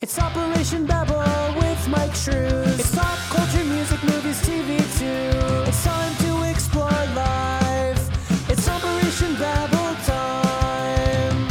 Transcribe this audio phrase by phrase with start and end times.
[0.00, 2.78] It's Operation Babble with Mike Shrews.
[2.78, 5.68] It's pop culture, music, movies, TV too.
[5.68, 8.48] It's time to explore life.
[8.48, 11.48] It's Operation Babble time.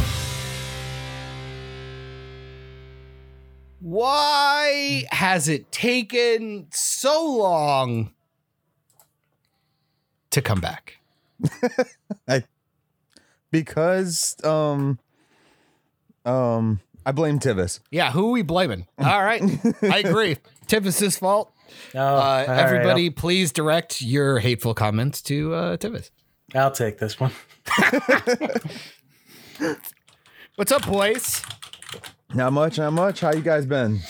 [3.80, 8.14] Why has it taken so long
[10.30, 11.00] to come back?
[13.50, 14.98] because um
[16.24, 17.80] um I blame Tivis.
[17.90, 18.86] Yeah, who are we blaming?
[18.98, 19.40] All right,
[19.82, 20.36] I agree.
[20.66, 21.50] Tivis's fault.
[21.94, 26.10] Oh, Uh, all right, everybody, please direct your hateful comments to uh, Tivis.
[26.54, 27.32] I'll, I'll take this one.
[30.56, 31.42] What's up, boys?
[32.34, 33.20] Not much, not much.
[33.20, 34.00] How you guys been?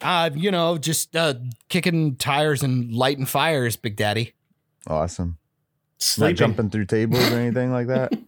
[0.00, 1.34] Uh, you know, just uh,
[1.68, 4.32] kicking tires and lighting fires, Big Daddy.
[4.88, 5.38] Awesome.
[6.18, 8.12] Not jumping through tables or anything like that.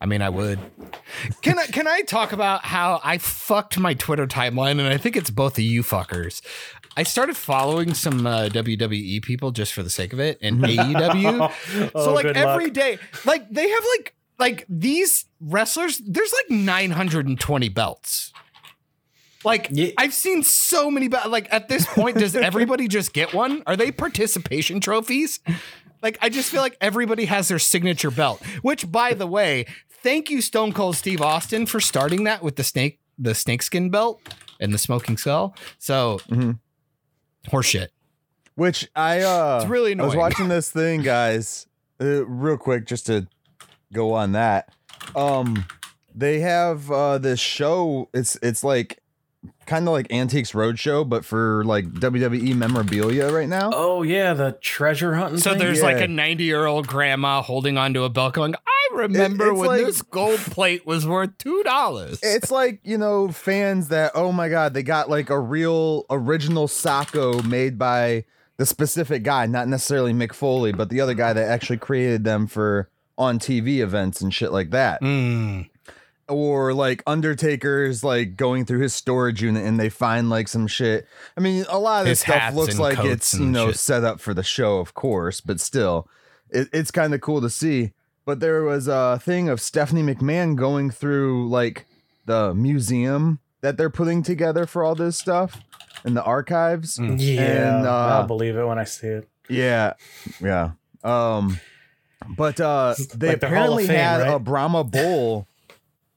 [0.00, 0.58] I mean, I would.
[1.42, 5.16] Can I can I talk about how I fucked my Twitter timeline, and I think
[5.16, 6.40] it's both of you fuckers.
[6.96, 11.90] I started following some uh, WWE people just for the sake of it, and AEW.
[11.90, 12.72] so Oh, like good every luck.
[12.74, 15.98] day, like they have like like these wrestlers.
[15.98, 18.32] There's like 920 belts.
[19.44, 19.90] Like Yeah.
[19.98, 21.28] I've seen so many belts.
[21.28, 23.62] Like at this point, does everybody just get one?
[23.66, 25.40] Are they participation trophies?
[26.02, 28.42] Like I just feel like everybody has their signature belt.
[28.62, 29.66] Which, by the way,
[30.02, 34.20] thank you Stone Cold Steve Austin for starting that with the snake, the snakeskin belt
[34.60, 35.54] and the smoking skull.
[35.78, 36.58] So Mhm.
[37.48, 37.88] horseshit.
[38.54, 40.04] Which I uh It's really annoying.
[40.04, 41.66] I was watching this thing, guys.
[42.00, 43.26] Uh, real quick, just to
[43.92, 44.68] go on that.
[45.14, 45.66] Um,
[46.14, 48.08] they have uh this show.
[48.14, 48.99] It's it's like
[49.66, 53.70] kind of like Antiques Roadshow, but for like WWE memorabilia right now.
[53.72, 55.38] Oh yeah, the treasure hunting.
[55.38, 55.58] So thing?
[55.60, 59.58] there's like a 90 year old grandma holding onto a belt going, I remember it's
[59.58, 62.18] when like- this gold plate was worth $2.
[62.22, 66.66] It's like, you know, fans that, oh my God, they got like a real original
[66.68, 68.24] Sacco made by
[68.56, 72.46] the specific guy, not necessarily Mick Foley, but the other guy that actually created them
[72.46, 75.00] for on TV events and shit like that.
[75.02, 75.68] Mm.
[76.30, 81.06] Or like Undertaker's like going through his storage unit and they find like some shit.
[81.36, 83.76] I mean, a lot of this His stuff looks like it's, you know, shit.
[83.78, 86.08] set up for the show, of course, but still,
[86.48, 87.92] it, it's kind of cool to see.
[88.24, 91.86] But there was a thing of Stephanie McMahon going through like
[92.26, 95.60] the museum that they're putting together for all this stuff
[96.04, 96.98] in the archives.
[96.98, 97.16] Mm.
[97.18, 99.28] Yeah, And, uh, I'll believe it when I see it.
[99.48, 99.94] Yeah,
[100.40, 100.72] yeah.
[101.02, 101.58] Um,
[102.36, 104.38] but uh, they Like their Hall apparently Fame, had a?
[104.38, 105.48] Brahma Bull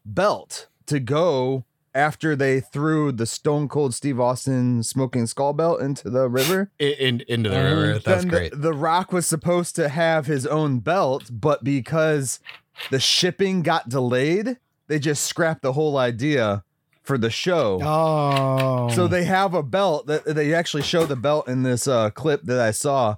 [0.05, 1.65] belt to go
[1.95, 6.71] after they threw the Stone Cold Steve Austin smoking skull belt into the river.
[6.79, 7.81] In, in- into the Mhm.
[7.81, 7.99] river.
[7.99, 8.61] That's then the- great.
[8.61, 12.39] The, Rock was supposed to have his own belt, but because
[12.89, 16.63] the shipping got delayed, they just scrapped the whole idea
[17.03, 17.79] for the show.
[17.83, 18.89] Oh.
[18.95, 22.41] So they have a belt that they actually show the belt in this uh, clip
[22.43, 23.17] that I saw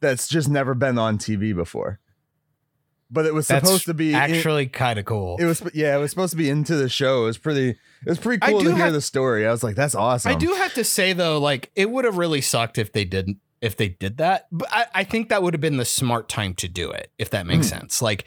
[0.00, 1.98] that's just never been on TV before.
[3.10, 5.36] But it was That's supposed to be actually kind of cool.
[5.38, 7.22] it was yeah, it was supposed to be into the show.
[7.22, 9.46] It was pretty it was pretty cool to hear have- the story.
[9.46, 10.32] I was like, that's awesome.
[10.32, 13.38] I do have to say though, like it would have really sucked if they didn't
[13.60, 14.46] if they did that.
[14.52, 17.30] But I, I think that would have been the smart time to do it, if
[17.30, 17.78] that makes Hmm.
[17.80, 18.02] sense.
[18.02, 18.24] Like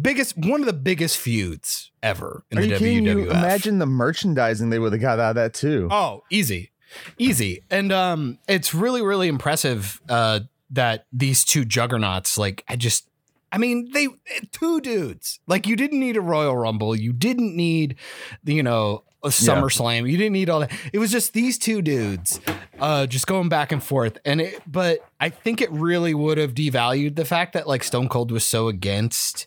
[0.00, 3.04] biggest one of the biggest feuds ever in Are the you kidding?
[3.04, 5.88] You imagine the merchandising they would have got out of that too.
[5.90, 6.72] Oh, easy.
[7.18, 7.62] Easy.
[7.70, 13.08] And um it's really, really impressive uh that these two juggernauts, like I just
[13.54, 14.08] I mean, they
[14.52, 15.38] two dudes.
[15.46, 16.96] Like you didn't need a Royal Rumble.
[16.96, 17.96] You didn't need
[18.44, 20.10] you know, a SummerSlam.
[20.10, 20.72] You didn't need all that.
[20.92, 22.40] It was just these two dudes
[22.80, 24.18] uh just going back and forth.
[24.24, 28.08] And it but I think it really would have devalued the fact that like Stone
[28.08, 29.46] Cold was so against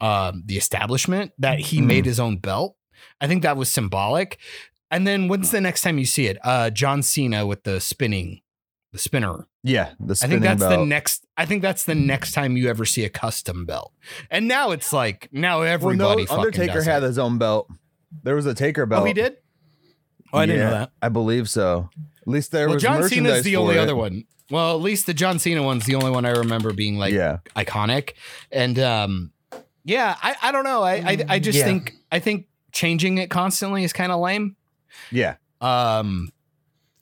[0.00, 1.86] um the establishment that he Mhm.
[1.86, 2.76] made his own belt.
[3.20, 4.38] I think that was symbolic.
[4.90, 6.38] And then when's the next time you see it?
[6.42, 8.40] Uh John Cena with the spinning
[8.92, 9.46] the spinner.
[9.66, 12.84] Yeah, the I think that's the next I think that's the next time you ever
[12.84, 13.92] see a custom belt.
[14.30, 17.06] And now it's like now well, everybody no, fucking Undertaker had it.
[17.06, 17.68] his own belt.
[18.22, 19.02] There was a Taker belt.
[19.02, 19.38] Oh, he did?
[20.34, 20.90] Oh, I didn't know that.
[21.00, 21.88] I believe so.
[22.22, 23.78] At least there Well, was John Cena's the only it.
[23.78, 24.24] other one.
[24.50, 27.38] Well, at least the John Cena one's the only one I remember being like yeah,
[27.56, 28.12] iconic.
[28.52, 29.32] And um
[29.84, 30.82] yeah, I, I don't know.
[30.82, 31.64] I I, I just Yeah.
[31.64, 34.56] think I think changing it constantly is kind of lame.
[35.10, 35.36] yeah.
[35.62, 36.30] Um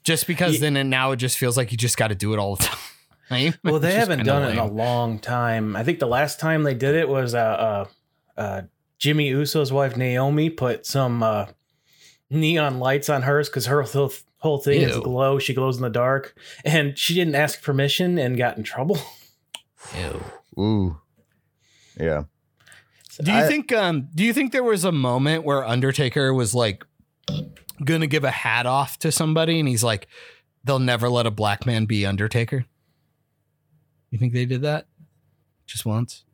[0.05, 2.33] just because Ye- then and now it just feels like you just got to do
[2.33, 2.65] it all the
[3.29, 3.55] time.
[3.65, 5.75] Well, they haven't kinda done it in a long time.
[5.75, 7.85] I think the last time they did it was uh, uh,
[8.41, 8.63] uh,
[8.99, 11.47] Jimmy Uso's wife Naomi put some uh,
[12.29, 15.39] neon lights on hers because her whole, whole thing is glow.
[15.39, 16.35] She glows in the dark,
[16.65, 18.99] and she didn't ask permission and got in trouble.
[19.99, 20.63] Ew.
[20.63, 21.01] Ooh,
[21.99, 22.25] yeah.
[23.23, 26.55] Do you I- think um do you think there was a moment where Undertaker was
[26.55, 26.85] like
[27.85, 30.09] gonna give a hat off to somebody, and he's like,
[30.65, 32.67] "They'll never let a black man be Undertaker."
[34.11, 34.87] You think they did that
[35.67, 36.25] just once?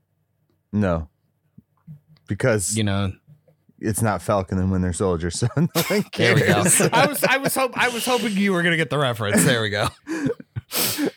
[0.73, 1.09] No,
[2.27, 3.13] because You know,
[3.79, 6.47] it's not Falcon and Winter Soldier, so no one there we go.
[6.47, 6.81] cares.
[6.93, 9.45] I was, I was, hope, I was hoping you were gonna get the reference.
[9.45, 9.89] There we go.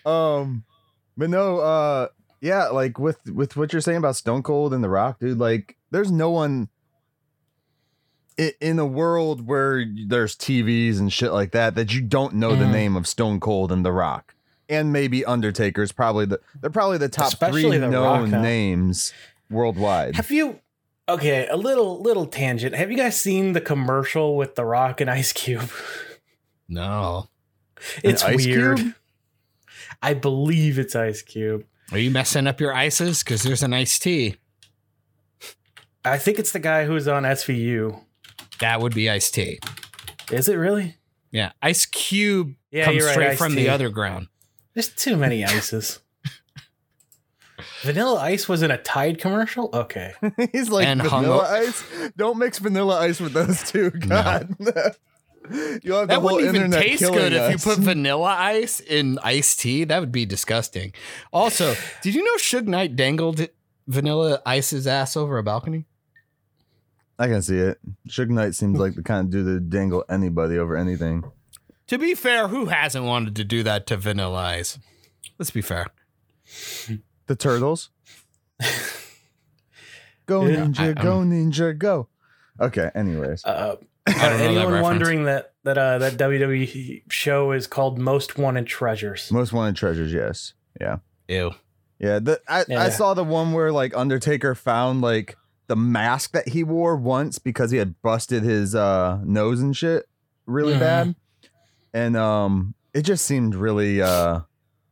[0.09, 0.63] um,
[1.17, 2.07] but no, uh,
[2.39, 5.77] yeah, like with with what you're saying about Stone Cold and The Rock, dude, like
[5.91, 6.69] there's no one
[8.59, 12.65] in a world where there's TVs and shit like that that you don't know the
[12.65, 12.71] Mhm.
[12.71, 14.35] name of Stone Cold and The Rock.
[14.69, 18.41] And maybe Undertaker's probably the they're probably the top Especially three The Rock, known huh?
[18.41, 19.11] names
[19.49, 20.15] worldwide.
[20.15, 20.59] Have you?
[21.09, 22.73] Okay, a little little tangent.
[22.75, 25.69] Have you guys seen the commercial with The Rock and Ice Cube?
[26.69, 27.27] No,
[28.01, 28.77] It's Ice weird.
[28.77, 28.95] Cube?
[30.01, 31.65] I believe it's Ice Cube.
[31.91, 33.23] are you messing up your ices?
[33.23, 34.37] Because there's an iced tea.
[36.05, 37.99] I think it's the guy who's on SVU.
[38.61, 39.59] That would be iced tea.
[40.31, 40.95] Is it really?
[41.31, 43.63] Yeah, Ice Cube Yeah, comes right, straight Ice from T.
[43.63, 44.27] the other ground.
[44.73, 45.99] There's too many ices.
[47.83, 49.69] Vanilla Ice was in a Tide commercial.
[49.73, 50.13] Okay.
[50.51, 51.83] He's like And vanilla up- ice.
[52.15, 53.89] Don't mix vanilla ice with those two.
[53.91, 54.55] God.
[54.61, 58.79] You'll have the That whole wouldn't even taste killing good if you put vanilla ice
[58.79, 59.83] in iced tea.
[59.83, 60.93] That would be disgusting.
[61.33, 61.73] Also,
[62.03, 63.47] did you know Suge Knight dangled
[63.87, 65.85] vanilla ice's ass over a balcony?
[67.21, 67.77] I can see it.
[68.07, 71.23] Suge Knight seems like the kind of dude that dangle anybody over anything.
[71.87, 74.79] To be fair, who hasn't wanted to do that to vanilla ice?
[75.37, 75.87] Let's be fair.
[77.27, 77.89] The turtles.
[80.25, 82.07] go Yeah, ninja, I- go ninja, go.
[82.59, 82.89] Okay.
[82.95, 83.75] Anyways, Uh,
[84.07, 88.37] I don't know that anyone wondering that that uh, that WWE show is called Most
[88.37, 89.31] Wanted Treasures?
[89.31, 90.11] most wanted treasures.
[90.11, 90.53] Yes.
[90.79, 90.97] Yeah.
[91.27, 91.51] Ew.
[91.99, 92.19] Yeah.
[92.19, 92.81] The, I Yeah.
[92.81, 95.37] I saw the one where like Undertaker found like
[95.67, 100.07] the mask that he wore once because he had busted his uh nose and shit
[100.45, 100.79] really Mhm.
[100.79, 101.15] bad,
[101.93, 104.41] and um it just seemed really uh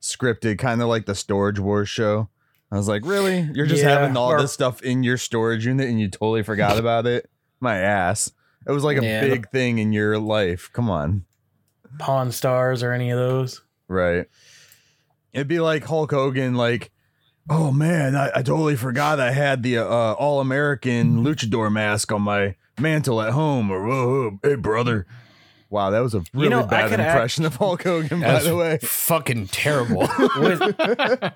[0.01, 2.30] scripted, kind of like the Storage Wars show.
[2.71, 3.50] I was like, really?
[3.54, 6.44] You're just Yeah, having all or- this stuff in your storage unit and you totally
[6.44, 7.30] forgot about it?
[7.60, 8.31] My ass.
[8.68, 10.69] It was like a Yeah, the- big thing in your life.
[10.71, 11.25] Come on.
[11.98, 13.62] Pawn Stars or any of those?
[13.88, 14.27] Right.
[15.33, 16.92] It'd be like Hulk Hogan, like,
[17.49, 22.21] oh man, I, I totally forgot I had the uh, All American luchador mask on
[22.21, 23.71] my mantle at home.
[23.71, 25.05] Or, whoa, hey, brother.
[25.71, 28.55] Wow, that was a really know, bad could act- impression of Hulk Hogan, by the
[28.55, 28.79] way.
[28.81, 30.09] fucking terrible.
[30.37, 30.61] With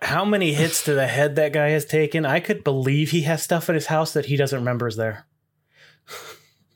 [0.01, 3.43] how many hits to the head that guy has taken, I could believe he has
[3.43, 5.27] stuff in his house that he doesn't remember is there.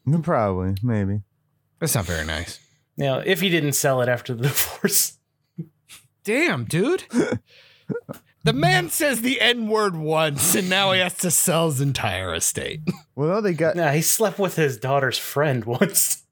[0.07, 1.21] Mm, probably, maybe.
[1.79, 2.59] That's not very nice.
[2.95, 5.17] You know, if he didn't sell it after the divorce.
[6.23, 7.05] Damn, dude.
[8.47, 12.33] The man says the N word once, and now he has to sell his entire
[12.33, 12.79] estate.
[13.13, 13.75] Well, no, they got.
[13.75, 16.23] Nah, he slept with his daughter's friend once.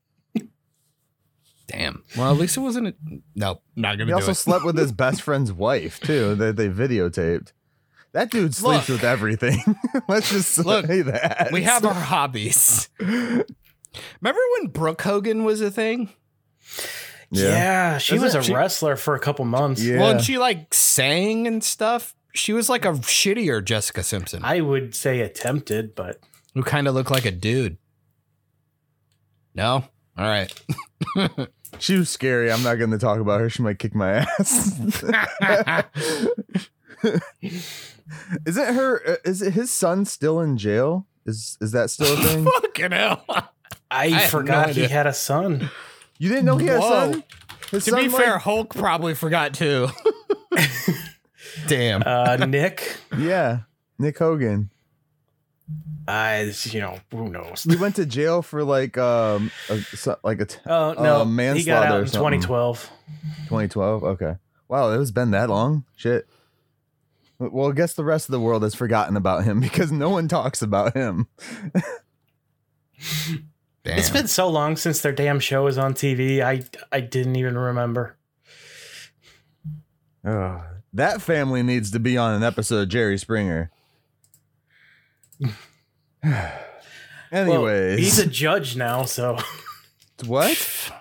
[1.68, 2.04] Damn.
[2.16, 2.88] Well, at least it wasn't.
[2.90, 2.96] A,
[3.36, 4.36] nope, not He gonna do also it.
[4.36, 6.36] slept with his best friend's wife too.
[6.36, 7.54] That they videotaped.
[8.12, 9.02] That dude sleeps Look.
[9.02, 9.58] with everything.
[10.08, 12.88] Let's just Look, say that we have our hobbies.
[13.00, 16.12] Remember when Brooke Hogan was a thing?
[17.32, 19.82] Yeah, she Isn't was a she- wrestler for a couple months.
[19.84, 20.00] Yeah.
[20.00, 22.16] Well, and she like sang and stuff.
[22.34, 26.20] She was like a shittier Jessica Simpson, I would say attempted, but
[26.54, 27.78] who kind of looked like a dude.
[29.54, 29.86] No,
[30.18, 30.54] all right.
[31.78, 32.50] She was scary.
[32.54, 33.50] I'm not going to talk about her.
[33.50, 34.80] She might kick my ass.
[38.46, 39.02] Isn't her?
[39.08, 41.06] uh, Is it his son still in jail?
[41.26, 42.46] Is is that still a thing?
[42.62, 43.26] Fucking hell.
[43.90, 45.70] I, have forgot no he had a son.
[46.18, 47.12] You didn't know he had a Whoa.
[47.12, 47.24] son.
[47.72, 49.88] His To son, be like- fair, Hulk probably forgot too.
[51.68, 52.04] Damn.
[52.06, 53.60] Uh, Nick, yeah,
[53.98, 54.70] Nick Hogan.
[56.08, 57.64] I you know who knows.
[57.68, 61.26] He went to jail for like um a, so- like a t- Oh no, Uh,
[61.26, 62.42] he got manslaughter out or in something.
[62.42, 62.90] 2012.
[63.46, 64.04] 2012.
[64.04, 64.36] Okay.
[64.68, 65.84] Wow, it was been that long.
[65.96, 66.28] Shit.
[67.40, 70.28] Well, I guess the rest of the world has forgotten about him because no one
[70.28, 71.28] talks about him.
[73.86, 74.00] Damn.
[74.00, 76.42] It's been so long since their damn show was on TV.
[76.42, 78.18] I I didn't even remember.
[80.26, 80.62] Ugh.
[80.94, 83.72] that family needs to be on an episode of Jerry Springer.
[86.24, 86.54] Well,
[87.32, 89.38] Anyways, he's a judge now, so
[90.26, 90.92] what?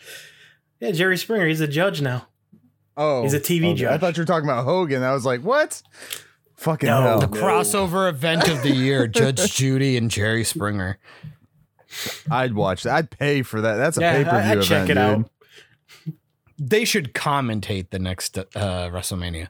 [0.80, 2.26] yeah, Jerry Springer, he's a judge now.
[2.96, 3.86] Oh, He's a TV okay.
[3.86, 5.02] I thought you were talking about Hogan.
[5.04, 5.80] I was like, what?
[6.56, 7.00] Fucking No.
[7.02, 7.20] hell.
[7.20, 10.98] the crossover event of the year: Judge Judy and Jerry Springer.
[12.30, 12.94] I'd watch that.
[12.94, 13.76] I'd pay for that.
[13.76, 14.98] That's a Yeah, pay per view event, check it dude.
[14.98, 15.30] out.
[16.58, 19.48] They should commentate the next uh, WrestleMania.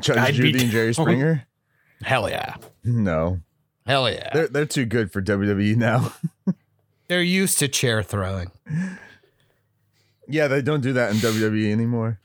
[0.00, 0.92] Judge Judy and Jerry.
[0.94, 1.46] Springer.
[2.02, 2.56] Hell yeah.
[2.84, 3.40] No,
[3.86, 4.30] Hell yeah.
[4.32, 6.12] they're they're too good for WWE now.
[7.08, 8.50] They're used to chair throwing.
[10.26, 12.18] Yeah, they don't do that in WWE anymore.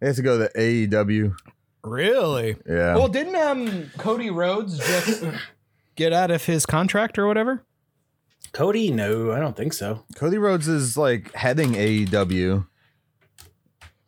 [0.00, 1.34] They have to go to AEW.
[1.82, 2.56] Really?
[2.68, 2.94] Yeah.
[2.96, 5.24] Well, didn't um Cody Rhodes just
[5.96, 7.64] get out of his contract or whatever?
[8.52, 8.90] Cody?
[8.90, 10.04] No, I don't think so.
[10.14, 12.66] Cody Rhodes is like heading AEW.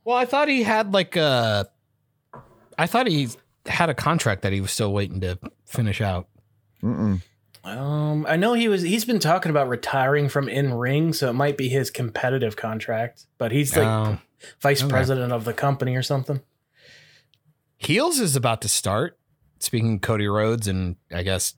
[0.04, 1.68] Well, I thought he had like a.
[2.78, 3.28] I thought he
[3.66, 6.28] had a contract that he was still waiting to finish out.
[6.82, 7.20] Mm-mm.
[7.64, 8.82] Um, I know he was.
[8.82, 13.26] He's been talking about retiring from in ring, so it might be his competitive contract.
[13.36, 14.20] But he's like Um,
[14.62, 14.88] vice okay.
[14.90, 16.40] president of the company or something.
[17.76, 19.18] Heels is about to start.
[19.60, 21.54] Speaking of Cody Rhodes, and I guess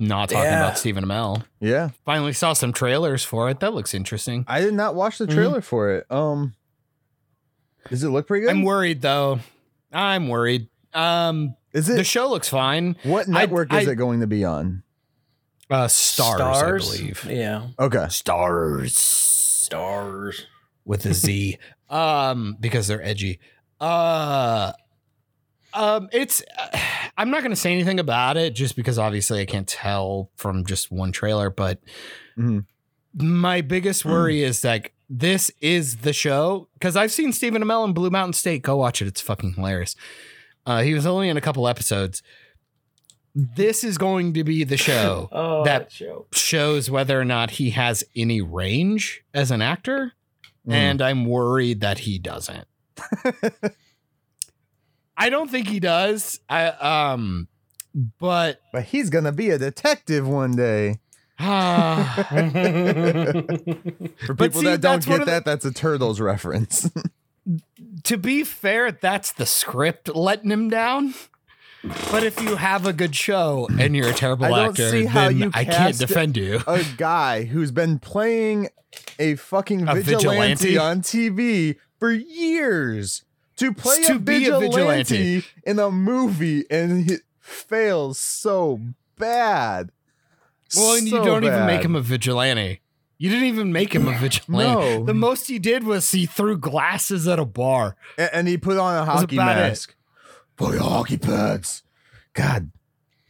[0.00, 0.64] not talking Yeah.
[0.66, 1.44] about Stephen Amell.
[1.60, 1.90] Yeah.
[2.04, 3.60] Finally saw some trailers for it.
[3.60, 4.44] That looks interesting.
[4.48, 5.34] I did not watch the Mm-hmm.
[5.36, 6.06] trailer for it.
[6.10, 6.54] Um
[7.88, 8.50] Does it look pretty good?
[8.50, 9.40] I'm worried though.
[9.92, 10.68] I'm worried.
[10.94, 12.96] Um, is it the show looks fine.
[13.04, 14.82] what I- network is I- it going to be on?
[15.70, 17.24] Uh, Starz, I believe.
[17.30, 17.98] Yeah, Okay.
[18.08, 18.90] Starz.
[19.68, 20.40] Starz.
[20.84, 21.58] with a Z.
[21.90, 23.38] um, because they're edgy.
[23.80, 24.72] Uh
[25.72, 26.42] um it's
[27.20, 30.64] I'm not going to say anything about it just because obviously I can't tell from
[30.64, 31.80] just one trailer, but
[32.38, 32.64] Mhm.
[33.14, 37.92] my biggest worry is like this is the show cuz I've seen Stephen Amell in
[37.92, 38.62] Blue Mountain State.
[38.62, 39.08] Go watch it.
[39.08, 39.96] It's fucking hilarious.
[40.64, 42.22] Uh he was only in a couple episodes.
[43.34, 46.26] This is going to be the show Oh, That- that show.
[46.32, 50.12] shows whether or not he has any range as an actor
[50.68, 50.72] Mm.
[50.74, 52.66] and I'm worried that he doesn't.
[55.20, 56.40] I don't think he does.
[56.48, 57.48] I um,
[58.18, 61.00] but But he's gonna be a detective one day.
[61.38, 66.90] ah, For people see, that don't get of the- that, that's a turtles reference.
[68.04, 71.14] to be fair, that's the script letting him down.
[72.10, 75.06] But if you have a good show and you're a terrible I don't actor, see
[75.06, 76.60] how then you I can't cast- defend you.
[76.66, 78.68] a guy who's been playing
[79.18, 80.78] a fucking A vigilante, vigilante?
[80.78, 83.24] on TV for years
[83.60, 85.02] to play To a, be a vigilante
[85.38, 85.44] vigilante.
[85.64, 88.80] in a movie and he fails so
[89.16, 89.90] bad.
[90.76, 92.80] Well, and you don't even make him a vigilante.
[93.18, 94.98] You didn't even make him a vigilante.
[94.98, 95.04] No.
[95.04, 97.96] The most he did was he threw glasses at a bar.
[98.16, 99.60] A- and, he put on a That's hockey about it.
[99.60, 99.94] mask
[100.56, 101.82] for your hockey pads.
[102.32, 102.70] God,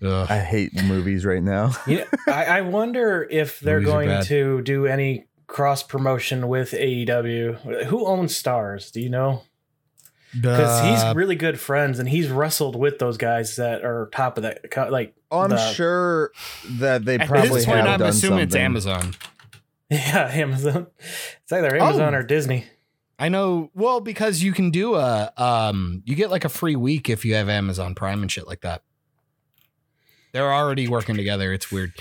[0.03, 1.73] I hate movies right now.
[1.87, 6.71] You know, I, I wonder if they're Movies going to do any cross promotion with
[6.71, 7.85] AEW.
[7.87, 8.93] Who owns Starz?
[8.93, 9.43] Do you know?
[10.35, 14.43] Because he's really good friends, and he's wrestled with those guys that are top of
[14.45, 14.91] that.
[14.91, 16.31] Like, Oh, I'm the- sure
[16.79, 18.55] that they probably this point, have I'm done assuming it's.
[18.55, 19.15] Amazon.
[19.91, 20.87] yeah, Amazon.
[21.43, 22.19] It's either Amazon Oh.
[22.19, 22.65] or Disney.
[23.19, 23.71] I know.
[23.75, 27.35] Well, because you can do a um, you get like a free week if you
[27.35, 28.83] have Amazon Prime and shit like that.
[30.33, 31.53] They're already working together.
[31.53, 31.93] It's weird.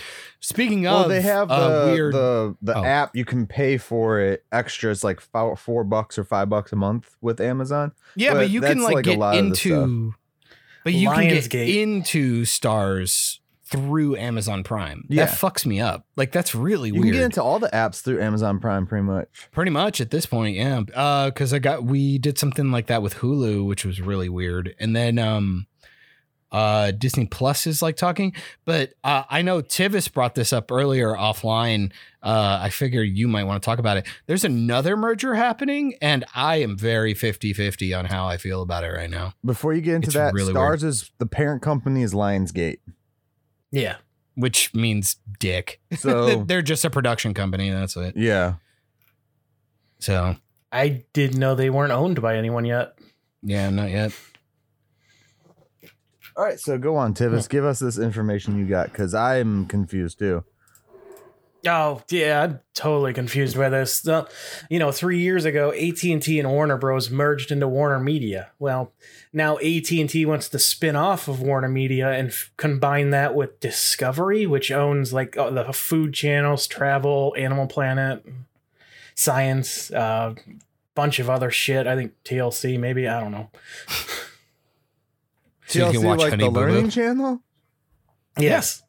[0.41, 2.13] Speaking of, Well, they have the uh, weird.
[2.13, 2.83] the the Oh.
[2.83, 3.15] app.
[3.15, 4.89] You can pay for it extra.
[4.91, 7.91] It's like four, four bucks or five bucks a month with Amazon.
[8.15, 10.13] yeah, but but you can that's like, like a get lot into.
[10.85, 11.49] But you can Lionsgate.
[11.49, 15.03] get into Starz through Amazon Prime.
[15.09, 15.25] Yeah.
[15.25, 16.05] That fucks me up.
[16.15, 17.05] Like that's really You weird.
[17.07, 19.27] can get into all the apps through Amazon Prime, pretty much.
[19.51, 20.81] Pretty much at this point, yeah.
[20.95, 24.73] Uh, because I got we did something like that with Hulu, which was really weird.
[24.79, 25.67] And then um
[26.51, 28.33] uh Disney Plus is like talking,
[28.65, 31.91] but uh, I know Tivis brought this up earlier offline.
[32.23, 34.07] Uh, I figure you might want to talk about it.
[34.25, 38.87] There's another merger happening, and I am very 50-50 on how I feel about it
[38.89, 39.35] right now.
[39.45, 42.79] Before you get into It's that, really Starz is the parent company is Lionsgate.
[43.71, 43.97] Yeah.
[44.35, 45.79] Which means dick.
[45.97, 47.69] So They're just a production company.
[47.69, 48.17] That's it.
[48.17, 48.55] yeah,
[49.99, 50.35] So
[50.71, 52.97] I didn't know they weren't owned by anyone yet.
[53.43, 54.11] yeah, not yet.
[56.39, 56.57] All right.
[56.57, 57.49] So go on, Tivis.
[57.49, 60.45] Give us this information you got because I'm confused too.
[61.67, 64.07] Oh yeah, I'm totally confused by this.
[64.07, 64.25] Uh,
[64.69, 67.09] you know, three years ago, AT and T and Warner Bros.
[67.09, 68.51] merged into Warner Media.
[68.57, 68.93] Well,
[69.33, 73.35] now AT and T wants to spin off of Warner Media and f- combine that
[73.35, 78.25] with Discovery, which owns like uh, the food channels, travel, Animal Planet,
[79.13, 80.35] science, uh,
[80.95, 81.85] bunch of other shit.
[81.85, 83.49] I think TLC, maybe I don't know.
[85.69, 86.65] So you can watch like Honey the Boo Boo.
[86.65, 87.41] Learning Channel.
[88.37, 88.83] Yes.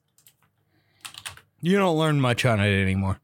[1.61, 3.21] You don't learn much on it anymore.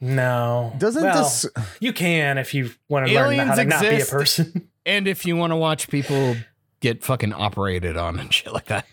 [0.00, 0.74] No.
[0.78, 1.46] Doesn't well, this?
[1.80, 4.10] you can if you want to learn how Aliens to not be a exist.
[4.10, 4.68] person.
[4.86, 6.36] And if you want to watch people
[6.80, 8.86] get fucking operated on and shit like that.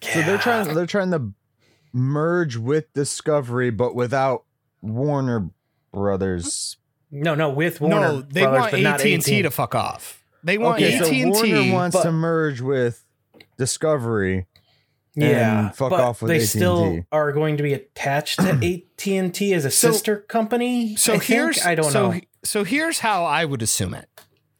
[0.00, 0.74] So they're trying.
[0.74, 1.30] They're trying to
[1.92, 4.42] merge with Discovery, but without
[4.80, 5.50] Warner
[5.92, 6.76] Brothers.
[7.12, 8.00] No, no, with Warner.
[8.00, 9.42] no, they Brothers, want but not AT and T AT&T.
[9.42, 10.24] to fuck off.
[10.42, 11.70] They want Okay, AT so and Warner T.
[11.72, 13.04] wants but- to merge with
[13.58, 14.46] Discovery,
[15.14, 16.46] Yeah, fuck but off with they AT&T.
[16.46, 18.50] still are going to be attached to
[18.98, 20.96] AT and T as a So- sister company.
[20.96, 21.24] So I think?
[21.28, 22.20] here's I don't so, know.
[22.44, 24.08] So here's how I would assume it.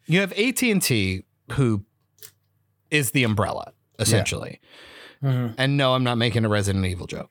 [0.07, 1.85] You have AT and T, who
[2.91, 4.61] is the umbrella essentially.
[5.23, 5.55] Mhm.
[5.57, 7.31] And no, I'm not making a Resident Evil joke.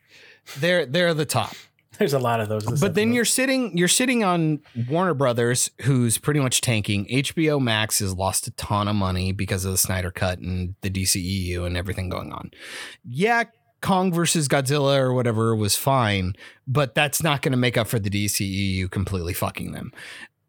[0.57, 1.53] They're they're the top.
[2.01, 2.81] There's a lot of those.
[2.81, 7.05] But then you're sitting you're sitting on Warner Brothers, who's pretty much tanking.
[7.05, 10.89] HBO Max has lost a ton of money because of the Snyder Cut and the
[10.89, 12.49] DCEU and everything going on.
[13.07, 13.43] Yeah,
[13.81, 16.33] Kong versus Godzilla or whatever was fine,
[16.65, 19.91] but that's not going to make up for the DCEU completely fucking them.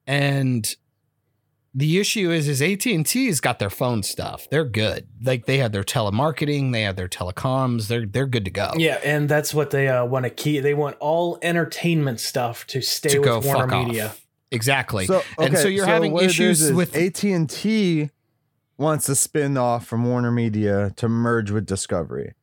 [0.07, 0.75] And
[1.75, 4.47] the issue is is AT&T's got their phone stuff.
[4.51, 5.07] They're good.
[5.23, 8.73] Like they have their telemarketing, they have their telecoms, they're they're good to go.
[8.77, 10.63] Yeah, and that's what they uh, want to keep.
[10.63, 14.07] They want all entertainment stuff to stay to with go Warner fuck Media.
[14.07, 14.27] off.
[14.51, 15.07] Exactly.
[15.07, 18.11] So, And so you're having issues is is with- AT&T
[18.77, 22.35] wants to spin off from Warner Media to merge with Discovery.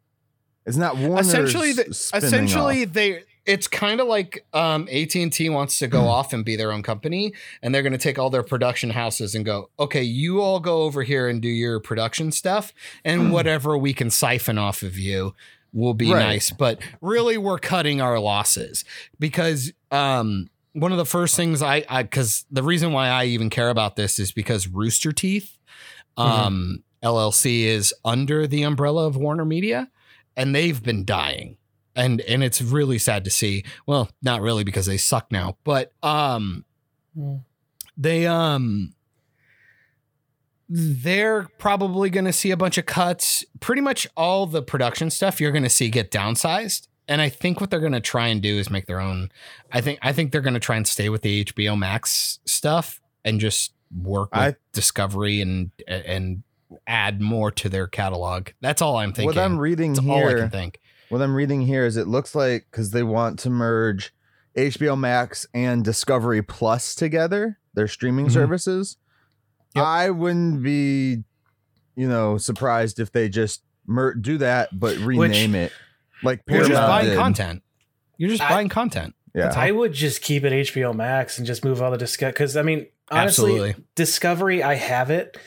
[0.65, 1.21] It's not Warner.
[1.21, 6.45] essentially the, essentially they it's kind of like um, AT&T wants to go off and
[6.45, 9.69] be their own company and they're going to take all their production houses and go
[9.79, 14.09] okay you all go over here and do your production stuff and whatever we can
[14.09, 15.33] siphon off of you
[15.73, 16.19] will be Right.
[16.19, 16.51] nice.
[16.51, 18.83] But really we're cutting our losses
[19.19, 23.49] because um, one of the first things I I cuz the reason why I even
[23.49, 25.57] care about this is because Rooster Teeth
[26.17, 29.89] um, LLC is under the umbrella of Warner Media
[30.35, 31.57] and they've been dying
[31.99, 33.63] and and it's really sad to see.
[33.85, 36.65] Well not really because they suck now but um
[37.17, 37.41] Mm.
[37.97, 38.93] they um
[40.69, 43.43] they're probably going to see a bunch of cuts.
[43.59, 47.59] Pretty much all the production stuff you're going to see get downsized and i think
[47.59, 49.31] what they're going to try and do is make their own
[49.71, 53.01] i think i think they're going to try and stay with the hbo max stuff
[53.25, 56.43] and just work with I- discovery and and
[56.85, 58.49] add more to their catalog.
[58.61, 59.25] That's all i'm thinking.
[59.35, 62.07] What I'm reading that's all i can here, think what I'm reading here is it
[62.07, 64.13] looks like because they want to merge
[64.57, 68.31] HBO Max and Discovery Plus together, their streaming Mhm.
[68.33, 68.97] services.
[69.75, 69.85] Yep.
[69.85, 71.23] I wouldn't be,
[71.95, 75.71] you know, surprised if they just mer- do that, but rename it
[76.23, 77.17] like You're just buying did.
[77.17, 77.63] content.
[78.17, 79.15] You're just I- buying content.
[79.35, 79.53] Yeah.
[79.55, 82.63] I would just keep it HBO Max and just move all the Discovery because I
[82.63, 83.83] mean honestly, Absolutely.
[83.95, 85.37] Discovery I have it.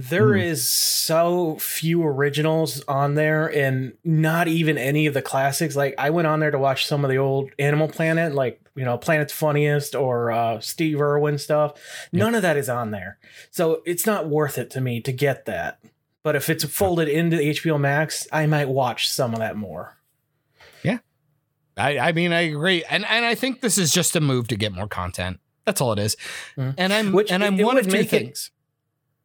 [0.00, 0.38] There Hmm.
[0.38, 5.74] is so few originals on there, and not even any of the classics.
[5.74, 8.84] Like I went on there to watch some of the old Animal Planet, like you
[8.84, 11.72] know Planet's Funniest or uh, Steve Irwin stuff.
[12.12, 13.18] None of that is on there,
[13.50, 15.80] so it's not worth it to me to get that.
[16.22, 19.98] But if it's folded into HBO Max, I might watch some of that more.
[20.84, 20.98] Yeah
[21.76, 24.56] i, I mean, I agree, and and I think this is just a move to
[24.56, 25.40] get more content.
[25.64, 26.16] That's all it is.
[26.56, 26.74] Mhm.
[26.78, 28.52] And I'm Which and I'm it one would of two make it- things.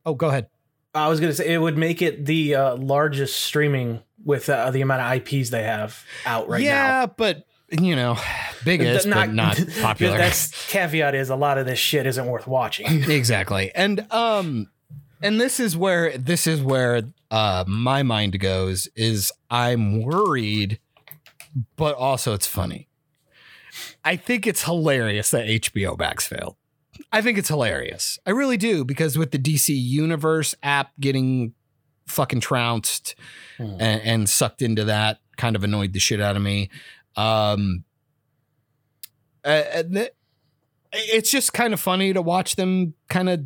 [0.03, 0.47] Oh, go ahead.
[0.95, 4.81] I was gonna say it would make it the uh, largest streaming with uh, the
[4.81, 6.65] amount of IPs they have out right now.
[6.65, 8.17] yeah, but you know,
[8.65, 10.17] biggest Th- but not popular.
[10.17, 13.03] That's caveat is a lot of this shit isn't worth watching.
[13.09, 13.71] exactly.
[13.73, 14.69] And um,
[15.21, 20.79] and this is where this is where uh my mind goes is I'm worried,
[21.75, 22.87] but also it's funny.
[24.05, 26.55] I think it's hilarious that HBO Max failed.
[27.13, 28.19] I think it's hilarious.
[28.25, 31.53] I really do because with the DC Universe app getting
[32.07, 33.15] fucking trounced
[33.57, 33.75] Hmm.
[33.79, 36.69] and, and sucked into that, kind of annoyed the shit out of me.
[37.15, 37.83] Um,
[39.45, 40.09] uh, and
[40.91, 43.41] it's just kind of funny to watch them kind of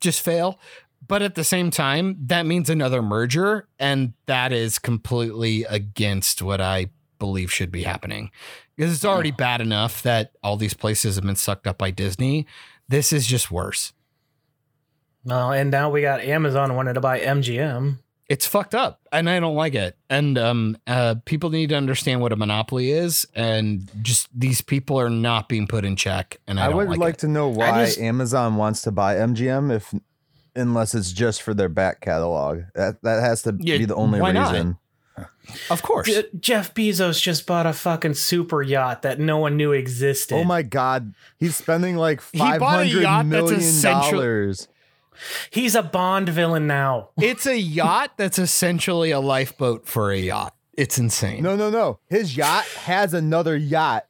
[0.00, 0.58] just fail.
[1.06, 6.62] But at the same time, that means another merger, and that is completely against what
[6.62, 6.88] I
[7.18, 8.30] believe should be happening.
[8.76, 12.46] Because it's already bad enough that all these places have been sucked up by Disney.
[12.88, 13.92] This is just worse.
[15.24, 17.98] No, and now we got Amazon wanting to buy MGM.
[18.28, 19.96] It's fucked up, and I don't like it.
[20.08, 24.98] And um, uh, people need to understand what a monopoly is, and just these people
[24.98, 26.38] are not being put in check.
[26.46, 27.20] And I, I, don't would like, like it.
[27.20, 29.94] to know why just- Amazon wants to buy MGM if
[30.56, 32.62] unless it's just for their back catalog.
[32.74, 34.54] That that has to Yeah, be the only why not?
[35.16, 35.30] Reason.
[35.70, 39.72] Of course, Je- Jeff Bezos just bought a fucking super yacht that no one knew
[39.72, 40.34] existed.
[40.36, 44.10] Oh my god, he's spending like He bought a five hundred yacht that's million essential-
[44.12, 44.68] dollars.
[45.50, 47.10] He's a Bond villain now.
[47.20, 50.54] it's a yacht that's essentially a lifeboat for a yacht.
[50.76, 51.42] It's insane.
[51.42, 52.00] No, no, no.
[52.08, 54.06] His yacht has another yacht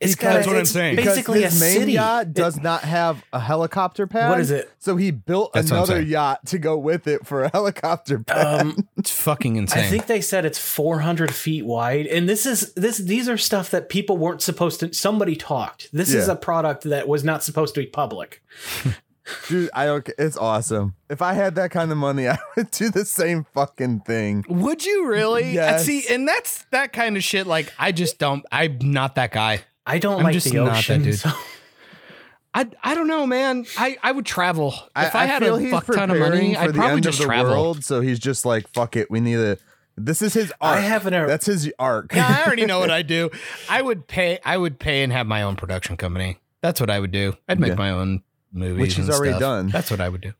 [0.00, 0.96] It's Because- got That's what I'm saying.
[0.96, 1.92] because Basically, his a main city.
[1.92, 4.30] yacht does not have a helicopter pad.
[4.30, 4.70] What is it?
[4.78, 8.60] So he built That's another yacht to go with it for a helicopter pad.
[8.60, 9.84] Um, It's fucking insane.
[9.84, 12.98] I think they said it's 400 feet wide, and this is this.
[12.98, 14.92] These are stuff that people weren't supposed to.
[14.92, 15.88] Somebody talked.
[15.92, 18.42] This is a product that was not supposed to be public.
[19.48, 20.08] Dude, I don't.
[20.18, 20.94] It's awesome.
[21.10, 24.44] If I had that kind of money, I would do the same fucking thing.
[24.48, 25.52] Would you really?
[25.52, 25.80] Yes.
[25.80, 27.46] And see, and that's that kind of shit.
[27.46, 28.44] Like, I just don't.
[28.50, 29.60] I'm not that guy.
[29.88, 31.18] I don't I'm like just the not that dude.
[31.18, 31.30] so-
[32.54, 33.66] I I don't know, man.
[33.76, 36.56] I I would travel if I, had a fuck ton of money.
[36.56, 37.52] I'd the probably end just of the travel.
[37.52, 37.84] world.
[37.84, 39.10] So he's just like, fuck it.
[39.10, 39.58] We need a.
[39.96, 40.76] This is his arc.
[40.78, 41.12] I have an.
[41.12, 42.14] That's his arc.
[42.14, 43.30] Yeah, I already know what I do.
[43.68, 44.38] I would pay.
[44.44, 46.38] I would pay and have my own production company.
[46.62, 47.34] That's what I would do.
[47.48, 47.74] I'd make Yeah.
[47.76, 48.22] my own
[48.52, 49.40] movies, Which he's and already stuff.
[49.40, 49.68] done.
[49.68, 50.32] That's what I would do.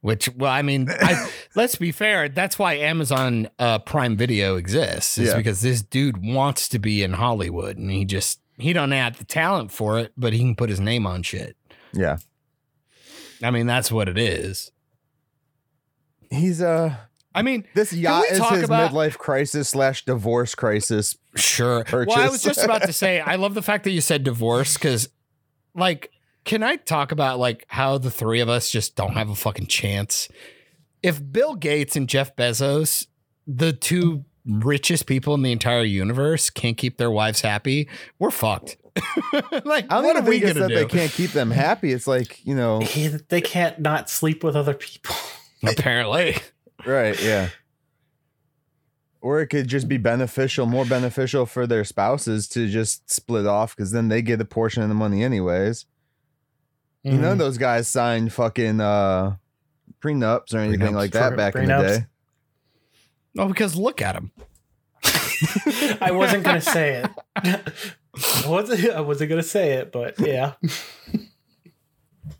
[0.00, 2.28] Which, well, I mean, I, let's be fair.
[2.28, 5.36] That's why Amazon uh, Prime Video exists, is Yeah.
[5.36, 9.24] because this dude wants to be in Hollywood, and he just he don't have the
[9.24, 11.56] talent for it, but he can put his name on shit.
[11.92, 12.16] yeah,
[13.42, 14.70] I mean, that's what it is.
[16.30, 16.96] he's uh.
[17.34, 21.16] I mean, This yacht is his about- midlife crisis slash divorce crisis.
[21.34, 21.82] Sure.
[21.82, 22.14] purchase.
[22.14, 24.74] Well, I was just about to say, I love the fact that you said divorce
[24.74, 25.08] because,
[25.74, 26.10] like,
[26.44, 29.68] can I talk about like how the three of us just don't have a fucking
[29.68, 30.28] chance?
[31.02, 33.06] If Bill Gates and Jeff Bezos,
[33.46, 38.76] the two richest people in the entire universe, can't keep their wives happy, we're fucked.
[39.64, 40.74] like, I don't what are we think it's gonna that do?
[40.74, 41.92] they can't keep them happy.
[41.92, 45.14] It's like you know, He- they can't not sleep with other people.
[45.66, 46.36] Apparently,
[46.84, 47.20] right?
[47.22, 47.48] Yeah.
[49.20, 53.76] Or it could just be beneficial, more beneficial for their spouses to just split off
[53.76, 55.86] because then they get a portion of the money anyways.
[57.04, 57.22] You Mm-hmm.
[57.22, 59.36] know, those guys signed fucking uh
[60.00, 60.94] prenups or anything Prenups.
[60.94, 62.06] like that For- back in the day.
[63.38, 64.30] Oh, because look at him.
[66.00, 67.10] I wasn't gonna say it.
[68.44, 70.52] I wasn't I wasn't gonna say it, but yeah.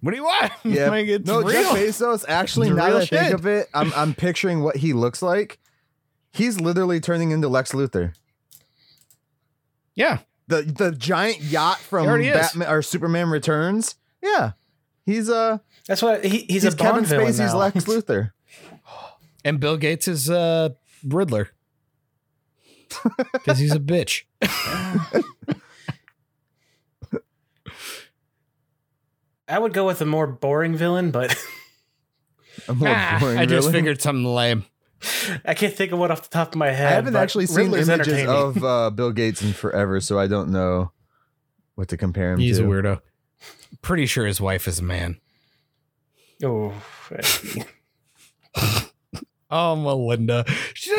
[0.00, 0.52] What do you want?
[0.64, 1.50] Yeah, like, it's no, real.
[1.50, 2.24] Jeff Bezos.
[2.28, 5.58] Actually, It's now that I think of it, I'm I'm picturing what he looks like.
[6.32, 8.14] He's literally turning into Lex Luthor.
[9.94, 12.34] yeah, The the giant yacht from He is.
[12.34, 13.96] Batman or Superman Returns.
[14.22, 14.52] Yeah,
[15.04, 17.58] he's uh That's what he, he's, he's, a Kevin villain Spacey's now.
[17.58, 18.30] Lex Luthor.
[19.44, 20.70] and Bill Gates is uh,
[21.04, 21.50] Riddler
[23.32, 24.22] because he's a bitch.
[29.48, 31.34] I would go with a more boring villain, but
[32.68, 33.72] A more Ah, boring I just villain.
[33.72, 34.64] figured something lame.
[35.44, 36.86] I can't think of one off the top of my head.
[36.86, 40.50] I haven't actually seen Riddler's images of uh, Bill Gates in forever, so I don't
[40.50, 40.92] know
[41.74, 42.64] what to compare him He's to.
[42.64, 43.00] a weirdo.
[43.80, 45.18] Pretty sure his wife is a man.
[46.44, 46.72] Oh,
[49.54, 50.44] Oh, Melinda.
[50.72, 50.91] She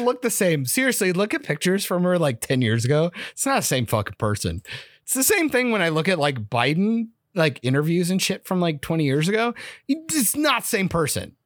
[0.00, 0.64] doesn't look the same.
[0.66, 3.10] Seriously, look at pictures from her like 10 years ago.
[3.32, 4.62] It's not the same fucking person.
[5.02, 8.60] It's the same thing when I look at like Biden, like interviews and shit from
[8.60, 9.54] like 20 years ago.
[9.88, 11.36] It's not the same person.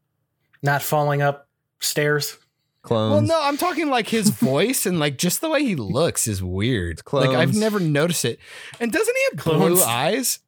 [0.63, 1.49] not falling up
[1.81, 2.39] stairs.
[2.83, 3.13] Clones.
[3.13, 6.43] Well, no, I'm talking like his voice and like just the way he looks is
[6.43, 7.01] weird.
[7.13, 8.39] Like I've never noticed it.
[8.79, 9.75] And doesn't he have Clones.
[9.81, 10.39] blue eyes?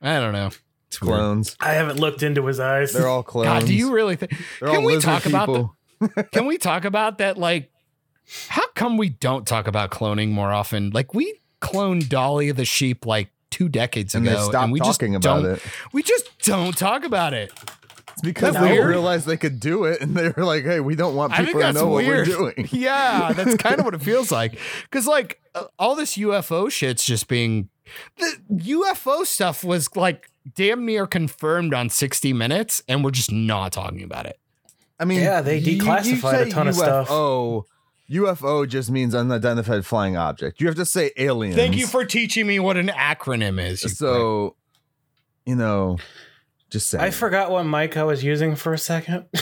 [0.00, 0.50] I don't know.
[0.88, 1.14] It's weird.
[1.14, 1.56] clones.
[1.58, 2.92] I haven't looked into his eyes.
[2.92, 3.48] They're all clones.
[3.48, 4.32] God, do you really think?
[4.60, 5.76] They're Can all we lizard talk about the- people.
[6.32, 7.38] Can we talk about that?
[7.38, 7.70] Like,
[8.48, 10.90] how come we don't talk about cloning more often?
[10.90, 15.12] Like, we cloned Dolly the sheep like two decades and ago, they stopped we talking
[15.12, 15.62] just about don't, it.
[15.92, 17.52] We just don't talk about it.
[18.14, 20.94] It's because That's they realized they could do it, and they were like, "Hey, we
[20.94, 22.28] don't want people to know weird.
[22.28, 24.56] what we're doing." Yeah, that's kind of what it feels like.
[24.82, 27.70] Because like uh, all this UFO shit's just being
[28.18, 33.72] the UFO stuff was like damn near confirmed on 60 Minutes, and we're just not
[33.72, 34.38] talking about it.
[34.98, 37.08] I mean, Yeah, they you- you declassified a say ton of stuff.
[37.08, 37.64] UFO,
[38.10, 40.60] UFO just means unidentified flying object.
[40.60, 41.56] You have to say aliens.
[41.56, 43.82] Thank you for teaching me what an acronym is.
[43.82, 43.96] you prick.
[43.96, 44.56] So,
[45.46, 45.98] you know,
[46.70, 49.26] just say I forgot what mic I was using for a second.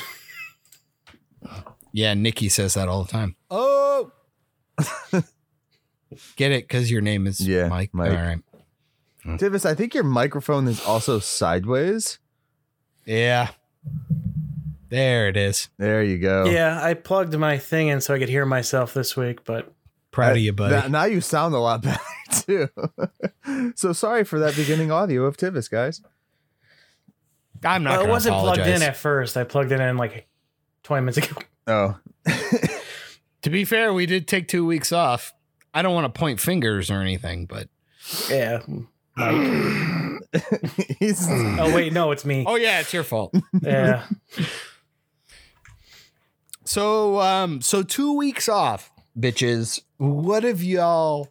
[1.92, 3.36] yeah, Nikki says that all the time.
[3.50, 4.10] Oh,
[6.36, 6.68] Get it?
[6.68, 7.90] Because your name is Yeah, Mike.
[7.92, 8.10] Mike.
[8.10, 8.38] All right.
[9.38, 12.18] Tivis, I think your microphone is also sideways.
[13.06, 13.48] Yeah.
[14.92, 15.70] There it is.
[15.78, 16.44] There you go.
[16.44, 19.72] yeah, I plugged my thing in so I could hear myself this week, but
[20.10, 20.74] Proud Uh, of you, buddy.
[20.74, 21.98] that- now you sound a lot better
[22.30, 22.68] too.
[23.74, 26.02] so sorry for that beginning audio of Tivis, guys.
[27.64, 27.90] I'm not.
[27.92, 29.36] well, it gonna wasn't plugged in at first.
[29.38, 30.28] I plugged it in like
[30.82, 31.40] 20 minutes ago.
[31.68, 31.96] Oh,
[33.42, 35.32] To be fair, we did take two weeks off.
[35.72, 37.68] I don't want to point fingers or anything, but
[38.28, 38.60] Yeah.
[39.16, 40.20] Mike.
[40.98, 42.44] he's Oh wait, no, it's me.
[42.46, 43.32] oh yeah, it's your fault.
[43.62, 44.04] Yeah.
[46.72, 49.80] So, um, so two weeks off, bitches.
[49.98, 51.28] What have y'all?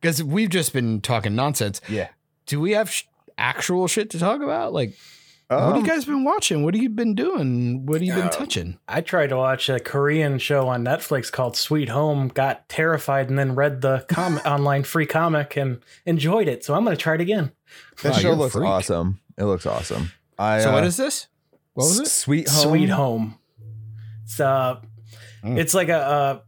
[0.00, 1.80] Because we've just been talking nonsense.
[1.88, 2.08] yeah.
[2.46, 3.04] Do we have sh-
[3.38, 4.72] actual shit to talk about?
[4.72, 4.96] Like,
[5.48, 6.64] what have Um, you guys been watching?
[6.64, 7.86] What have you been doing?
[7.86, 8.78] What have you been Uh, touching?
[8.88, 13.38] I tried to watch a Korean show on Netflix called Sweet Home, got terrified, and
[13.38, 16.64] then read the com- online free comic and enjoyed it.
[16.64, 17.52] So I'm going to try it again.
[18.02, 18.66] that Wow, show looks freak.
[18.68, 19.20] awesome.
[19.38, 20.10] It looks awesome.
[20.38, 21.28] I So uh, what is this?
[21.74, 22.06] What was it?
[22.08, 22.62] Sweet home.
[22.68, 23.38] Sweet Home.
[24.30, 24.80] It's uh,
[25.42, 25.58] Mm.
[25.58, 26.42] it's like a,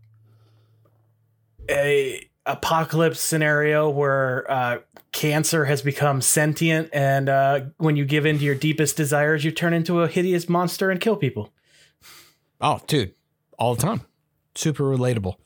[1.69, 4.79] a a apocalypse scenario where uh,
[5.13, 9.51] cancer has become sentient, and uh, when you give in to your deepest desires, you
[9.51, 11.53] turn into a hideous monster and kill people.
[12.61, 13.15] Oh, dude,
[13.59, 14.03] all the time.
[14.55, 15.37] Super relatable.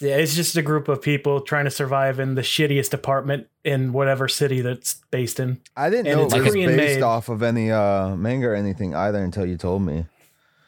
[0.00, 3.92] Yeah, it's just a group of people trying to survive in the shittiest apartment in
[3.92, 5.60] whatever city that's based in.
[5.76, 7.02] I didn't And know it's it was Korean based made.
[7.02, 10.06] off of any uh manga or anything either until you told me.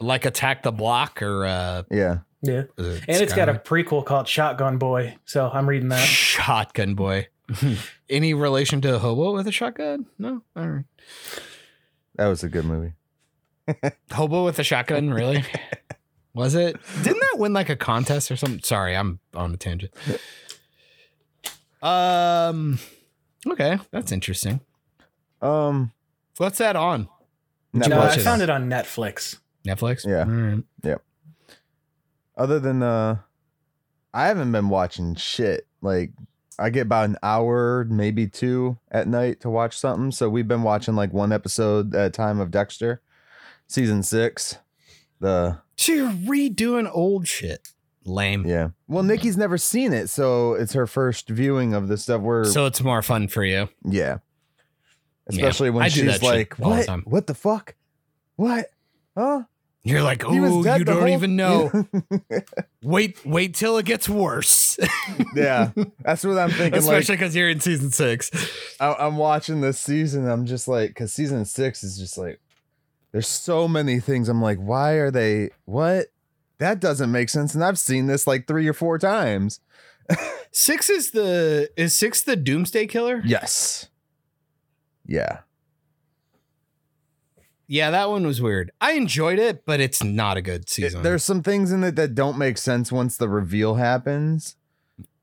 [0.03, 2.19] Like Attack the Block or uh, Yeah.
[2.43, 2.65] Yeah.
[2.77, 5.17] it And it's got a prequel called Shotgun Boy.
[5.25, 6.01] So I'm reading that.
[6.05, 7.29] shotgun boy.
[8.11, 10.07] Any relation to a hobo with a shotgun?
[10.19, 10.43] No.
[10.57, 10.85] All right.
[12.17, 12.93] That was a good movie.
[14.13, 15.45] Hobo with a shotgun, really?
[16.35, 16.77] Was it?
[17.03, 18.61] Didn't that win like a contest or something?
[18.63, 19.93] Sorry, I'm on a tangent.
[21.81, 22.79] Um.
[23.47, 24.61] Okay, that's interesting.
[25.41, 25.93] Um
[26.39, 27.09] What's that on?
[27.75, 27.89] Netflix.
[27.89, 29.39] No, I found it on Netflix.
[29.67, 30.07] Netflix.
[30.07, 30.25] Yeah.
[30.25, 30.99] All right.
[32.37, 33.19] other than uh
[34.15, 35.67] I haven't been watching shit.
[35.81, 36.13] Like
[36.59, 40.11] I get about an hour, maybe two at night to watch something.
[40.11, 43.01] So we've been watching like one episode at a time of Dexter,
[43.67, 44.59] season six.
[45.21, 47.69] The So you're redoing old shit.
[48.05, 48.45] Lame.
[48.45, 48.71] yeah.
[48.89, 52.21] Well, Nikki's never seen it, so it's her first viewing of the stuff.
[52.21, 53.69] We're So it's more fun for you.
[53.85, 54.19] yeah.
[55.29, 57.07] Especially when I she's like, all the "What?
[57.07, 57.77] What the fuck?
[58.35, 58.67] What?
[59.17, 59.45] Huh?
[59.85, 61.71] You're like, oh, you don't whole- even know.
[62.83, 64.79] wait, wait till it gets worse.
[65.35, 66.79] yeah, that's what I'm thinking.
[66.79, 68.31] Especially because you're in season six.
[68.79, 70.29] I, I'm watching this season.
[70.29, 72.41] I'm just like, because season six is just like,
[73.11, 74.29] there's so many things.
[74.29, 75.51] I'm like, why are they?
[75.65, 76.07] What?
[76.59, 77.55] That doesn't make sense.
[77.55, 79.59] And I've seen this like three or four times.
[80.53, 83.23] Six is the is six the Doomsday Killer?
[83.25, 83.89] Yes.
[85.07, 85.41] Yeah.
[87.69, 88.71] Yeah, that one was weird.
[88.81, 91.03] I enjoyed it, but it's not a good It- season.
[91.03, 94.57] there's some things in it that don't make sense once the reveal happens.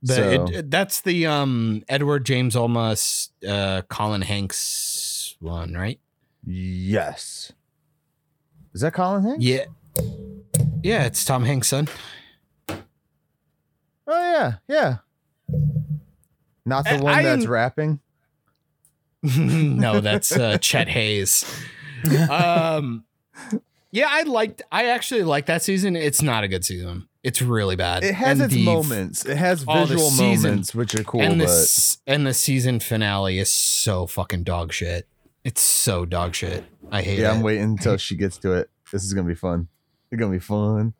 [0.02, 6.00] The- so- it- it- that's the um Edward James Olmos, uh, Colin Hanks one, right?
[6.46, 7.52] Yes.
[8.74, 9.44] Is that Colin Hanks?
[9.44, 9.66] Yeah,
[10.82, 11.88] yeah, it's Tom Hanks' son.
[12.70, 12.78] Oh
[14.08, 14.98] yeah, yeah.
[16.66, 18.00] Not the I- one I that's rapping.
[19.24, 21.44] no, that's uh, Chet Haze.
[22.30, 23.04] Um,
[23.92, 24.62] yeah, I liked.
[24.72, 25.96] I actually liked that season.
[25.96, 27.08] It's not a good season.
[27.24, 28.04] It's really bad.
[28.04, 29.26] It has And its the- moments.
[29.26, 31.22] It has visual season- moments, which are cool.
[31.22, 35.08] and the and the season finale is so fucking dog shit.
[35.44, 36.64] It's so dog shit.
[36.92, 37.24] I hate it.
[37.24, 37.36] yeah, it.
[37.36, 38.70] I'm waiting until she gets to it.
[38.92, 39.68] This is gonna be fun.
[40.12, 40.94] It's gonna be fun.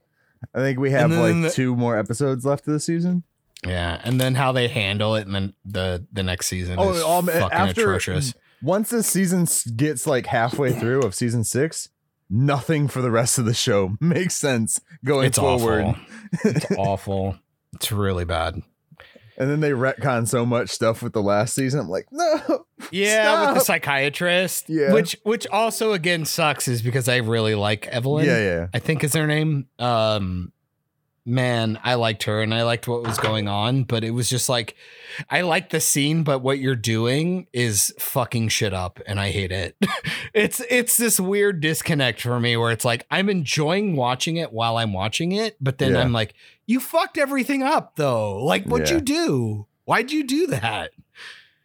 [0.56, 3.24] I think we have like the- two more episodes left of the season.
[3.66, 7.04] Yeah, and then how they handle it, and then the the next season Oh, is
[7.04, 8.34] um, fucking after- atrocious.
[8.62, 11.90] Once the season gets like halfway through of season six,
[12.30, 15.84] nothing for the rest of the show makes sense going It's forward.
[15.86, 15.96] awful.
[16.44, 17.38] It's awful.
[17.74, 18.62] It's really bad.
[19.38, 21.80] And then they retcon so much stuff with the last season.
[21.80, 22.66] I'm like, no.
[22.92, 24.66] Yeah, with the psychiatrist.
[24.70, 24.92] Yeah.
[24.92, 28.26] Which which also again sucks is because I really like Evelyn.
[28.26, 28.68] Yeah, yeah.
[28.74, 29.68] I think is her name.
[29.80, 30.52] Um
[31.30, 34.50] man, I liked her and I liked what was going on, but it was just
[34.50, 34.76] like
[35.30, 39.52] I like the scene, but what you're doing is fucking shit up and I hate
[39.52, 39.76] it.
[40.34, 44.78] it's it's this weird disconnect for me where it's like I'm enjoying watching it while
[44.78, 46.02] I'm watching it, but then Yeah.
[46.02, 46.34] I'm like,
[46.66, 48.44] you fucked everything up though.
[48.44, 48.96] Like what'd Yeah.
[48.96, 49.66] you do?
[49.86, 50.92] Why'd you do that?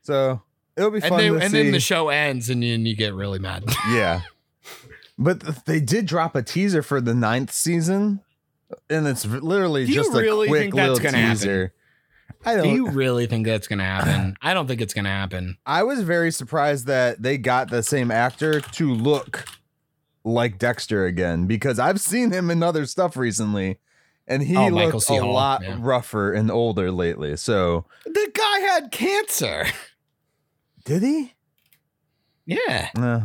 [0.03, 0.43] So
[0.77, 2.95] it'll be fun And, then to and then the show ends and you, and you
[2.97, 3.65] get really mad.
[3.91, 4.21] yeah.
[5.17, 8.21] But they did drop a teaser for the ninth season,
[8.91, 11.37] and it's literally Do you just a really quick think that's little gonna happen?
[11.39, 11.75] teaser.
[12.47, 12.75] I Do don't.
[12.75, 14.37] you really think that's gonna happen?
[14.43, 15.57] I don't think it's gonna happen.
[15.67, 19.47] I was very surprised that they got the same actor to look
[20.25, 23.79] like Dexter again because I've seen him in other stuff recently,
[24.27, 25.17] and he Oh, Michael looked C.
[25.17, 25.77] a lot yeah.
[25.79, 27.37] rougher and older lately.
[27.37, 29.67] So The guy had cancer.
[30.85, 31.35] did he?
[32.47, 32.89] Yeah.
[32.99, 33.21] Uh,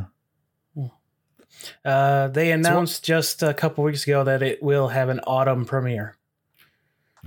[1.83, 6.15] Uh, they announced just a couple weeks ago that it will have an autumn premiere.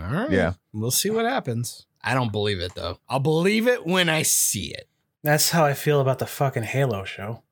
[0.00, 0.30] All right.
[0.30, 0.54] Yeah.
[0.72, 1.86] We'll see what happens.
[2.02, 2.98] I don't believe it though.
[3.08, 4.88] I'll believe it when I see it.
[5.22, 7.42] That's how I feel about the fucking Halo show.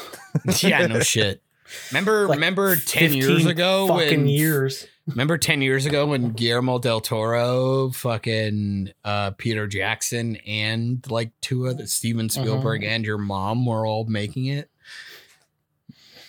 [0.60, 1.42] yeah, no shit.
[1.90, 4.86] Remember, Like remember ten years ago fucking when years.
[5.08, 11.66] remember ten years ago when Guillermo del Toro, fucking uh, Peter Jackson, and like two
[11.66, 14.70] other Steven Spielberg and your mom were all making it.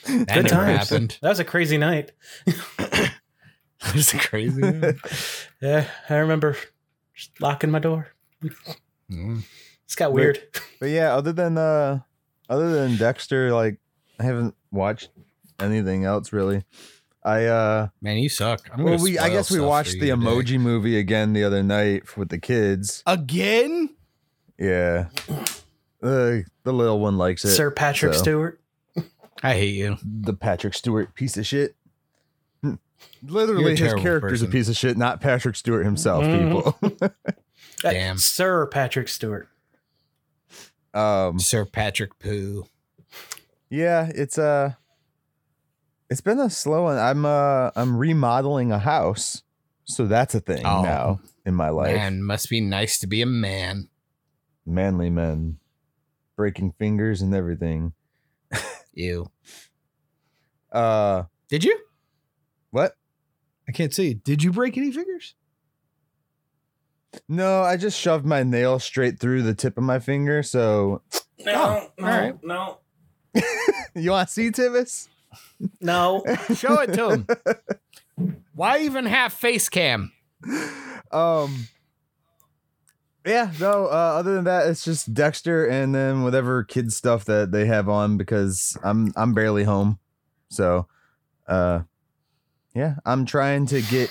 [0.08, 0.90] That Good never times.
[0.90, 1.18] happened.
[1.22, 2.12] That was a crazy night.
[2.46, 3.12] it
[3.94, 4.62] was crazy.
[4.62, 4.98] man.
[5.62, 6.56] Yeah, I remember
[7.16, 8.10] just locking my door.
[9.12, 9.44] Mm.
[9.86, 10.40] It's got weird.
[10.80, 12.00] but yeah, other than uh
[12.50, 13.80] other than Dexter, like
[14.20, 15.10] I haven't watched
[15.60, 16.64] anything else really.
[17.24, 18.70] I uh Man, you suck.
[18.72, 20.22] I'm well we I guess we watched you the today.
[20.22, 23.02] emoji movie again the other night with the kids.
[23.08, 23.90] again.
[24.60, 25.08] Yeah.
[26.02, 27.50] The the little one likes it.
[27.56, 28.20] Sir Patrick so.
[28.22, 28.62] Stewart.
[29.44, 29.98] I hate you.
[30.04, 31.76] The Patrick Stewart piece of shit.
[33.22, 34.48] Literally his character's person.
[34.48, 36.76] a piece of shit, not Patrick Stewart himself, Mhm.
[36.90, 37.12] people.
[37.84, 38.18] Uh, Damn.
[38.18, 39.48] Sir Patrick Stewart.
[40.96, 42.66] um Sir Patrick Pooh.
[43.70, 44.74] Yeah, it's uh
[46.10, 46.98] it's been a slow one.
[46.98, 49.44] I'm uh I'm remodeling a house.
[49.86, 50.82] So that's a thing Oh.
[50.82, 51.96] now in my life.
[51.96, 53.90] Man, must be nice to be a man.
[54.66, 55.58] Manly men
[56.36, 57.94] breaking fingers and everything.
[58.98, 59.30] You.
[60.72, 61.80] Uh Did you?
[62.72, 62.94] what?
[63.68, 64.14] I can't see.
[64.16, 65.36] Did you break any fingers?
[67.30, 70.44] No, I just shoved my nail straight through the tip of my finger.
[70.44, 71.02] So
[71.46, 72.44] No, Oh, no, alright.
[72.44, 72.80] no,
[73.96, 75.08] you want to see Tivis?
[75.82, 76.24] no.
[76.56, 77.28] Show it to him.
[78.56, 80.12] Why even have face cam?
[81.12, 81.68] um
[83.28, 87.52] yeah no uh, other than that it's just dexter and then whatever kid stuff that
[87.52, 90.00] they have on because i'm i'm barely home
[90.50, 90.88] so
[91.48, 91.82] uh
[92.74, 94.10] yeah i'm trying to get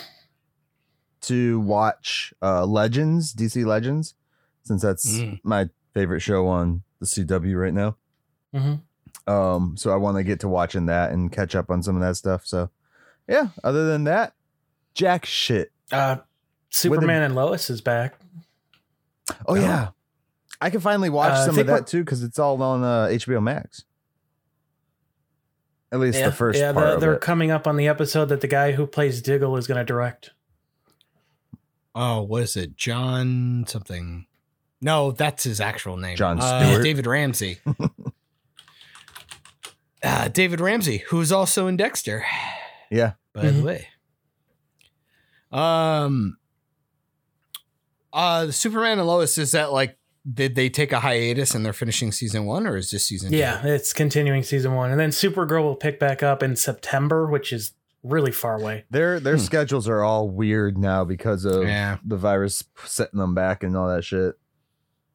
[1.22, 4.14] to watch uh legends dc legends
[4.62, 5.40] since that's Mm.
[5.42, 7.96] my favorite show on the cw right now
[8.54, 8.80] Mhm.
[9.26, 12.02] um so i want to get to watching that and catch up on some of
[12.02, 12.70] that stuff so
[13.28, 14.34] yeah other than that
[14.94, 16.16] jack shit Uh,
[16.70, 18.18] Superman and Lois is back.
[19.46, 19.88] Oh, yeah,
[20.60, 23.42] I can finally watch Uh, some of that too because it's all on uh, HBO
[23.42, 23.84] Max.
[25.92, 27.20] At least the first yeah, part the- of they're it.
[27.20, 30.30] coming up on the episode that the guy who plays Diggle is going to direct.
[31.94, 32.76] Oh, what is it?
[32.76, 34.26] John something.
[34.80, 36.16] No, that's his actual name.
[36.16, 36.84] John Uh, Stewart.
[36.84, 37.58] David Ramsey.
[40.02, 42.24] uh, David Ramsey, who's also in Dexter,
[42.90, 43.56] yeah, by Mhm.
[43.56, 43.88] the way.
[45.52, 46.36] Um
[48.12, 49.96] uh Superman and Lois, is that like
[50.32, 53.36] did they take a hiatus and they're finishing season one or is this season two?
[53.36, 57.52] Yeah, it's continuing season one, and then Supergirl will pick back up in September, which
[57.52, 58.84] is really far away.
[58.90, 59.40] their their Hmm.
[59.42, 61.98] schedules are all weird now because of Yeah.
[62.04, 64.34] the virus setting them back and all that shit.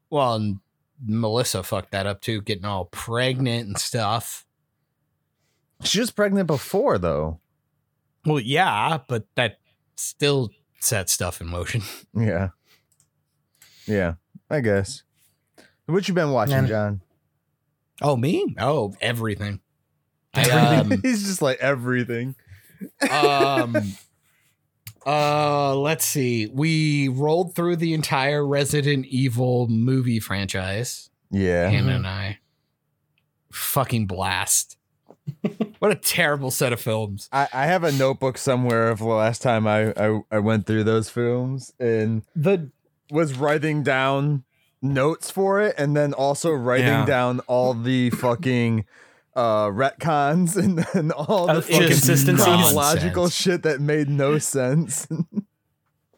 [0.09, 0.59] Well, and
[1.05, 4.45] Melissa fucked that up too, getting all pregnant and stuff.
[5.83, 7.39] She was pregnant before though.
[8.25, 9.57] Well, yeah, but that
[9.95, 11.81] still set stuff in motion.
[12.13, 12.49] Yeah,
[13.91, 14.13] yeah,
[14.49, 15.03] I guess.
[15.85, 16.67] What you been watching, Man.
[16.67, 17.01] John?
[18.01, 18.55] Oh, me?
[18.59, 19.59] Oh, everything.
[20.33, 22.35] I, um, He's just like everything.
[23.11, 23.75] um,
[25.05, 26.47] uh, let's see.
[26.47, 31.09] We rolled through the entire Resident Evil movie franchise.
[31.29, 32.39] Yeah, Hannah and I.
[33.51, 34.77] Fucking blast.
[35.79, 37.29] what a terrible set of films.
[37.31, 40.83] I, I have a notebook somewhere of the last time I, I I went through
[40.85, 42.69] those films and The
[43.11, 44.43] was writing down
[44.81, 47.05] notes for it and then also writing Yeah.
[47.05, 48.85] down all the fucking
[49.35, 52.43] uh retcons and then all the Uh, fucking inconsistencies.
[52.43, 53.33] chronological Nonsense.
[53.35, 55.07] shit that made no sense.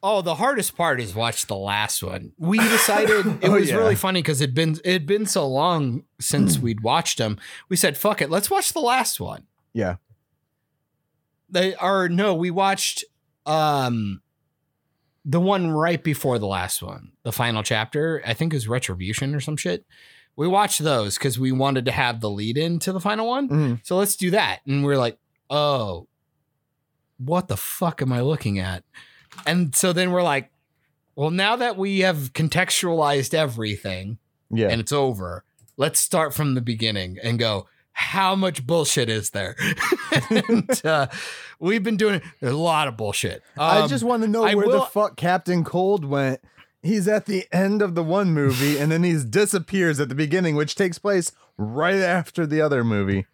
[0.06, 2.34] Oh, the hardest part is watch the last one.
[2.38, 3.75] We decided it Oh, was yeah.
[3.77, 7.38] really funny because it'd been it'd been so long since we'd watched them.
[7.69, 9.95] We said, "Fuck it, let's watch the last one." yeah.
[11.49, 13.06] They are no, we watched
[13.45, 14.21] um
[15.25, 18.21] the one right before the last one, the final chapter.
[18.25, 19.86] I think is Retribution or some shit.
[20.36, 23.47] We watched those because we wanted to have the lead in to the final one.
[23.49, 23.79] Mhm.
[23.83, 24.59] So let's do that.
[24.65, 25.17] And we're like,
[25.49, 26.07] oh,
[27.17, 28.83] what the fuck am I looking at?
[29.45, 30.49] And so then we're like,
[31.15, 34.17] well, now that we have contextualized everything
[34.49, 34.69] Yeah.
[34.69, 35.43] and it's over,
[35.77, 39.56] let's start from the beginning and go, how much bullshit is there?
[40.29, 41.08] and uh,
[41.60, 43.43] we've been doing a lot of bullshit.
[43.58, 46.41] I Um, just want to know I where the fuck Captain Cold went.
[46.82, 50.56] He's at the end of the one movie and then he disappears at the beginning,
[50.56, 53.25] which takes place right after the other movie.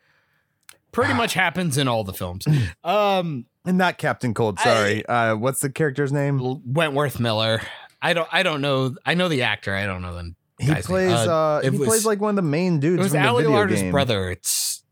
[0.91, 2.45] pretty much happens in all the films.
[2.83, 5.05] Um, And not Captain Cold, sorry.
[5.05, 6.61] uh what's the character's name?
[6.73, 7.61] Wentworth Miller.
[8.01, 8.29] I don't.
[8.31, 8.95] I don't know.
[9.05, 9.75] I know the actor.
[9.75, 10.83] I don't know the He guy's name.
[10.83, 13.43] plays uh, he was- plays like one of the main dudes It was from Ali
[13.43, 13.91] video Larter's game.
[13.91, 14.29] brother.
[14.29, 14.83] It's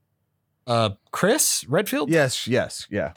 [0.65, 2.09] uh Chris Redfield.
[2.09, 3.13] Yes, yes, yeah.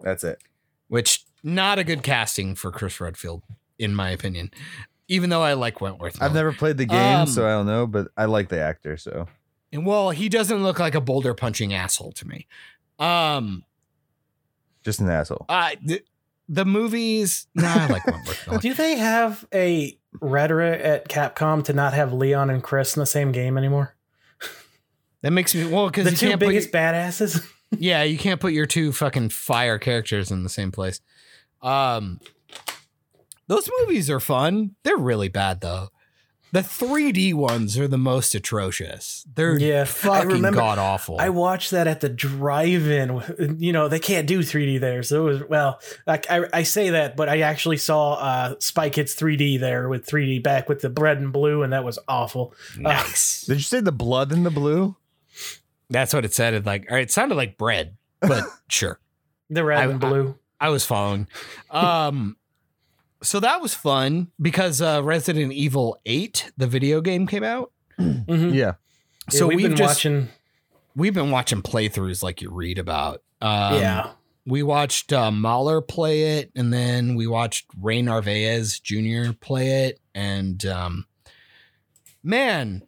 [0.00, 0.42] That's it.
[0.88, 3.42] Which not a good casting for Chris Redfield,
[3.78, 4.50] in my opinion.
[5.08, 6.20] Even though I like Wentworth.
[6.20, 8.96] I've never played the game, Um, so I don't know, but I like the actor,
[8.96, 9.28] so
[9.72, 12.46] And well, he doesn't look like a boulder punching asshole to me.
[12.98, 13.64] Um,
[14.84, 15.46] just an asshole.
[15.48, 16.02] uh, the,
[16.48, 17.46] the movies.
[17.54, 18.58] Nah, I like Wentworth Miller.
[18.62, 23.06] Do they have a rhetoric at Capcom to not have Leon and Chris in the
[23.06, 23.94] same game anymore?
[25.22, 27.46] That makes me well because The you two can't put biggest badasses.
[27.76, 31.00] Yeah, you can't put your two fucking fire characters in the same place.
[31.62, 32.20] Um
[33.48, 34.76] Those movies are fun.
[34.84, 35.88] They're really bad though.
[36.56, 39.26] The 3D ones are the most atrocious.
[39.34, 41.18] They're Yeah, I fucking remember- god awful.
[41.20, 43.56] I watched that at the drive-in.
[43.58, 45.80] You know, they can't do 3D there, so it was well.
[46.06, 50.06] Like I, I say that, but I actually saw uh, Spy Kids 3D there with
[50.06, 52.54] 3D back with the red and blue, and that was awful.
[52.78, 53.42] nice.
[53.46, 54.96] Did you say the blood in the blue?
[55.90, 56.86] That's what it sounded like.
[56.90, 58.98] All right, it sounded like bread, but sure.
[59.50, 60.38] The red I- and blue.
[60.58, 61.28] I was following.
[61.70, 62.38] Um,
[63.22, 67.72] so that was fun because uh, Resident Evil 8, the video game, came out.
[67.98, 68.52] Mhm.
[68.54, 68.58] Yeah.
[68.58, 68.72] Yeah,
[69.30, 70.28] So we've, we've, been just watching.
[70.94, 73.22] we've been watching playthroughs like you read about.
[73.40, 74.10] Um, yeah,
[74.46, 79.32] we watched uh, Mahler play it, and then we watched Ray Narvaez Jr.
[79.40, 81.06] play it, and um,
[82.22, 82.82] man,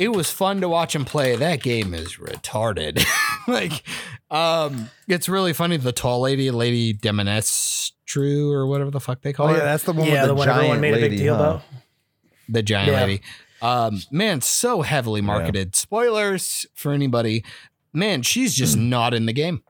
[0.00, 1.36] it was fun to watch him play.
[1.36, 3.04] That game is retarded.
[3.48, 3.82] like,
[4.30, 5.76] um, it's really funny.
[5.76, 9.64] The tall lady, Lady Demoness, Demonestru, or whatever the fuck they call Oh her, yeah,
[9.64, 11.36] that's the one yeah, with the the one giant everyone made lady, a big deal
[11.36, 11.40] huh?
[11.42, 11.62] about.
[12.48, 13.00] the giant Yeah.
[13.00, 13.22] lady.
[13.62, 15.76] Um, man, so heavily marketed.
[15.76, 17.44] Spoilers for anybody.
[17.92, 19.62] Man, she's just not in the game.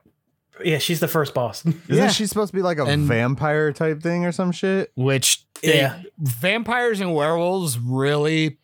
[0.63, 1.65] Yeah, she's the first boss.
[1.65, 2.07] Isn't Yeah.
[2.09, 4.91] she supposed to be like a And- vampire type thing or some shit?
[4.95, 6.01] which they- Yeah.
[6.19, 8.57] vampires and werewolves really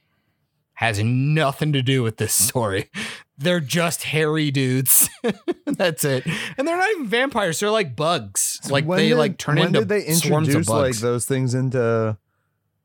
[0.78, 2.48] has nothing to do with this mm.
[2.50, 2.90] story.
[3.40, 5.10] They're just hairy dudes.
[5.66, 6.26] That's it.
[6.58, 7.60] And they're not even vampires.
[7.60, 8.60] They're like bugs.
[8.68, 11.26] Like When they did- like turn when into did they swarms of introduce like those
[11.28, 12.18] things into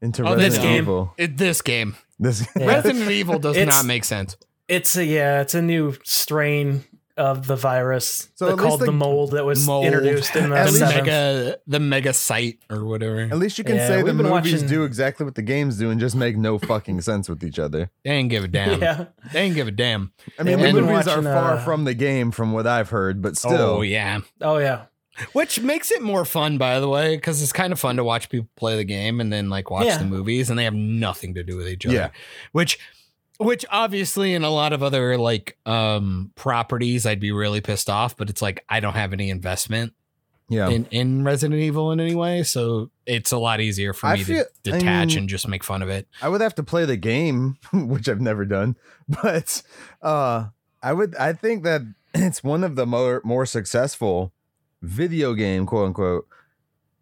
[0.03, 0.77] into Oh, this Resident game.
[0.83, 1.15] Evil?
[1.17, 1.97] It- this game.
[2.19, 2.67] This Yeah.
[2.67, 4.37] Resident Evil does It's- not make sense.
[4.69, 6.85] It's a yeah, it's a new strain
[7.17, 9.85] of the virus So They're at least called the- the, mold that was Mold.
[9.87, 13.21] introduced in the, At the least- mega the Megamycete or whatever.
[13.21, 15.91] At least you can Yeah, say the movies watching- do exactly what the games do
[15.91, 17.91] and just make no fucking sense with each other.
[18.05, 18.81] They ain't give a damn.
[18.83, 20.13] Yeah, They ain't give a damn.
[20.39, 22.67] I mean, And the we've been movies are far uh, from the game from what
[22.67, 23.53] I've heard, but still.
[23.61, 24.21] Oh yeah.
[24.41, 24.85] oh yeah,
[25.35, 28.31] Which makes it more fun, by the way, because it's kind of fun to watch
[28.31, 29.99] people play the game and then like watch Yeah.
[29.99, 31.95] the movies, and they have nothing to do with each other.
[31.95, 32.09] Yeah.
[32.53, 32.79] Which,
[33.43, 38.17] which obviously in a lot of other like um properties, I'd be really pissed off.
[38.17, 39.93] But it's like I don't have any investment
[40.49, 40.69] Yeah.
[40.69, 44.25] in in Resident Evil in any way, so it's a lot easier for I me
[44.25, 46.07] feel- to I detach mean- and just make fun of it.
[46.21, 48.77] I would have to play the game, which I've never done,
[49.23, 49.63] but
[50.03, 50.47] uh
[50.83, 51.83] I would I think that
[52.15, 54.33] it's one of the more more successful
[54.83, 56.27] video game quote unquote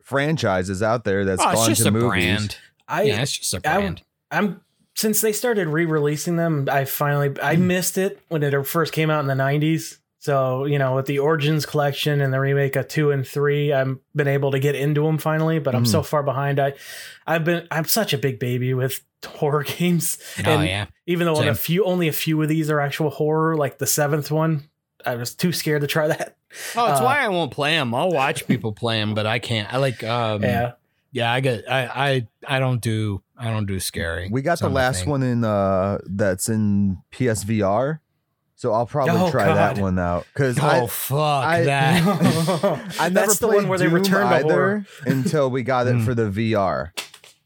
[0.02, 2.08] franchises out there that's oh, it's gone just to a movies.
[2.08, 2.56] brand.
[2.88, 4.02] I yeah, it's just a I- brand.
[4.30, 4.60] I'm
[5.00, 6.68] since they started re-releasing them.
[6.70, 7.66] I finally I Hmm.
[7.66, 9.98] missed it when it first came out in the '90s.
[10.18, 13.96] So you know, with the Origins collection and the remake of two and three, I've
[14.14, 15.58] been able to get into them finally.
[15.58, 15.90] But I'm Hmm.
[15.90, 16.60] so far behind.
[16.60, 16.74] I,
[17.26, 20.18] I've been I'm such a big baby with horror games.
[20.46, 23.56] oh and yeah, Even though a few only a few of these are actual horror,
[23.56, 24.68] like the seventh one,
[25.06, 26.36] I was too scared to try that.
[26.76, 27.94] oh, it's uh, why I won't play them.
[27.94, 29.72] I'll watch people play them, but I can't.
[29.72, 30.72] I like um yeah,
[31.12, 31.64] Yeah, I get.
[31.70, 33.22] I I I don't do.
[33.40, 34.28] I don't do scary.
[34.30, 38.00] We got the last one in uh that's in PSVR.
[38.56, 42.02] So I'll probably Oh, try that one out cuz Oh I fuck I- that!
[43.00, 45.86] I never That's the played one where they Doom returned to either until we got
[45.86, 46.04] it Hmm.
[46.04, 46.90] for the VR.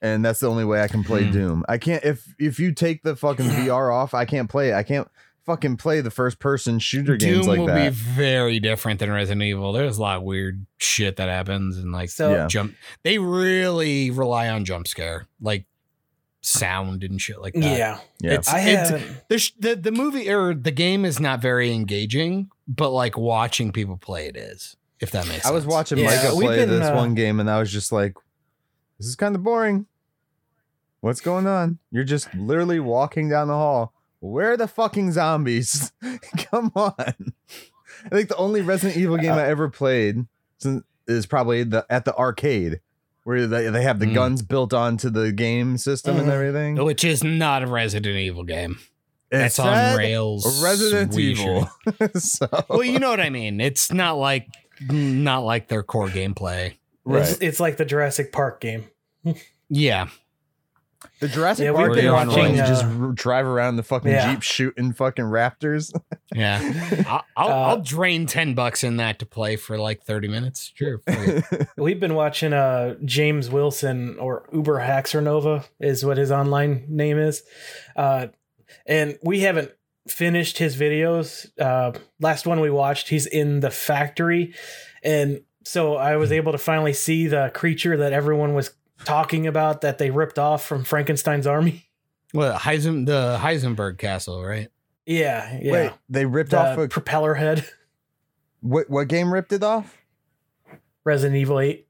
[0.02, 1.30] And that's the only way I can play Hmm.
[1.32, 1.64] Doom.
[1.68, 4.74] I can't if if you take the fucking VR off, I can't play it.
[4.74, 5.06] I can't
[5.46, 7.90] fucking play the first person shooter Doom games like will that.
[7.90, 9.72] be very different than Resident Evil.
[9.72, 12.46] There's a lot of weird shit that happens, and like So- Yeah.
[12.48, 12.74] jump.
[13.02, 15.66] They really rely on jump scare, like
[16.44, 17.62] sound and shit like that.
[17.62, 18.00] yeah.
[18.20, 18.32] yeah.
[18.32, 19.28] It's, I it's haven't.
[19.28, 23.96] the, the the movie or the game is not very engaging, but like watching people
[23.96, 24.76] play it is.
[25.00, 25.46] If that makes sense.
[25.46, 27.92] I was watching Yeah, Micah play been, this uh, one game and I was just
[27.92, 28.14] like,
[28.98, 29.86] this is kind of boring.
[31.00, 31.78] What's going on?
[31.90, 33.92] You're just literally walking down the hall.
[34.20, 35.92] Where are the fucking zombies?
[36.38, 36.94] Come on.
[36.98, 40.24] I think the only Resident Evil game I ever played
[41.06, 42.80] is probably the at the arcade
[43.24, 44.14] where they, they have the Mm.
[44.14, 46.32] guns built onto the game system and Mhm.
[46.32, 46.76] everything.
[46.84, 48.78] which is not a Resident Evil game.
[49.30, 50.62] It That's on rails.
[50.62, 51.68] Resident Evil.
[52.14, 53.60] so, well, you know what I mean.
[53.60, 54.46] It's not like
[54.90, 56.74] not like their core gameplay.
[57.04, 57.22] right.
[57.22, 58.84] It's, it's like the Jurassic Park game.
[59.70, 60.08] Yeah,
[61.20, 64.10] The Jurassic Yeah, Park been game where watching, you just uh, drive around the fucking
[64.10, 64.32] yeah.
[64.32, 65.92] jeep shooting fucking raptors.
[66.34, 67.04] yeah.
[67.06, 70.72] I'll, I'll, Uh, I'll drain ten bucks in that to play for like thirty minutes.
[70.74, 71.00] Sure.
[71.76, 77.42] We've been watching uh James Wilson or UberHaxorNova is what his online name is.
[77.96, 78.28] Uh
[78.86, 79.72] and we haven't
[80.08, 81.48] finished his videos.
[81.58, 84.54] Uh last one we watched, he's in the factory
[85.02, 88.70] and so I was able to finally see the creature that everyone was
[89.04, 91.88] talking about that they ripped off from Frankenstein's army.
[92.32, 94.68] Well, Heisen, the Heisenberg Castle, right?
[95.06, 95.72] Yeah, yeah.
[95.72, 97.64] Wait, they ripped the off a propeller head.
[98.60, 98.90] what?
[98.90, 99.98] What game ripped it off?
[101.04, 101.86] Resident Evil 8.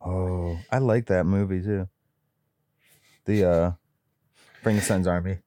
[0.00, 1.88] Oh, I like that movie too.
[3.26, 3.70] The uh,
[4.62, 5.38] Frankenstein's Army.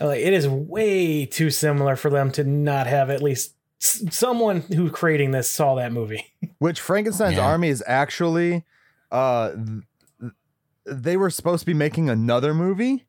[0.00, 4.90] Like it is way too similar for them to not have at least someone who
[4.90, 6.24] creating this saw that movie.
[6.58, 7.46] Which Frankenstein's Yeah.
[7.46, 8.64] Army is actually,
[9.10, 9.52] uh,
[10.20, 10.32] th-
[10.84, 13.06] they were supposed to be making another movie,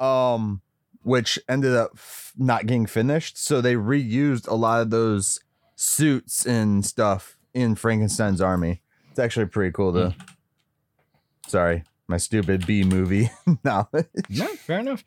[0.00, 0.60] um,
[1.02, 3.36] which ended up f- not getting finished.
[3.38, 5.40] So they reused a lot of those
[5.74, 8.82] suits and stuff in Frankenstein's Army.
[9.10, 10.14] It's actually pretty cool to.
[11.48, 13.30] Sorry, my stupid B movie
[13.64, 14.06] knowledge.
[14.30, 15.04] No, fair enough.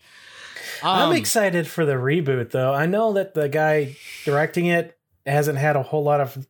[0.84, 2.74] I'm Um, excited for the reboot though.
[2.74, 6.48] I know that the guy directing it hasn't had a whole lot of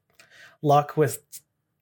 [0.61, 1.23] luck with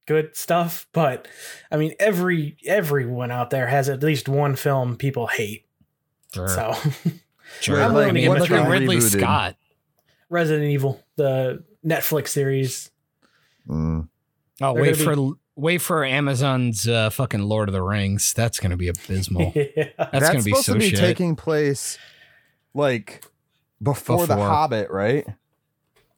[0.07, 1.27] good stuff, but
[1.71, 5.65] I mean every everyone out there has at least one film people hate.
[6.33, 6.73] Sure, So
[7.61, 7.79] sure.
[7.81, 9.19] I'm willing to I mean, give look it a at Ridley rebooted.
[9.19, 9.55] Scott.
[10.29, 12.89] Resident Evil, the Netflix series.
[13.67, 14.09] Mm.
[14.61, 18.33] Oh, They're wait gonna for wait for Amazon's uh, fucking Lord of the Rings.
[18.33, 19.51] That's gonna be abysmal.
[19.55, 19.65] yeah.
[19.97, 20.99] That's, That's gonna be supposed so to be shit.
[20.99, 21.97] taking place
[22.73, 23.23] like
[23.81, 25.25] before, the Hobbit, right?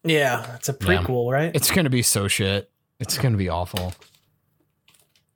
[0.03, 0.87] Yeah, it's a Yeah.
[1.03, 1.51] prequel, right?
[1.53, 2.71] it's gonna be so shit.
[2.99, 3.93] It's gonna be awful.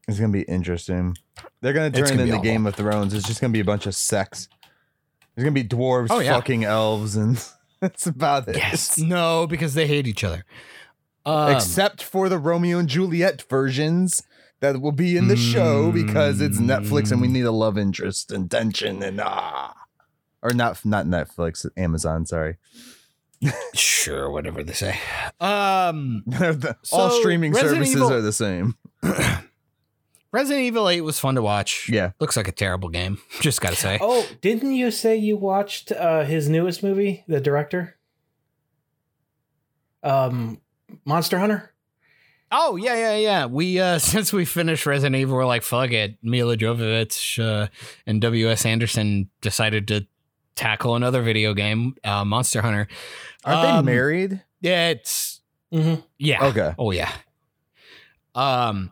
[0.08, 1.16] It's gonna be interesting.
[1.62, 2.44] They're gonna It's turn gonna be into awful.
[2.44, 3.14] Game of Thrones.
[3.14, 4.50] It's just gonna be a bunch of sex.
[5.36, 6.34] There's gonna be dwarves Oh, yeah.
[6.36, 7.44] fucking elves, and
[7.80, 8.58] that's about it.
[8.58, 8.98] Yes.
[8.98, 10.44] No, because they hate each other.
[11.26, 14.22] Um, Except for the Romeo and Juliet versions
[14.60, 18.30] that will be in the show because it's Netflix and we need a love interest
[18.32, 19.74] and tension and ah,
[20.42, 22.26] or not not Netflix, Amazon.
[22.26, 22.58] Sorry,
[23.74, 24.98] sure, whatever they say.
[25.40, 28.76] Um, The- all streaming Resident services Evil- are the same.
[30.32, 31.88] Resident Evil 8 was fun to watch.
[31.90, 32.12] Yeah.
[32.20, 33.20] Looks like a terrible game.
[33.42, 34.00] Just gotta say.
[34.02, 37.98] Oh, didn't you say you watched uh, his newest movie, the director?
[40.02, 40.60] Um,
[41.06, 41.70] Monster Hunter.
[42.52, 43.46] Oh yeah, yeah, yeah.
[43.48, 46.18] We uh since we finished Resident Evil, we're like, fuck it.
[46.22, 47.68] Milla Jovovich uh,
[48.06, 48.66] and W.S.
[48.66, 50.06] Anderson decided to
[50.56, 52.88] tackle another video game, uh, Monster Hunter.
[53.46, 54.42] Aren't Um, they married?
[54.62, 55.42] Yeah, it's
[55.74, 56.02] Mm-hmm.
[56.20, 56.44] yeah.
[56.46, 56.74] Okay.
[56.78, 57.12] Oh yeah.
[58.36, 58.92] Um,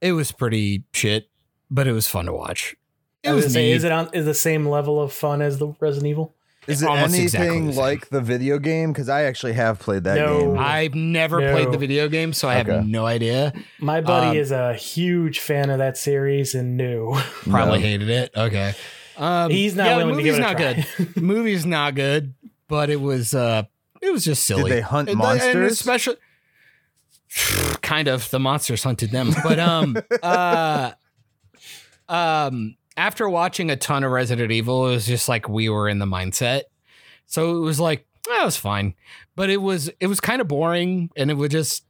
[0.00, 1.28] it was pretty shit,
[1.70, 2.74] but it was fun to watch.
[3.22, 5.42] It I was was gonna say, is it on is the same level of fun
[5.42, 6.34] as the Resident Evil?
[6.68, 8.92] Is it almost anything exactly the like the video game?
[8.92, 10.38] Because I actually have played that No.
[10.52, 10.58] game.
[10.58, 11.50] I've never No.
[11.52, 13.52] played the video game, so I have no idea.
[13.80, 17.84] My buddy Um, is a huge fan of that series and knew Probably No.
[17.86, 18.30] hated it.
[18.36, 18.74] Okay.
[19.16, 21.04] Um, he's not yeah, the willing to give movie's it a not try.
[21.14, 21.16] good.
[21.22, 22.34] movie's not good,
[22.68, 23.64] but it was uh
[24.00, 24.64] it was just silly.
[24.64, 25.72] Did they hunt And the- and monsters?
[25.72, 26.16] especially
[27.82, 29.30] kind of the monsters hunted them.
[29.42, 30.92] But um uh
[32.08, 35.98] um after watching a ton of Resident Evil, it was just like we were in
[35.98, 36.62] the mindset.
[37.26, 38.94] So it was like, that was fine.
[39.34, 41.84] But it was it was kind of boring and it was just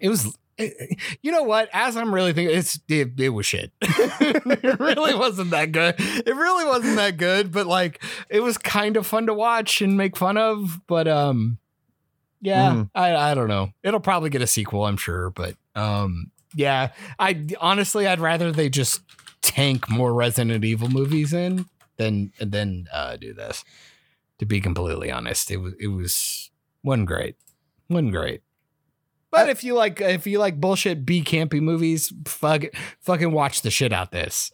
[0.00, 0.36] it was
[1.22, 1.68] you know what?
[1.72, 3.72] As I'm really thinking, it's it, it was shit.
[3.80, 5.94] it really wasn't that good.
[5.98, 9.96] It really wasn't that good, but like it was kind of fun to watch and
[9.96, 10.80] make fun of.
[10.86, 11.58] But um,
[12.40, 12.90] yeah, Mhm.
[12.94, 13.70] I I don't know.
[13.82, 15.30] It'll probably get a sequel, I'm sure.
[15.30, 19.00] But um, yeah, I honestly I'd rather they just
[19.42, 23.64] tank more Resident Evil movies in than than uh, do this.
[24.38, 26.50] To be completely honest, it was it was
[26.84, 27.36] wasn't great,
[27.88, 28.42] wasn't great.
[29.30, 32.62] But if you like if you like bullshit B campy movies, fuck
[33.00, 34.50] fucking watch the shit out this.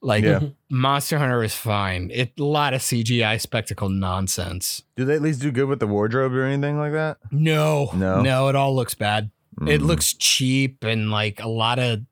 [0.00, 0.40] Like Yeah.
[0.70, 2.10] Monster Hunter is fine.
[2.14, 4.82] It a lot of CGI spectacle nonsense.
[4.96, 7.18] Do they at least do good with the wardrobe or anything like that?
[7.32, 8.22] No, No?
[8.22, 9.30] no, it all looks bad.
[9.66, 9.86] It Mm.
[9.86, 12.02] looks cheap and like a lot of.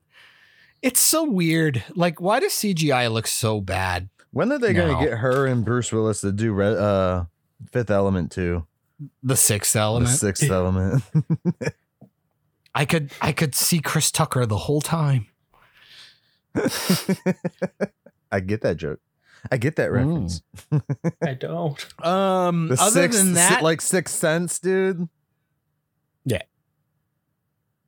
[0.82, 1.84] It's so weird.
[1.95, 4.09] Like, why does CGI look so bad?
[4.32, 4.87] When are they No.
[4.87, 7.24] going to get her and Bruce Willis to do re- uh,
[7.70, 8.66] Fifth Element too?
[9.22, 10.11] The Sixth element.
[10.11, 11.03] The Sixth Element.
[12.74, 15.26] I could, I could see Chris Tucker the whole time.
[18.32, 19.01] I get that joke.
[19.51, 20.42] I get that reference.
[21.22, 22.05] I don't.
[22.05, 25.09] Um, The other sixth, than that, like Sixth Sense, dude.
[26.24, 26.42] Yeah.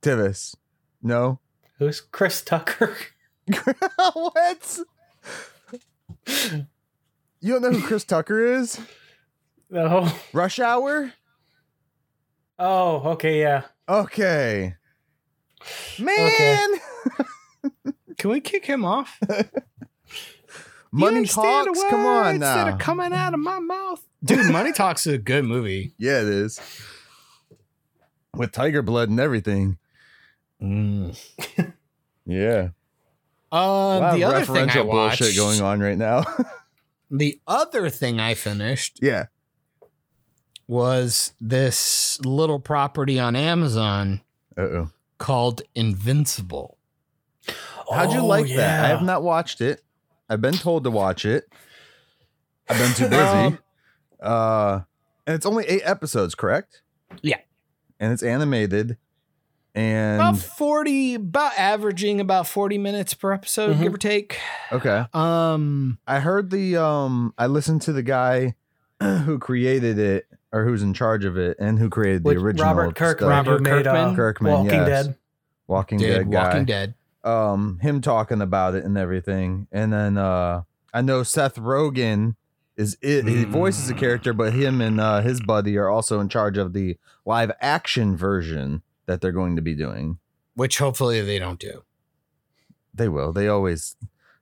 [0.01, 0.55] Tivis.
[1.01, 1.39] No.
[1.77, 2.95] Who's Chris Tucker?
[4.13, 4.79] what?
[7.41, 8.79] You don't know who Chris Tucker is?
[9.69, 10.11] No.
[10.33, 11.13] Rush Hour?
[12.57, 13.63] Oh, okay, yeah.
[13.87, 14.75] Okay.
[15.99, 16.79] Man.
[17.63, 17.93] Okay.
[18.17, 19.19] can we kick him off?
[20.91, 21.79] Money Talks?
[21.81, 22.65] the Come on now.
[22.65, 24.51] are coming out of my mouth, dude.
[24.51, 25.93] Money Talks is a good movie.
[25.97, 26.59] yeah, it is.
[28.35, 29.77] With tiger blood and everything.
[30.61, 31.17] Mm.
[32.25, 32.69] Yeah.
[33.51, 36.23] Uh, the other thing I watched, bullshit going on right now.
[37.11, 39.25] The other thing I finished Yeah.
[40.69, 44.21] Was this little property on Amazon
[44.55, 44.89] Uh oh.
[45.17, 46.77] called Invincible.
[47.91, 48.85] How'd you Oh, like that?
[48.85, 48.87] I yeah.
[48.89, 49.81] have not watched it.
[50.29, 51.51] I've been told to watch it.
[52.69, 53.17] I've been too busy.
[53.17, 53.59] Um,
[54.21, 54.79] uh,
[55.25, 56.83] and it's only eight episodes, correct?
[57.23, 57.39] Yeah.
[57.99, 58.97] And it's animated.
[59.73, 63.81] And About 40, about averaging about 40 minutes per episode, Mhm.
[63.81, 64.37] give or take.
[64.71, 67.33] okay, Um, I heard the um.
[67.39, 68.53] I listened to the guy
[69.01, 72.65] who created it or who's in charge of it and who created the With original
[72.73, 73.45] Robert Kirkman, stuff.
[73.45, 74.15] who Robert made uh, Kirkman?
[74.15, 75.05] Kirkman, Walking yes.
[75.05, 75.15] Dead.
[75.67, 76.43] Walking did Dead guy.
[76.47, 76.93] Walking Dead.
[77.23, 80.61] um him talking about it and everything and then uh
[80.93, 82.35] i know seth rogen
[82.77, 86.29] is it he voices a character but him and uh his buddy are also in
[86.29, 90.17] charge of the live action version that they're going to be doing
[90.55, 91.83] Which hopefully they don't do.
[92.93, 93.95] they will they always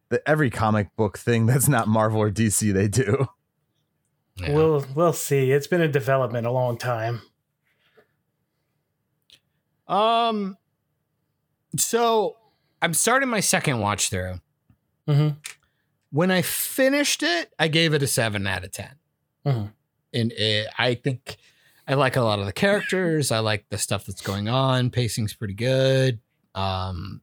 [0.10, 3.28] the, every comic book thing that's not marvel or dc they do
[4.40, 4.54] Yeah.
[4.54, 5.52] We'll we'll see.
[5.52, 7.22] It's been a development a long time.
[9.88, 10.58] Um,
[11.78, 12.36] so
[12.82, 14.42] I'm starting my second watch through.
[15.08, 15.38] Mhm.
[16.12, 18.96] When I finished it, I gave it a seven out of 10
[19.46, 19.74] Mhm.
[20.14, 21.38] and it, I think
[21.88, 23.32] I like a lot of the characters.
[23.32, 24.90] I like the stuff that's going on.
[24.90, 26.20] Pacing's pretty good.
[26.54, 27.22] Um,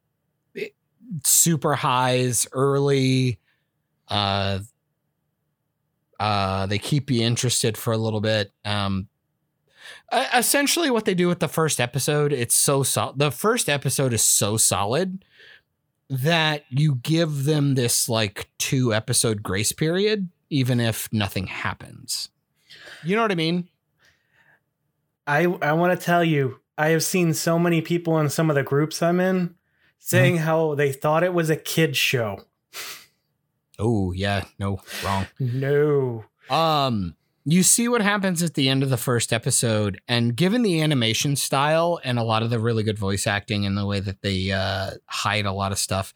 [0.55, 0.75] it-
[1.23, 3.41] super highs early.
[4.09, 4.61] Uh,
[6.21, 8.53] uh, they keep you interested for a little bit.
[8.65, 9.09] Um,
[10.35, 14.23] essentially what they do with the first episode it's so solid the first episode is
[14.23, 15.23] so solid
[16.09, 22.31] that you give them this like two episode grace period even if nothing happens
[23.03, 23.69] you know what i mean
[25.27, 28.57] I I want to tell you, I have seen so many people in some of
[28.57, 29.55] the groups I'm in
[29.99, 32.45] saying how they thought it was a kid show.
[33.79, 36.25] Oh yeah no wrong No.
[36.51, 37.17] um
[37.47, 41.37] you see what happens at the end of the first episode and given the animation
[41.37, 44.51] style and a lot of the really good voice acting and the way that they
[44.51, 46.15] uh, hide a lot of stuff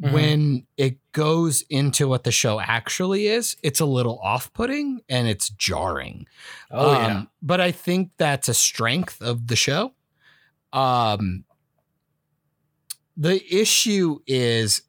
[0.00, 0.12] Mhm.
[0.12, 5.48] when it goes into what the show actually is it's a little off-putting and it's
[5.50, 6.26] jarring
[6.70, 7.22] Oh Um, yeah.
[7.42, 9.94] but i think that's a strength of the show
[10.72, 11.44] um
[13.16, 14.82] the issue is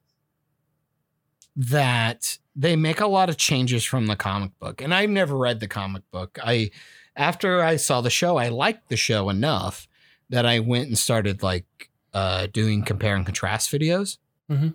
[1.56, 5.60] that they make a lot of changes from the comic book and i've never read
[5.60, 6.38] the comic book.
[6.42, 6.70] I
[7.16, 9.88] after i saw the show i liked the show enough
[10.30, 11.66] that i went and started like
[12.14, 14.18] uh doing compare and contrast videos.
[14.50, 14.74] Mhm.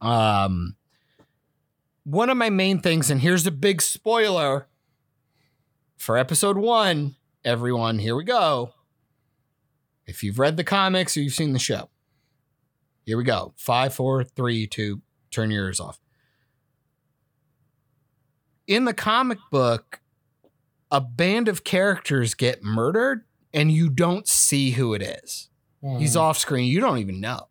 [0.00, 0.76] um
[2.04, 4.68] one of my main things and here's a big spoiler
[5.96, 8.72] for episode one everyone here we go.
[10.06, 11.90] If you've read the comics or you've seen the show
[13.04, 13.52] here we go.
[13.56, 15.00] Five four three two
[15.30, 15.98] turn your ears off
[18.66, 20.00] in the comic book,
[20.90, 23.24] a band of characters get murdered
[23.54, 25.48] and you don't see who it is.
[25.98, 26.20] He's Mhm.
[26.20, 26.68] off screen.
[26.70, 27.48] You don't even know.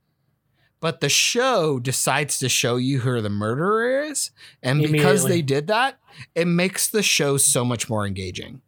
[0.82, 4.32] But the show decides to show you who the murderer is.
[4.62, 6.00] And because they did that,
[6.36, 8.62] it makes the show so much more engaging.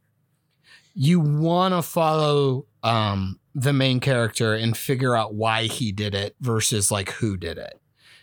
[0.95, 6.35] You want to follow um, the main character and figure out why he did it
[6.39, 7.79] versus like who did it.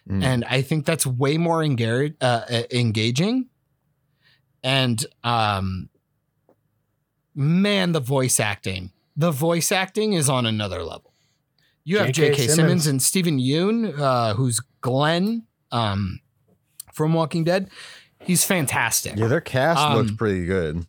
[0.09, 0.23] Mm.
[0.23, 3.47] And I think that's way more engar- uh, uh, engaging.
[4.63, 5.89] And um,
[7.35, 11.13] man, the voice acting, the voice acting is on another level.
[11.85, 12.29] You have J.K.
[12.31, 12.47] J.K.
[12.49, 12.57] Simmons.
[12.57, 12.87] Simmons.
[12.87, 16.21] and Steven Yeun, uh, who's Glenn um,
[16.93, 17.71] from Walking Dead.
[18.21, 19.17] He's fantastic.
[19.17, 20.87] yeah their cast looks Um, pretty good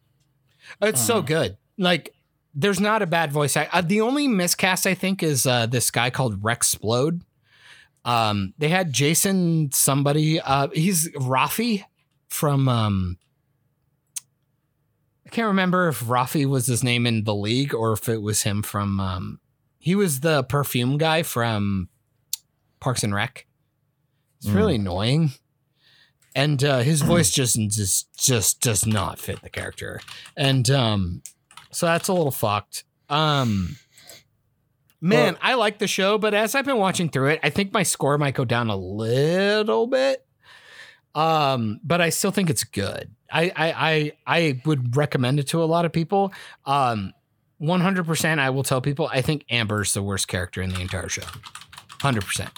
[0.81, 1.21] It's so Uh.
[1.21, 1.57] good.
[1.77, 2.13] Like,
[2.53, 3.73] there's not a bad voice act.
[3.73, 7.21] Uh, the only miscast I think is uh, this guy called Rex Splode.
[8.05, 10.39] Um, they had Jason somebody.
[10.39, 11.83] Uh, he's Rafi
[12.29, 12.67] from.
[12.69, 13.17] Um,
[15.25, 18.43] I can't remember if Rafi was his name in the league or if it was
[18.43, 18.99] him from.
[18.99, 19.39] Um,
[19.79, 21.89] he was the perfume guy from
[22.79, 23.47] Parks and Rec.
[24.37, 24.55] It's Mm.
[24.55, 25.31] really annoying,
[26.35, 29.99] and uh, his voice just just just does not fit the character,
[30.37, 31.23] and um,
[31.71, 32.83] so that's a little fucked.
[33.09, 33.77] Um,
[35.05, 37.71] man, Well- I like the show, but as I've been watching through it, I think
[37.73, 40.25] my score might go down a little bit.
[41.13, 43.09] Um, but I still think it's good.
[43.31, 46.33] I I I, I would recommend it to a lot of people.
[46.65, 47.13] Um,
[47.57, 49.09] one hundred percent, I will tell people.
[49.11, 51.23] I think Amber's the worst character in the entire show.
[52.01, 52.49] Hundred percent.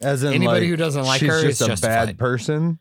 [0.00, 2.78] as in Anybody like, who doesn't like her just is just a bad person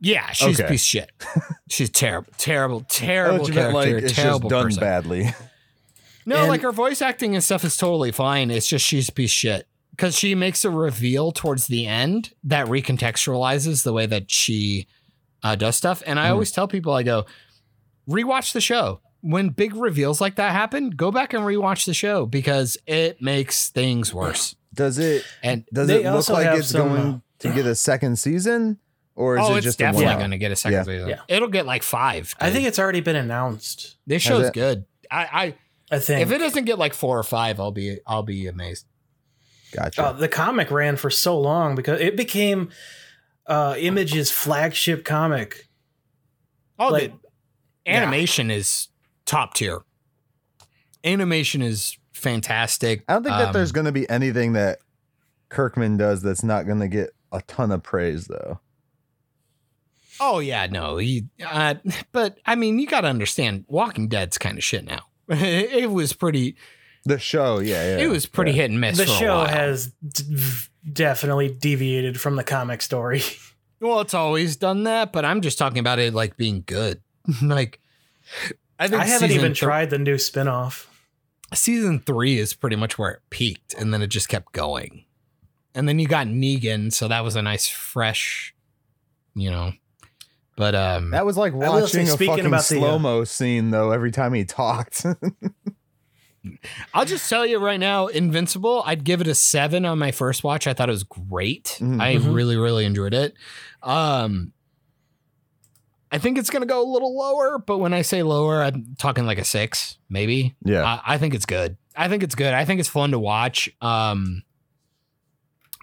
[0.00, 1.10] Yeah, she's a piece of shit.
[1.70, 3.94] She's terrible, terrible, terrible thought you meant, character.
[3.94, 4.80] like it's just done person.
[4.80, 5.30] badly
[6.24, 8.50] No, And- like her voice acting and stuff is totally fine.
[8.50, 12.32] It's just she's a piece of shit because she makes a reveal towards the end
[12.44, 14.86] that recontextualizes the way that she
[15.44, 16.02] uh, does stuff.
[16.06, 16.30] And I Mhm.
[16.32, 17.26] always tell people, I go,
[18.08, 19.00] rewatch the show.
[19.22, 23.68] When big reveals like that happen, go back and rewatch the show because it makes
[23.68, 24.56] things worse.
[24.74, 28.78] Does it And does it look like it's some, going to get a second season?
[29.14, 30.82] Or is oh, it it's just a definitely one going to get a second Yeah.
[30.84, 31.08] season.
[31.10, 31.20] Yeah.
[31.28, 32.34] It'll get like five.
[32.40, 33.96] I think it's already been announced.
[34.06, 34.86] this Has show's good.
[35.10, 35.54] I, I
[35.92, 38.86] I think if it doesn't get like four or five, I'll be I'll be amazed.
[39.72, 40.02] Gotcha.
[40.06, 42.70] Uh, the comic ran for so long because it became
[43.46, 45.68] uh, Image's flagship comic.
[46.78, 47.12] Oh, Like-
[47.84, 48.88] the animation is
[49.26, 49.80] top tier.
[51.04, 53.02] Animation is fantastic.
[53.08, 54.78] I don't think that Um, there's going to be anything that
[55.48, 58.60] Kirkman does that's not going to get a ton of praise, though.
[60.20, 61.24] Oh yeah, no, he.
[61.44, 61.74] Uh,
[62.12, 65.06] but I mean, you got to understand, Walking Dead's kind of shit now.
[65.40, 66.56] it was pretty.
[67.04, 68.04] The show, yeah, yeah.
[68.04, 68.62] It was pretty yeah.
[68.62, 68.96] hit and miss.
[68.96, 69.46] the for a show while.
[69.48, 70.36] has d-
[70.92, 73.22] definitely deviated from the comic story.
[73.82, 77.02] Well, it's always done that, but I'm just talking about it like being good.
[77.42, 77.80] like,
[78.78, 80.86] I think I haven't even thir- tried the new spinoff.
[81.52, 85.04] season three is pretty much where it peaked, and then it just kept going.
[85.74, 88.54] And then you got Negan, so that was a nice fresh,
[89.34, 89.72] you know.
[90.56, 92.98] But um, That was like I will say, watching a fucking about the, uh, slow
[92.98, 95.06] mo scene, though, every time he talked.
[96.92, 100.42] I'll just tell you right now, Invincible, I'd give it a seven on my first
[100.42, 100.66] watch.
[100.66, 101.78] I thought it was great.
[101.80, 102.00] Mhm.
[102.02, 102.34] I Mhm.
[102.34, 103.34] really, really enjoyed it.
[103.82, 104.52] Um,
[106.10, 109.24] I think it's gonna go a little lower, but when I say lower, I'm talking
[109.24, 110.54] like a six, maybe.
[110.64, 110.84] yeah.
[110.84, 111.76] I, I think it's good.
[111.96, 112.52] I think it's good.
[112.52, 113.70] I think it's fun to watch.
[113.80, 114.42] Um,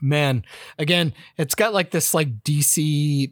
[0.01, 0.43] man,
[0.78, 3.32] again, it's got like this like DC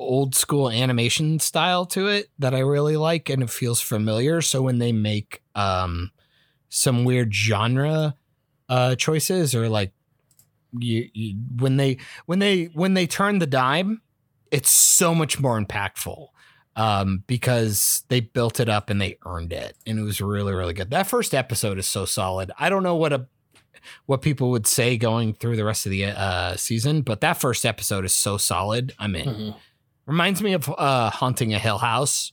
[0.00, 4.40] old school animation style to it that I really like, and it feels familiar.
[4.42, 6.10] So when they make um
[6.68, 8.14] some weird genre
[8.68, 9.92] uh choices or like
[10.78, 14.02] you, you when they when they when they turn the dime,
[14.50, 16.28] it's so much more impactful
[16.76, 20.72] um, because they built it up and they earned it, and it was really, really
[20.72, 20.90] good.
[20.90, 22.52] That first episode is so solid.
[22.58, 23.26] I don't know what a
[24.06, 27.66] what people would say going through the rest of the uh, season, but that first
[27.66, 28.92] episode is so solid.
[28.98, 29.28] I'm in.
[29.28, 29.56] Mhm.
[30.06, 32.32] Reminds me of uh, Haunting a Hill House.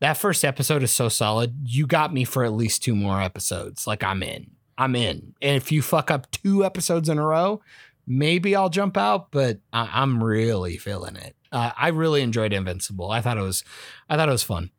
[0.00, 1.54] That first episode is so solid.
[1.64, 3.86] You got me for at least two more episodes.
[3.86, 4.50] Like I'm in.
[4.78, 5.34] I'm in.
[5.42, 7.60] And if you fuck up two episodes in a row,
[8.06, 9.30] maybe I'll jump out.
[9.30, 11.36] But I- I'm really feeling it.
[11.52, 13.10] Uh, I really enjoyed Invincible.
[13.10, 13.62] I thought it was,
[14.08, 14.70] I thought it was fun.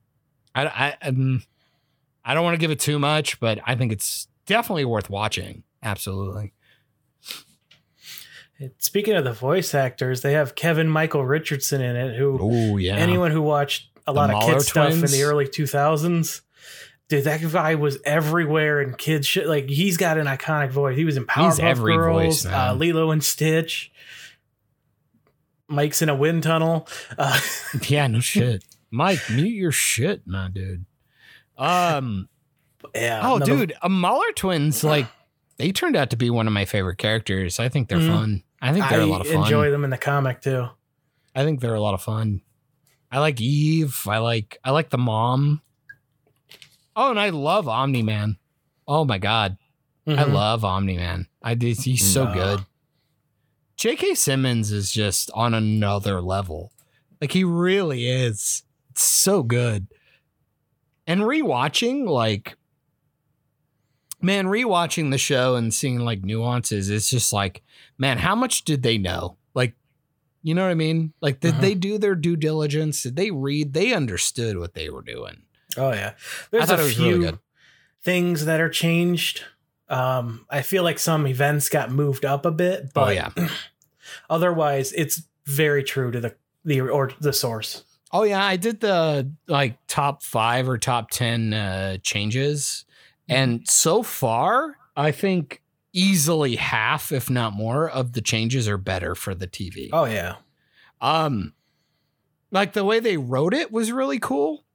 [0.55, 0.65] I,
[1.01, 1.43] I, um,
[2.25, 5.63] I don't want to give it too much, but I think it's definitely worth watching.
[5.83, 6.53] Absolutely.
[8.77, 12.95] Speaking of the voice actors, they have Kevin Michael Richardson in it, who Oh yeah.
[12.95, 16.41] anyone who watched a The lot of kid stuff in the early 2000s,
[17.07, 19.47] dude, that guy was everywhere in kids shit.
[19.47, 20.95] Like he's got an iconic voice.
[20.97, 23.91] He was in Powerpuff Girls, voice, uh, Lilo and Stitch.
[25.67, 26.87] Mike's in a wind tunnel.
[27.17, 27.39] Uh,
[27.87, 28.63] Yeah, no shit.
[28.91, 30.85] Mike, mute your shit, my dude.
[31.57, 32.27] Um.
[32.93, 33.21] yeah.
[33.23, 35.07] Oh, no, the- dude, a Mauler twins like
[35.57, 37.59] they turned out to be one of my favorite characters.
[37.59, 38.07] I think they're Mhm.
[38.13, 38.43] fun.
[38.61, 39.37] I think they're I a lot of fun.
[39.37, 40.67] enjoy them in the comic too.
[41.35, 42.41] I think they're a lot of fun.
[43.11, 44.05] I like Eve.
[44.07, 45.61] I like I like the mom.
[46.95, 48.37] Oh, and I love Omni Man.
[48.87, 49.57] Oh my god,
[50.07, 50.33] I Mhm.
[50.33, 51.27] love Omni Man.
[51.41, 51.77] I did.
[51.79, 52.33] He's so No.
[52.33, 52.65] good.
[53.77, 54.13] J.K.
[54.13, 56.71] Simmons is just on another level.
[57.19, 58.63] Like he really is.
[58.91, 59.87] It's so good.
[61.07, 62.57] And rewatching, like,
[64.21, 67.63] man, rewatching the show and seeing like nuances, it's just like,
[67.97, 69.37] man, how much did they know?
[69.53, 69.75] Like,
[70.43, 71.13] you know what I mean?
[71.21, 71.61] Like, did Uh-huh.
[71.61, 73.03] they do their due diligence?
[73.03, 73.73] Did they read?
[73.73, 75.43] They understood what they were doing.
[75.77, 76.13] Oh yeah.
[76.51, 77.37] There's a few really
[78.03, 79.43] things that are changed.
[79.89, 83.29] Um, I feel like some events got moved up a bit, but oh yeah.
[84.29, 87.83] otherwise it's very true to the the or the source.
[88.11, 92.85] Oh yeah, I did the like top five or top ten uh, changes,
[93.31, 95.61] and so far, I think
[95.93, 99.89] easily half, if not more, of the changes are better for the TV.
[99.91, 100.35] Oh yeah.
[100.99, 101.53] Um,
[102.51, 104.65] like the way they wrote it was really cool,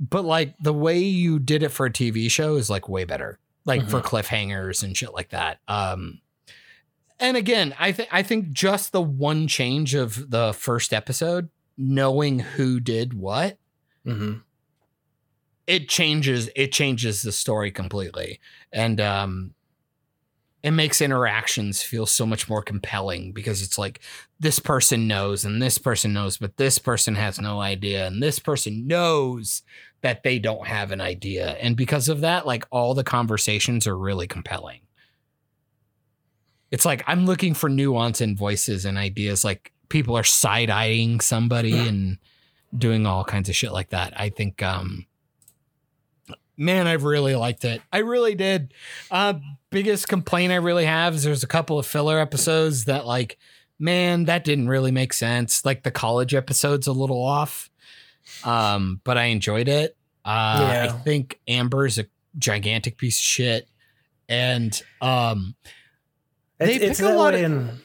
[0.00, 3.38] but like the way you did it for a TV show is like way better,
[3.64, 5.60] like for cliffhangers and shit like that.
[5.68, 6.20] Um,
[7.20, 12.38] and again, I think I think just the one change of the first episode, knowing
[12.40, 13.58] who did what,
[14.04, 14.34] hmm
[15.66, 18.40] it changes it changes the story completely,
[18.72, 19.54] and um,
[20.62, 24.00] it makes interactions feel so much more compelling because it's like
[24.40, 28.38] this person knows and this person knows, but this person has no idea, and this
[28.38, 29.62] person knows
[30.02, 33.96] that they don't have an idea, and because of that, like all the conversations are
[33.96, 34.80] really compelling.
[36.70, 39.44] It's like I'm looking for nuance in voices and ideas.
[39.44, 42.18] Like people are side eyeing somebody, and
[42.76, 44.18] doing all kinds of shit like that.
[44.18, 45.06] I think, um,
[46.56, 47.80] man, I've really liked it.
[47.92, 48.74] I really did.
[49.10, 49.34] Uh,
[49.70, 53.38] biggest complaint I really have is there's a couple of filler episodes that, like,
[53.78, 55.64] man, that didn't really make sense.
[55.64, 57.70] Like the college episode's a little off,
[58.44, 59.96] um, but I enjoyed it.
[60.24, 60.92] Uh, I Yeah.
[61.02, 62.06] think Amber's a
[62.38, 63.68] gigantic piece of shit,
[64.28, 65.54] and um,
[66.58, 67.80] They It's, it's pick a lot of- in.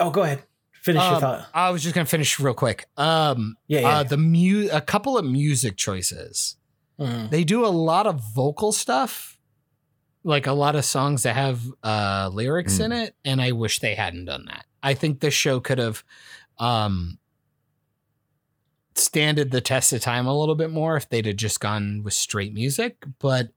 [0.00, 0.42] Oh, go ahead.
[0.72, 1.46] Finish your um, thought.
[1.54, 2.86] I was just gonna finish real quick.
[2.96, 3.88] Um, Yeah, yeah.
[3.98, 6.56] uh, the mu- a couple of music choices.
[7.00, 7.30] Mhm.
[7.30, 9.38] They do a lot of vocal stuff,
[10.22, 12.84] like a lot of songs that have uh, lyrics Mm.
[12.84, 14.66] in it, and I wish they hadn't done that.
[14.82, 16.04] I think this show could have
[16.58, 17.18] um,
[18.94, 22.12] standed the test of time a little bit more if they'd have just gone with
[22.14, 23.48] straight music, but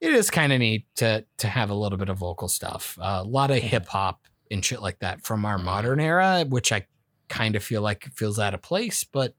[0.00, 2.96] it is kind of neat to to have a little bit of vocal stuff.
[3.00, 4.20] Uh, a lot of hip hop
[4.50, 6.86] and shit like that from our modern era, which I
[7.28, 9.34] kind of feel like feels out of place, but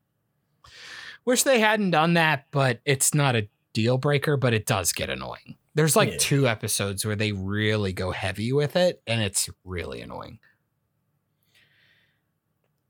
[1.26, 5.09] wish they hadn't done that, but it's not a deal breaker, but it does get
[5.09, 5.55] annoying.
[5.76, 6.17] There's like Yeah.
[6.20, 10.39] two episodes where they really go heavy with it, and it's really annoying.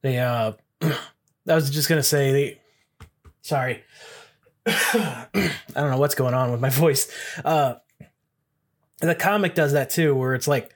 [0.01, 0.95] They uh I
[1.45, 2.61] was just gonna say they
[3.41, 3.83] sorry.
[4.65, 5.27] I
[5.73, 7.11] don't know what's going on with my voice.
[7.43, 7.75] Uh
[9.01, 10.73] the comic does that too, where it's like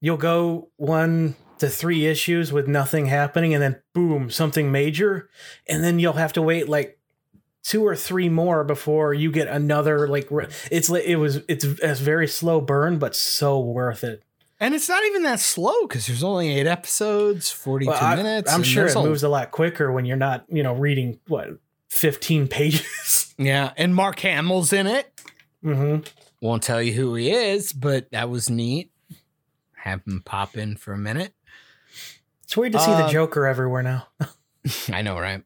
[0.00, 5.30] you'll go one to three issues with nothing happening, and then boom, something major,
[5.66, 6.98] and then you'll have to wait like
[7.64, 10.28] two or three more before you get another like
[10.70, 14.22] it's like it was it's a very slow burn, but so worth it.
[14.60, 18.52] And it's not even that slow because there's only eight episodes, 42 Well, I- minutes.
[18.52, 21.48] I'm sure it a- moves a lot quicker when you're not, you know, reading what
[21.88, 23.34] 15 pages.
[23.38, 25.20] Yeah, and Mark Hamill's in it.
[25.64, 26.02] mm-hmm.
[26.40, 28.90] Won't tell you who he is, but that was neat.
[29.76, 31.32] Have him pop in for a minute.
[32.52, 34.08] It's weird to see the Uh, Joker everywhere now.
[34.92, 35.42] I know, right?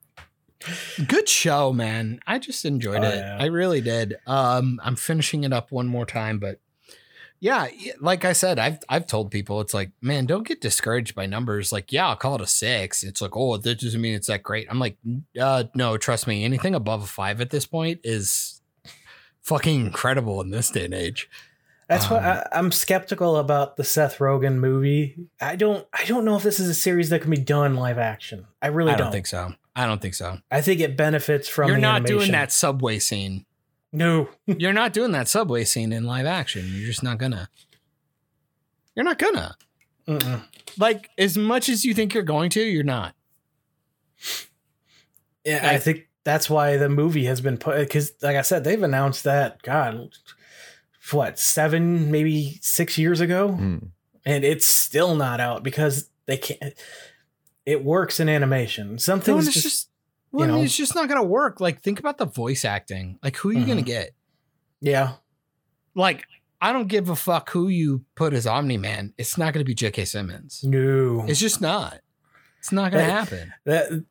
[1.07, 2.19] Good show, man.
[2.27, 3.15] I just enjoyed Oh, it.
[3.15, 3.37] yeah.
[3.41, 4.17] I really did.
[4.27, 6.59] Um, I'm finishing it up one more time, but
[7.39, 7.69] yeah,
[8.01, 11.71] like I said, I've I've told people it's like, man, don't get discouraged by numbers.
[11.71, 13.05] Like, yeah, I'll call it a six.
[13.05, 14.67] It's like, oh, that doesn't mean it's that great.
[14.69, 14.97] I'm like,
[15.41, 18.61] uh, no, trust me, anything above a five at this point is
[19.43, 21.31] fucking incredible in this day and age.
[21.89, 25.15] That's why um, I, I'm skeptical about the Seth Rogen movie.
[25.41, 27.99] I don't, I don't know if this is a series that can be done live
[27.99, 28.47] action.
[28.61, 29.07] I really I don't.
[29.07, 29.55] don't think so.
[29.77, 30.39] I don't think so.
[30.51, 31.69] I think it benefits from.
[31.69, 33.45] You're not doing that subway scene.
[33.93, 36.67] No, You're not doing that subway scene in live action.
[36.69, 37.49] You're just not gonna.
[38.95, 39.57] You're not gonna.
[40.09, 40.43] Mm-mm.
[40.79, 43.15] Like as much as you think you're going to, you're not.
[45.45, 47.79] yeah, I think that's why the movie has been put.
[47.79, 49.63] Because, like I said, they've announced that.
[49.63, 50.11] God,
[51.13, 53.51] what seven, maybe six years ago.
[53.61, 53.89] Mm.
[54.25, 56.75] and it's still not out because they can't.
[57.65, 58.99] It works in animation.
[58.99, 59.91] Some No, it's just, just,
[60.33, 60.63] well, know.
[60.63, 61.61] it's just not gonna work.
[61.61, 63.19] Like think about the voice acting.
[63.23, 63.87] Like who are you gonna Mhm.
[63.87, 64.11] get?
[64.81, 65.15] yeah,
[65.95, 66.25] Like
[66.61, 69.13] I don't give a fuck who you put as Omni Man.
[69.19, 70.05] It's not gonna be J.K.
[70.07, 70.61] Simmons.
[70.65, 72.01] no, It's just not.
[72.59, 73.53] It's not gonna That- happen.
[73.65, 74.05] that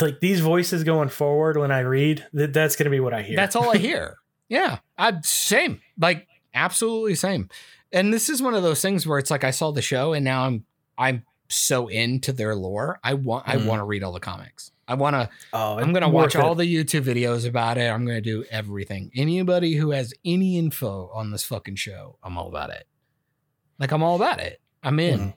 [0.00, 3.22] like these voices going forward when I read that that's going to be what I
[3.22, 3.34] hear.
[3.36, 4.16] That's all I hear.
[4.48, 5.80] Yeah, I same.
[5.98, 7.48] Like absolutely same.
[7.92, 10.24] And this is one of those things where it's like I saw the show and
[10.24, 10.64] now I'm
[10.98, 12.98] I'm so into their lore.
[13.04, 13.66] I want I Mm.
[13.66, 14.70] want to read all the comics.
[14.86, 17.88] I want to oh, I'm gonna watch worth all the YouTube videos about it.
[17.90, 19.10] I'm gonna do everything.
[19.14, 22.86] Anybody who has any info on this fucking show, I'm all about it.
[23.78, 24.60] Like I'm all about it.
[24.82, 25.18] I'm in.
[25.20, 25.34] Mhm.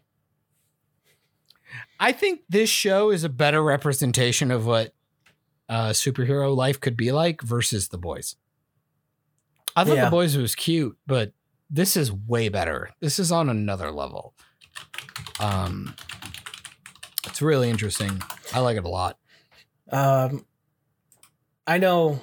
[1.99, 4.93] I think this show is a better representation of what
[5.70, 8.36] uh, superhero life could be like versus the boys.
[9.78, 10.06] I thought Yeah.
[10.06, 11.32] the boys was cute, but
[11.70, 12.90] this is way better.
[13.00, 14.34] This is on another level.
[15.40, 15.94] Um,
[17.26, 18.22] it's really interesting.
[18.54, 19.18] I like it a lot.
[19.92, 20.46] Um,
[21.66, 22.20] I know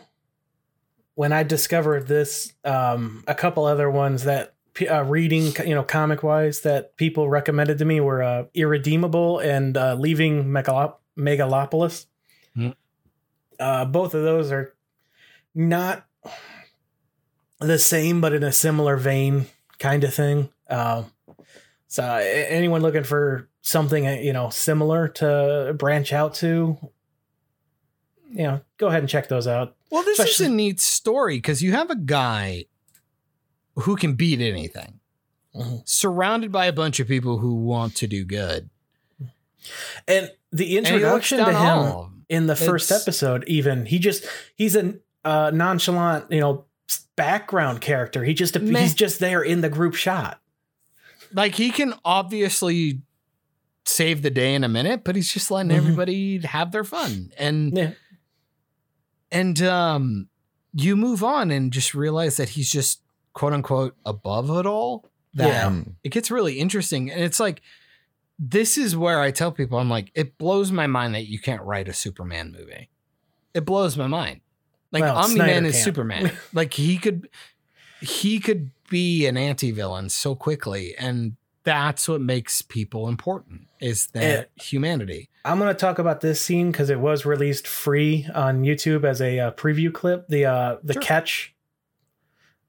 [1.15, 4.55] when I discovered this, um, a couple other ones that
[4.91, 9.77] uh, reading, you know, comic wise, that people recommended to me were uh, Irredeemable and
[9.77, 12.07] uh, Leaving Megalop- Megalopolis.
[13.61, 14.75] Uh, both of those are
[15.55, 16.05] not
[17.61, 19.47] the same, but in a similar vein,
[19.79, 20.51] kind of thing.
[20.69, 21.07] Um,
[21.89, 26.77] so anyone looking for something, uh, you know, similar to branch out to,
[28.31, 29.77] you know, go ahead and check those out.
[29.91, 32.65] Well, this is a neat story because you have a guy
[33.77, 35.01] who can beat anything,
[35.55, 35.89] Mhm.
[35.89, 38.71] surrounded by a bunch of people who want to do good.
[40.09, 44.25] And the And introduction down to him in the first It's- episode, even he just
[44.57, 44.95] he's a
[45.25, 46.67] uh, nonchalant, you know,
[47.17, 48.25] background character.
[48.25, 48.81] He just Meh.
[48.81, 50.41] he's just there in the group shot.
[51.33, 53.03] Like he can obviously
[53.85, 55.77] save the day in a minute, but he's just letting Mhm.
[55.77, 57.33] everybody have their fun.
[57.39, 57.93] And Yeah.
[59.31, 60.29] and um
[60.73, 63.01] you move on and just realize that he's just
[63.33, 65.11] quote unquote above it all.
[65.35, 65.71] That Yeah.
[65.71, 65.95] Mm.
[66.03, 67.11] it gets really interesting.
[67.11, 67.63] And it's like
[68.39, 71.63] this is where I tell people, I'm like, it blows my mind that you can't
[71.63, 72.91] write a Superman movie.
[73.55, 74.41] It blows my mind.
[74.95, 75.83] Like Well, Omni Man is.
[75.83, 76.33] Superman.
[76.55, 77.29] like he could
[78.01, 80.95] he could be an anti-villain so quickly.
[80.97, 85.29] And that's what makes people important is that humanity.
[85.45, 89.21] I'm going to talk about this scene because it was released free on YouTube as
[89.21, 90.29] a uh, preview clip.
[90.29, 91.03] The uh, the Sure.
[91.03, 91.55] catch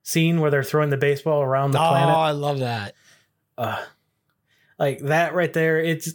[0.04, 2.16] scene where they're throwing the baseball around the oh, planet.
[2.16, 2.94] Oh, I love that.
[3.58, 3.82] uh,
[4.78, 6.14] like that right there it's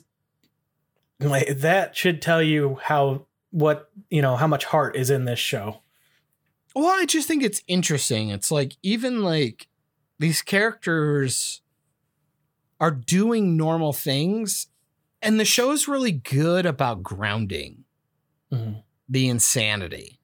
[1.20, 5.38] like that should tell you how what you know how much heart is in this
[5.38, 5.80] show
[6.74, 8.28] Well, I just think it's interesting.
[8.30, 9.66] It's like even like
[10.18, 11.62] these characters
[12.78, 14.68] are doing normal things,
[15.20, 17.84] and the show's really good about grounding
[18.52, 18.82] Mhm.
[19.08, 20.20] the insanity.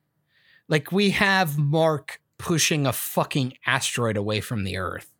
[0.68, 5.12] Like we have Mark pushing a fucking asteroid away from the Earth.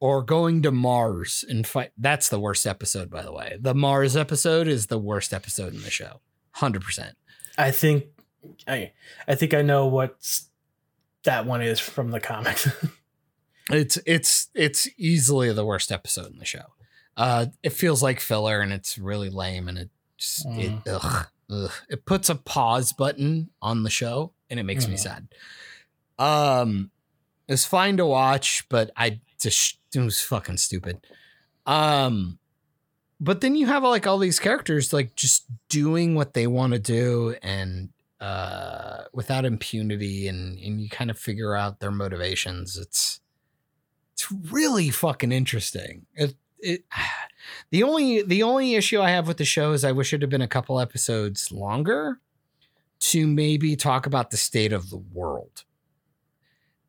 [0.00, 1.92] Or going to Mars and fight.
[1.96, 3.56] That's the worst episode, by the way.
[3.58, 6.20] The Mars episode is the worst episode in the show.
[6.56, 7.14] 100%.
[7.56, 8.04] i think
[8.66, 8.92] i
[9.28, 10.16] i think i know what
[11.24, 12.68] that one is from the comics
[13.70, 16.74] It's it's it's easily the worst episode in the show.
[17.16, 21.70] Uh, it feels like filler and it's really lame and it just it ugh, ugh.
[21.88, 24.98] it puts a pause button on the show and it makes me Mhm.
[24.98, 25.28] sad.
[26.18, 26.90] Um,
[27.48, 31.00] it's fine to watch, but I just it was fucking stupid.
[31.64, 32.38] Um,
[33.18, 36.78] but then you have like all these characters like just doing what they want to
[36.78, 37.88] do and
[38.24, 43.20] uh without impunity and and you kind of figure out their motivations it's
[44.14, 46.06] it's really fucking interesting.
[46.14, 46.84] It it
[47.70, 50.30] the only the only issue i have with the show is i wish it had
[50.30, 52.20] been a couple episodes longer
[53.00, 55.64] to maybe talk about the state of the world.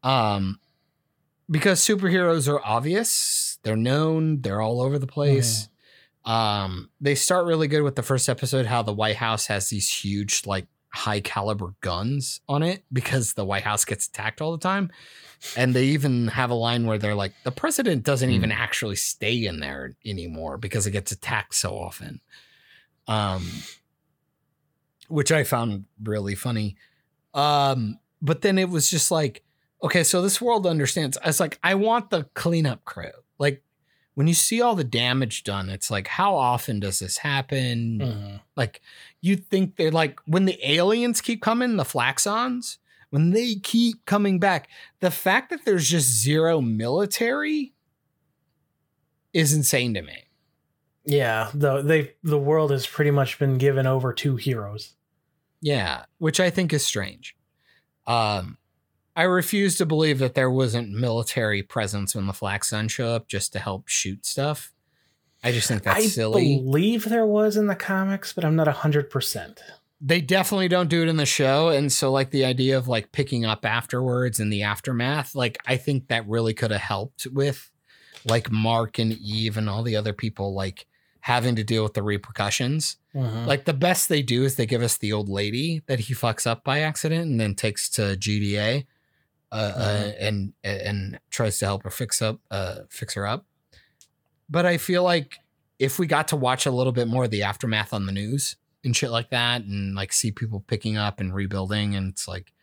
[0.04, 0.60] Um
[1.50, 5.68] because superheroes are obvious they're known they're all over the place.
[6.24, 9.92] Um they start really good with the first episode how the white house has these
[9.92, 14.58] huge like high caliber guns on it because the white house gets attacked all the
[14.58, 14.90] time.
[15.58, 19.46] And they even have a line where they're like the president doesn't even actually stay
[19.46, 22.22] in there anymore because it gets attacked so often.
[23.08, 23.46] Um
[25.08, 26.78] which i found really funny.
[27.34, 29.44] Um but then it was just like
[29.84, 31.18] okay so this world understands.
[31.26, 33.12] It's like i want the cleanup crew.
[33.38, 33.62] Like
[34.16, 38.42] when you see all the damage done it's like how often does this happen Mhm.
[38.56, 38.82] like
[39.22, 42.78] you think they're like when the aliens keep coming, the Flaxans,
[43.12, 44.68] when they keep coming back,
[45.00, 47.74] the fact that there's just zero military
[49.34, 50.24] is insane to me.
[51.06, 54.94] yeah the they the world has pretty much been given over to heroes
[55.62, 57.36] Yeah, which I think is strange.
[58.08, 58.58] Um,
[59.16, 63.54] I refuse to believe that there wasn't military presence when the Flaxan show up just
[63.54, 64.72] to help shoot stuff.
[65.44, 66.56] I just think that's i silly.
[66.56, 69.60] I believe there was in the comics but i'm not 100%
[70.02, 73.12] they definitely don't do it in the show and so like the idea of like
[73.12, 77.70] picking up afterwards and the aftermath like i think that really could have helped with
[78.28, 80.88] like mark and eve and all the other people like
[81.20, 83.46] having to deal with the repercussions Mhm.
[83.46, 86.48] like the best they do is they give us the old lady that he fucks
[86.48, 88.86] up by accident and then takes to gda
[89.52, 93.46] uh, uh, and and tries to help her fix up uh fix her up.
[94.50, 95.40] But i feel like
[95.80, 98.56] if we got to watch a little bit more of the aftermath on the news
[98.84, 102.54] and shit like that and like see people picking up and rebuilding and it's like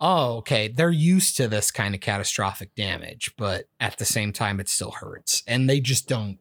[0.00, 4.58] oh okay they're used to this kind of catastrophic damage but at the same time
[4.58, 5.42] it still hurts.
[5.46, 6.38] And they just don't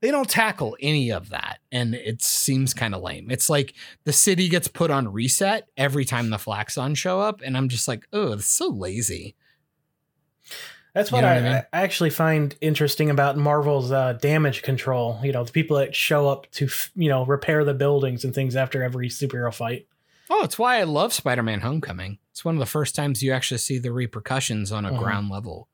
[0.00, 3.74] they don't tackle any of that and it seems kind of lame it's like
[4.04, 7.86] the city gets put on reset every time the flaxan show up and i'm just
[7.88, 9.34] like oh it's so lazy
[10.94, 11.62] That's You what, know I, what I mean?
[11.72, 15.20] I actually find interesting about Marvel's uh, damage control.
[15.22, 18.34] You know, the people that show up to, f- you know, repair the buildings and
[18.34, 19.86] things after every superhero fight.
[20.30, 23.58] oh it's why i love spider-man homecoming it's one of the first times you actually
[23.58, 24.98] see the repercussions on a Mhm.
[24.98, 25.68] ground level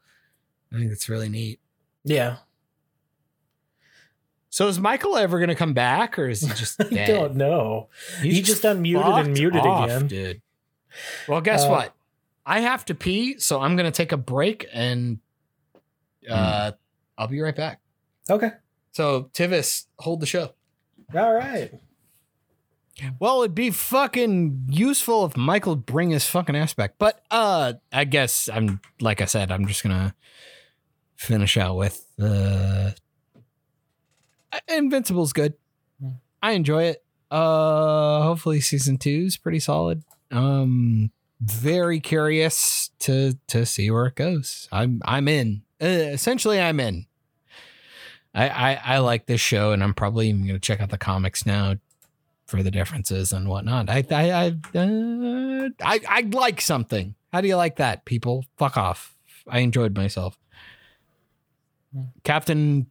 [0.72, 1.58] i think it's really neat
[2.04, 2.36] Yeah.
[4.54, 7.06] So is michael ever going to come back or is he just I dead?
[7.08, 7.88] don't know.
[8.22, 10.06] he just unmuted and muted off, again.
[10.06, 10.42] dude.
[11.26, 11.94] Well, guess Uh, what?
[12.46, 15.18] I have to pee, so I'm gonna take a break and
[16.30, 16.72] uh
[17.18, 17.80] I'll be right back.
[18.30, 18.50] Okay.
[18.92, 20.54] So Tivis, hold the show.
[21.14, 21.72] All right.
[23.18, 26.94] Well, it'd be fucking useful if Michael would bring his fucking ass back.
[26.98, 30.14] But uh I guess I'm like I said, I'm just gonna
[31.16, 32.90] finish out with uh
[34.68, 35.54] Invincible's good.
[36.00, 36.08] Hmm.
[36.42, 37.04] I enjoy it.
[37.30, 40.04] Uh, hopefully season two is pretty solid.
[40.30, 44.68] Um, very curious to to see where it goes.
[44.70, 45.62] I'm I'm in.
[45.82, 47.06] Uh, essentially, I'm in.
[48.34, 50.98] I, I I like this show, and I'm probably even going to check out the
[50.98, 51.76] comics now
[52.46, 53.88] for the differences and whatnot.
[53.88, 57.14] I I I, uh, I I like something.
[57.32, 58.44] How do you like that, people?
[58.58, 59.16] Fuck off.
[59.48, 60.38] I enjoyed myself.
[62.24, 62.86] Captain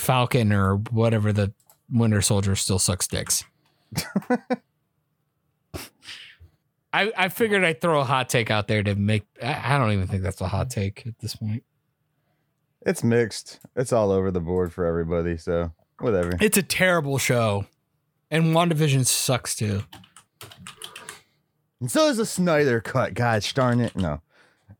[0.00, 1.52] Falcon or whatever the
[1.92, 3.44] Winter Soldier still sucks dicks.
[6.92, 9.24] I I figured I'd throw a hot take out there to make.
[9.42, 11.62] I I don't even think that's a hot take at this point.
[12.84, 13.60] It's mixed.
[13.76, 15.36] It's all over the board for everybody.
[15.36, 16.32] So whatever.
[16.40, 17.66] It's a terrible show,
[18.30, 19.82] and WandaVision sucks too.
[21.80, 23.14] And so is the Snyder cut.
[23.14, 23.96] God darn it.
[23.96, 24.20] No.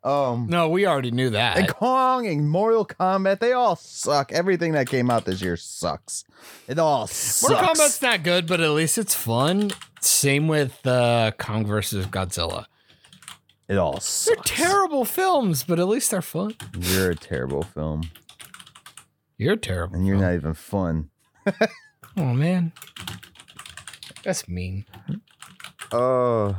[0.03, 0.46] Um.
[0.48, 1.59] No, we already knew that.
[1.59, 4.32] And Kong and Mortal Kombat, they all suck.
[4.32, 6.24] Everything that came out this year sucks.
[6.66, 7.51] It all sucks.
[7.51, 9.72] Mortal Kombat's not good, but at least it's fun.
[10.01, 12.64] Same with uh, Kong versus Godzilla.
[13.68, 16.55] it all They're terrible films, but at least they're fun.
[16.78, 18.05] You're a terrible film,
[19.36, 19.96] You're terrible.
[19.96, 20.26] and you're film.
[20.28, 21.11] not even fun.
[22.16, 22.72] Oh man,
[24.24, 24.86] that's mean.
[25.92, 26.57] Oh.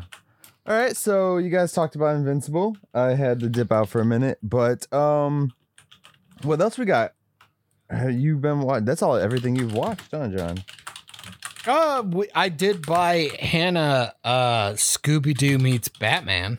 [0.68, 0.96] All right.
[0.96, 2.78] So you guys talked about Invincible.
[2.94, 5.52] I had to dip out for a minute, but um,
[6.44, 7.14] what else we got?
[7.90, 8.86] Have you been watching?
[8.86, 9.18] That's all.
[9.18, 10.64] Everything you've watched, huh, John?
[11.68, 16.58] Uh, we, I did buy Hannah uh, Scooby Doo meets Batman.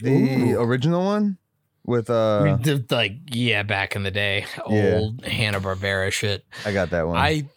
[0.00, 1.38] The original one
[1.86, 4.98] with uh, did, like yeah, back in the day, Yeah.
[4.98, 6.44] old Hanna Barbera shit.
[6.66, 7.16] I got that one.
[7.16, 7.48] I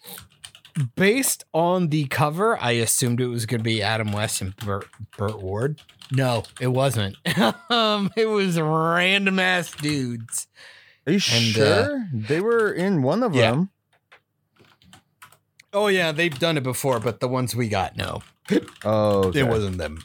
[0.95, 4.88] based on the cover, I assumed it was going to be Adam West and Burt,
[5.17, 5.82] Burt Ward.
[6.11, 7.15] No, it wasn't.
[7.69, 10.47] um, it was random ass dudes.
[11.07, 13.51] Are you and, sure they were in one of yeah.
[13.51, 13.69] them?
[15.71, 18.21] Oh yeah, they've done it before, but the ones we got, no,
[18.86, 19.41] Oh, okay.
[19.41, 20.03] it wasn't them.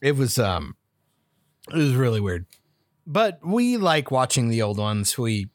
[0.00, 0.76] It was um,
[1.70, 2.46] it was really weird.
[3.06, 5.18] But we like watching the old ones.
[5.18, 5.48] We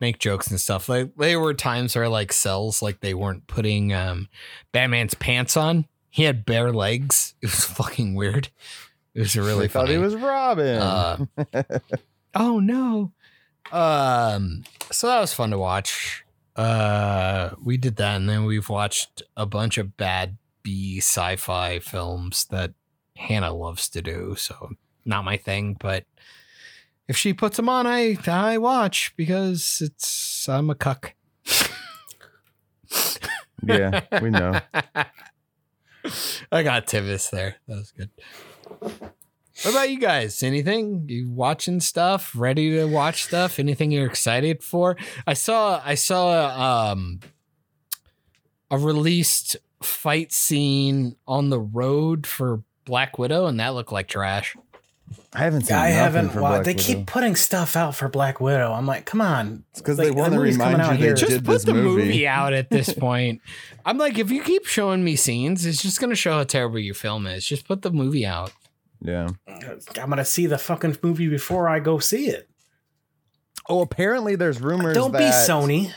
[0.00, 0.88] make jokes and stuff.
[0.88, 4.28] Like there were times where like cells, like they weren't putting um
[4.72, 5.86] Batman's pants on.
[6.10, 7.34] He had bare legs.
[7.42, 8.48] It was fucking weird.
[9.14, 9.92] It was really I thought funny.
[9.92, 10.78] he was Robin.
[10.78, 11.26] Uh,
[12.34, 13.12] oh no.
[13.72, 16.24] Um so that was fun to watch.
[16.56, 22.46] Uh we did that and then we've watched a bunch of bad B sci-fi films
[22.50, 22.72] that
[23.16, 24.34] Hannah loves to do.
[24.36, 24.70] So
[25.04, 26.04] not my thing, but
[27.08, 31.14] if she puts them on, I I watch because it's I'm a cuck.
[33.66, 34.60] yeah, we know.
[36.52, 37.56] I got Tivis there.
[37.66, 38.10] That was good.
[39.62, 40.42] What about you guys?
[40.42, 41.06] Anything?
[41.08, 42.32] You watching stuff?
[42.36, 43.58] Ready to watch stuff?
[43.58, 44.96] Anything you're excited for?
[45.26, 47.20] I saw I saw um
[48.70, 54.56] a released fight scene on the road for Black Widow, and that looked like trash.
[55.32, 55.76] I haven't seen.
[55.76, 56.30] I haven't.
[56.30, 56.82] For Wa- Black they Widow.
[56.82, 58.72] keep putting stuff out for Black Widow.
[58.72, 59.64] I'm like, come on.
[59.70, 61.14] It's because like, they the want to movie's coming remind out you here.
[61.14, 62.02] they Just did put this the movie.
[62.04, 62.26] movie.
[62.28, 63.40] out at this point.
[63.84, 66.94] I'm like, if you keep showing me scenes, it's just gonna show how terrible your
[66.94, 67.44] film is.
[67.44, 68.52] Just put the movie out.
[69.00, 69.28] Yeah.
[69.46, 72.48] I'm gonna see the fucking movie before I go see it.
[73.68, 74.94] Oh, apparently there's rumors.
[74.94, 75.92] Don't be Sony.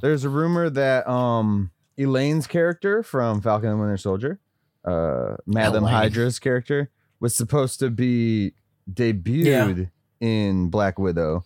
[0.00, 4.40] There's a rumor that um Elaine's character from Falcon and Winter Soldier,
[4.84, 6.90] uh, Madam Hydra's character,
[7.24, 8.52] was supposed to be
[8.92, 9.90] debuted
[10.20, 11.42] in Black Widow,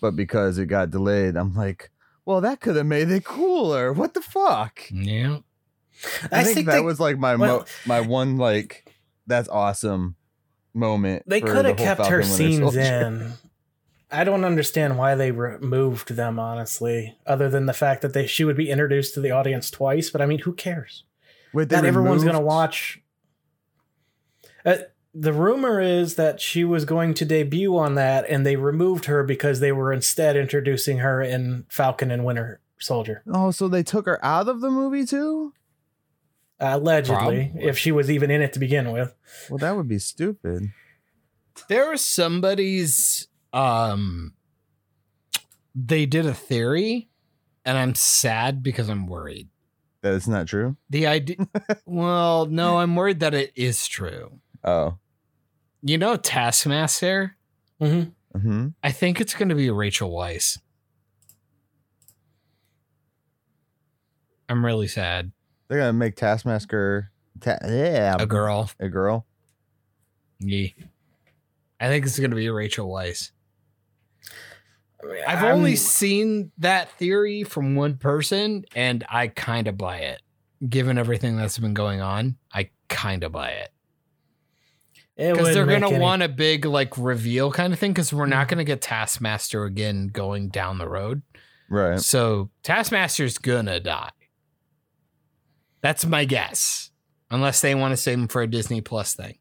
[0.00, 1.90] but because it got delayed, I'm like,
[2.24, 3.92] well, that could have made it cooler.
[3.92, 4.82] What the fuck?
[4.88, 5.38] Yeah.
[6.30, 8.94] I, think, that they, was like my well- mo- my one like
[9.26, 10.14] that's awesome
[10.72, 11.24] moment.
[11.26, 12.80] they could have whole kept Falcon her Winter scenes Soldier.
[12.80, 13.32] in.
[14.12, 18.44] I don't understand why they removed them, honestly, other than the fact that they she
[18.44, 20.08] would be introduced to the audience twice.
[20.08, 21.02] But I mean, who cares?
[21.52, 23.00] Wait, Not everyone's gonna watch.
[24.64, 24.76] Uh,
[25.18, 29.22] the rumor is that she was going to debut on that, and they removed her
[29.24, 33.22] because they were instead introducing her in Falcon and Winter Soldier.
[33.32, 35.52] Oh, so they took her out of the movie too?
[36.60, 37.52] Allegedly, Probably.
[37.68, 39.14] if she was even in it to begin with.
[39.50, 40.70] Well, that would be stupid.
[41.68, 44.34] there was somebody's um
[45.74, 47.08] they did a theory
[47.64, 49.48] and i'm sad because i'm worried
[50.02, 50.76] That it's not true.
[50.90, 51.36] the idea
[51.86, 54.98] well no i'm worried that it is true Oh.
[55.82, 57.36] You know taskmaster
[57.80, 58.38] Mm-hmm.
[58.38, 60.58] hmm i think it's going to be rachel weisz
[64.48, 65.30] i'm really sad
[65.68, 67.10] They're gonna make Taskmaster.
[67.40, 69.26] Ta- yeah, a girl A girl.
[70.40, 70.68] yeah
[71.80, 73.30] i think it's going to be rachel weisz
[75.26, 80.20] I've I'm- only seen that theory from one person, and I kind of buy it.
[80.68, 83.72] Given everything that's been going on, I kind of buy it it
[85.16, 87.92] because they're gonna any- want a big like reveal kind of thing.
[87.92, 88.50] Because we're not mm-hmm.
[88.50, 91.22] gonna get Taskmaster again going down the road,
[91.68, 92.00] Right.
[92.00, 94.10] so Taskmaster's gonna die.
[95.80, 96.90] That's my guess,
[97.30, 99.38] unless they want to save him for a Disney Plus thing.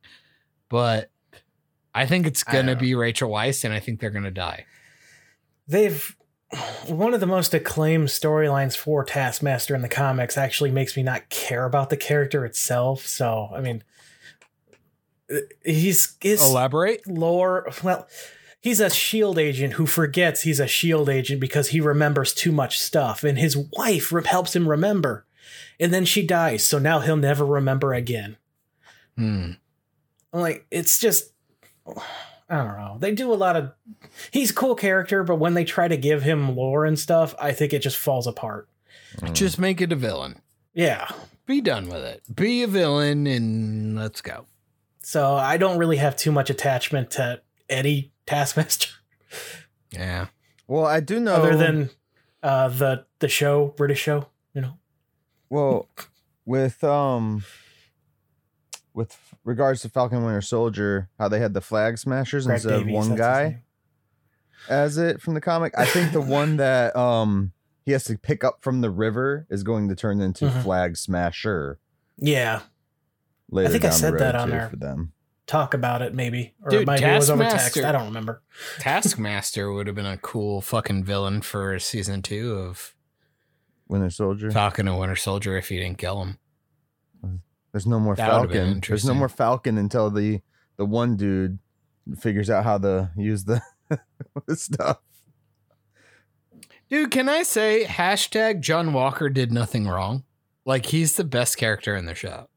[0.70, 1.10] But
[1.94, 4.66] I think it's gonna be Rachel Weisz, and I think they're gonna die.
[5.68, 6.16] they've
[6.88, 11.28] one of the most acclaimed storylines for Taskmaster in the comics actually makes me not
[11.30, 13.06] care about the character itself.
[13.08, 13.84] So I mean,
[15.64, 17.08] he's his Elaborate.
[17.08, 17.68] lore.
[17.84, 18.08] Well,
[18.62, 22.80] he's a shield agent who forgets he's a shield agent because he remembers too much
[22.80, 25.26] stuff, and his wife helps him remember,
[25.80, 26.66] and then she dies.
[26.66, 28.38] So now he'll never remember again.
[29.18, 29.52] Hmm.
[30.34, 31.32] I'm like, it's just,
[31.88, 32.98] I don't know.
[33.00, 33.72] They do a lot of.
[34.32, 37.54] He's a cool character, but when they try to give him lore and stuff, I
[37.54, 38.68] think it just falls apart.
[39.18, 39.34] Mm.
[39.34, 40.42] Just make it a villain.
[40.74, 41.08] Yeah.
[41.46, 42.24] Be done with it.
[42.34, 44.46] Be a villain and let's go.
[45.08, 48.90] So I don't really have too much attachment to Eddie Taskmaster,
[49.92, 50.28] Yeah.
[50.68, 51.36] Well, I do know.
[51.36, 51.92] other than
[52.42, 54.30] uh, the the show, British show.
[54.56, 54.74] You know.
[55.48, 55.90] well,
[56.44, 57.44] with um,
[58.96, 62.88] with regards to Falcon Winter Soldier, how they had the flag smashers Greg instead of
[62.88, 63.62] one guy
[64.70, 65.74] as it from the comic.
[65.78, 67.52] I think the one that um
[67.86, 70.64] he has to pick up from the river is going to turn into Mhm.
[70.64, 71.78] Flag Smasher
[72.18, 72.62] Yeah.
[73.50, 73.70] Later.
[73.70, 74.70] think I down the said that on too, there.
[74.70, 75.12] for them.
[75.48, 77.76] Talk about it, maybe, or Dude, it might be was over text.
[77.76, 78.42] Taskmaster- I don't remember.
[78.80, 82.96] Taskmaster would have been a cool fucking villain for season two of
[83.88, 84.50] Winter Soldier.
[84.50, 86.40] Talking to Winter Soldier if he didn't kill him.
[87.72, 88.82] There's no more That Falcon.
[88.88, 90.40] There's no more Falcon until the
[90.78, 91.60] the one dude
[92.18, 93.62] figures out how to use the,
[94.48, 95.00] the stuff.
[96.90, 100.24] Dude, can I say hashtag John Walker did nothing wrong?
[100.66, 102.48] Like he's the best character in the show.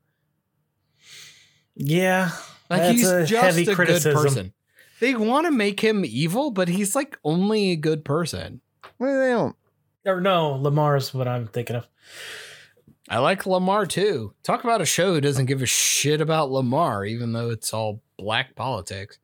[1.79, 2.33] Yeah.
[2.69, 4.13] Like That's he's a just heavy a criticism.
[4.13, 4.53] good person.
[5.01, 8.61] They want to make him evil, but he's like only a good person.
[8.99, 9.57] Well, they don't.
[10.05, 11.87] Or no, Lemar is what I'm thinking of.
[13.09, 14.35] I like Lemar too.
[14.43, 18.03] Talk about a show who doesn't give a shit about Lemar, even though it's all
[18.19, 19.19] black politics.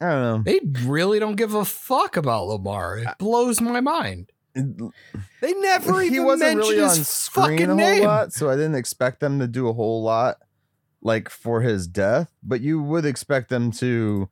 [0.00, 0.42] I don't know.
[0.44, 3.02] They really don't give a fuck about Lemar.
[3.06, 4.32] It blows my mind.
[4.54, 8.04] They never even he wasn't mention really on his screen fucking a whole name.
[8.04, 10.38] lot, so I didn't expect them to do a whole lot
[11.02, 12.30] like for his death.
[12.42, 14.28] But you would expect them to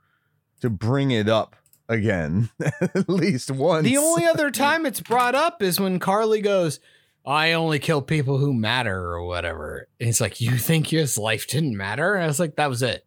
[0.60, 1.56] to bring it up
[1.88, 3.84] again at least once.
[3.84, 6.78] The only other time it's brought up is when Karli goes,
[7.26, 9.88] I only kill people who matter or whatever.
[9.98, 12.14] And he's like, You think his life didn't matter?
[12.14, 13.05] And I was like, That was it.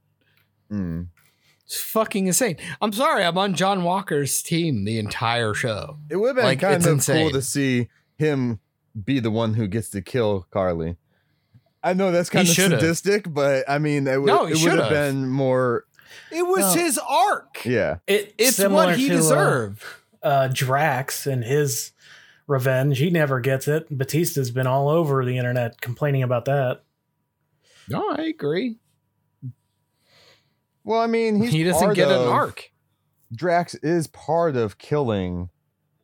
[0.71, 1.07] Mm.
[1.65, 2.57] It's fucking insane.
[2.81, 5.97] I'm sorry, I'm on John Walker's team the entire show.
[6.09, 7.23] It would have been Like, kind of insane.
[7.23, 7.87] cool to see
[8.17, 8.59] him
[9.01, 10.97] be the one who gets to kill Karli.
[11.83, 12.79] I know that's kind of should've.
[12.79, 15.85] sadistic, but I mean, it would, No, it would have been more.
[16.31, 17.65] It was Well- his arc.
[17.65, 19.83] Yeah, It, It's similar what he to, uh, deserved.
[20.23, 21.91] uh, Drax and his
[22.47, 22.97] revenge.
[22.99, 23.87] He never gets it.
[23.95, 26.83] Batista's been all over the internet complaining about that.
[27.89, 28.77] no, I agree.
[30.83, 32.71] well, I mean, he's he doesn't part get an arc.
[33.35, 35.49] Drax is part of killing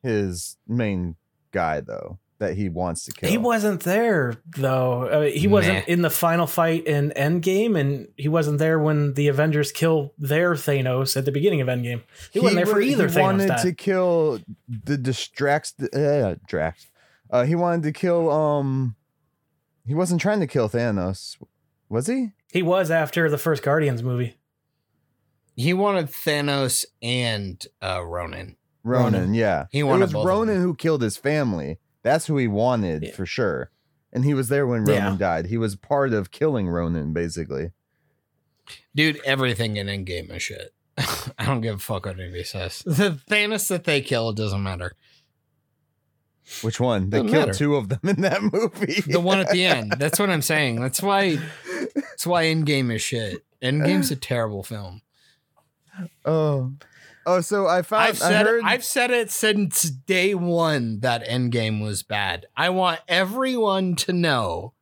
[0.01, 1.15] his main
[1.51, 3.29] guy, though, that he wants to kill.
[3.29, 5.03] He wasn't there though.
[5.03, 5.93] Uh, he wasn't Meh.
[5.93, 10.53] in the final fight in Endgame, and he wasn't there when the Avengers kill their
[10.55, 12.01] Thanos at the beginning of Endgame.
[12.31, 13.21] He, wasn't there for either He Thanos.
[13.21, 13.61] wanted died.
[13.61, 15.73] to kill the distracts.
[15.81, 16.87] Uh, Drax.
[17.29, 18.31] Uh, he wanted to kill.
[18.31, 18.95] Um,
[19.85, 21.35] he wasn't trying to kill Thanos,
[21.89, 22.31] was he?
[22.51, 24.35] He was after the first Guardians movie.
[25.55, 28.55] He wanted Thanos and uh, Ronan.
[28.83, 29.33] Ronan, Ronan.
[29.33, 29.65] yeah.
[29.71, 31.79] He it was Ronan who killed his family.
[32.03, 33.11] That's who he wanted Yeah.
[33.11, 33.71] for sure.
[34.11, 35.03] And he was there when Yeah.
[35.03, 35.45] Ronan died.
[35.47, 37.71] He was part of killing Ronan, basically.
[38.95, 40.73] Dude, everything in Endgame is shit.
[40.97, 42.83] I don't give a fuck what anybody says.
[42.85, 44.93] The Thanos that they kill it doesn't matter.
[46.63, 47.11] Which one?
[47.11, 49.01] They killed two of them in that movie.
[49.01, 49.93] The one at the end.
[49.99, 50.81] That's what I'm saying.
[50.81, 51.37] That's why
[51.93, 53.45] that's why Endgame is shit.
[53.61, 55.01] Endgame's a terrible film.
[56.25, 56.73] oh,
[57.25, 57.41] oh.
[57.41, 58.03] So I found.
[58.03, 58.59] I've I said heard.
[58.59, 62.45] it, I've said it since day one that Endgame was bad.
[62.55, 64.73] I want everyone to know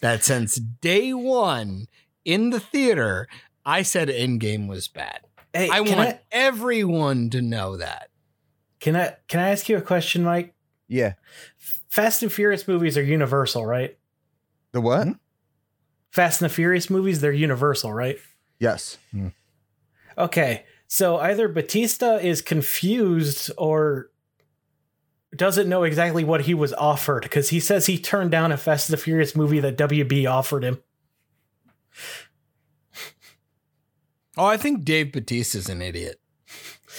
[0.00, 1.86] that since day one
[2.24, 3.28] in the theater,
[3.64, 5.20] I said Endgame was bad.
[5.52, 8.10] Hey, I want I, everyone to know that.
[8.80, 10.54] can I can I ask you a question, Mike?
[10.88, 11.14] yeah.
[11.88, 13.96] Fast and Furious movies are universal, right?
[14.72, 15.04] The what?
[15.06, 15.12] Hmm?
[16.10, 18.18] Fast and the Furious movies, they're universal, right?
[18.58, 18.98] Yes.
[20.18, 20.64] Okay.
[20.88, 24.10] So either Batista is confused or
[25.34, 28.88] doesn't know exactly what he was offered because he says he turned down a Fast
[28.88, 30.78] and the Furious movie that WB offered him.
[34.38, 36.20] Oh, I think Dave Batista's an idiot.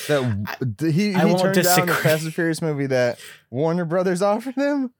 [0.07, 1.93] That he, he I won't turned down the.
[1.93, 3.19] Fast and Furious movie that
[3.49, 4.91] Warner Brothers offered him.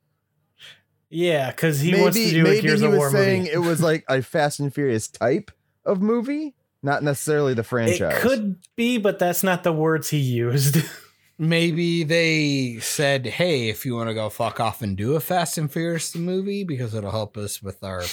[1.10, 3.54] Yeah, because he wants to do a maybe Gears he of was War saying movie.
[3.54, 5.52] it was like a Fast and Furious type
[5.86, 8.18] of movie, not necessarily the franchise.
[8.18, 10.78] It could be, but that's not the words he used.
[11.40, 15.58] Maybe they said, "Hey, if you want to go fuck off and do a Fast
[15.58, 18.04] and Furious movie because it'll help us with our."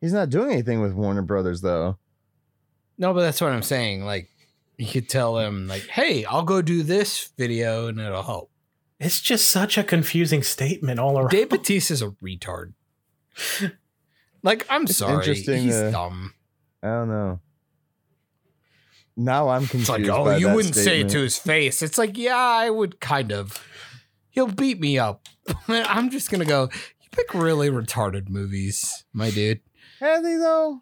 [0.00, 1.96] He's not doing anything with Warner Brothers though.
[2.98, 4.04] No, but that's what I'm saying.
[4.04, 4.28] Like,
[4.76, 8.48] you could tell him, like, "Hey, I'll go do this video and it'll help."
[9.00, 11.30] it's just such a confusing statement all around.
[11.30, 12.72] Dave Batista's a retard.
[14.44, 16.34] Like, I'm It's sorry, interesting he's to- dumb.
[16.82, 17.40] I don't know.
[19.16, 19.90] Now I'm It's confused.
[19.90, 21.82] like, oh, by you that wouldn't say it to his face.
[21.82, 23.62] It's like, yeah, I would kind of.
[24.30, 25.26] He'll beat me up.
[25.68, 26.70] I'm just gonna go.
[26.72, 29.60] You pick really retarded movies, my dude.
[30.00, 30.80] Has he though?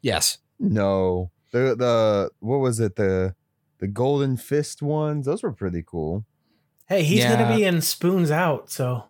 [0.00, 0.38] Yes.
[0.58, 1.30] No.
[1.52, 3.34] The the what was it the
[3.78, 5.26] the Golden Fist ones?
[5.26, 6.24] Those were pretty cool.
[6.88, 7.36] Hey, he's Yeah.
[7.36, 9.04] gonna be in Spoons Out, so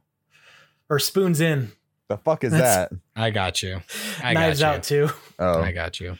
[0.90, 1.72] or Spoons In,
[2.08, 2.98] The fuck is That's- that?
[3.16, 3.80] I got you.
[4.22, 5.04] I Knives got you.
[5.04, 5.14] Out too.
[5.38, 6.16] Oh, I got you.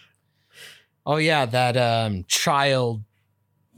[1.07, 3.03] Oh yeah, that um child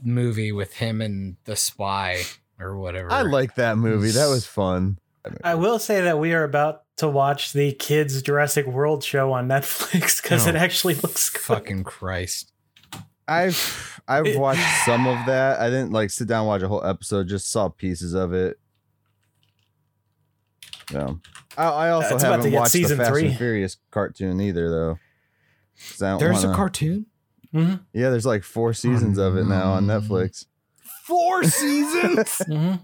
[0.01, 2.21] movie with him and the spy
[2.59, 3.11] or whatever.
[3.11, 4.11] I like that movie.
[4.11, 4.99] That was fun.
[5.43, 9.47] I will say that we are about to watch the kids Jurassic World show on
[9.49, 11.41] Netflix because Oh, it actually looks good.
[11.41, 12.53] fucking Christ.
[13.27, 15.59] I've I've watched some of that.
[15.59, 17.27] I didn't like sit down and watch a whole episode.
[17.27, 18.57] Just saw pieces of it.
[20.93, 21.19] No,
[21.57, 23.27] I, I also It's about to haven't get watched the season Fast three.
[23.27, 24.99] and Furious cartoon either, though.
[25.99, 27.05] There's a wanna- cartoon.
[27.53, 29.85] Mhm, Yeah, there's like four seasons of it now on.
[29.85, 30.45] Netflix.
[31.05, 32.29] Four seasons.
[32.49, 32.81] mhm.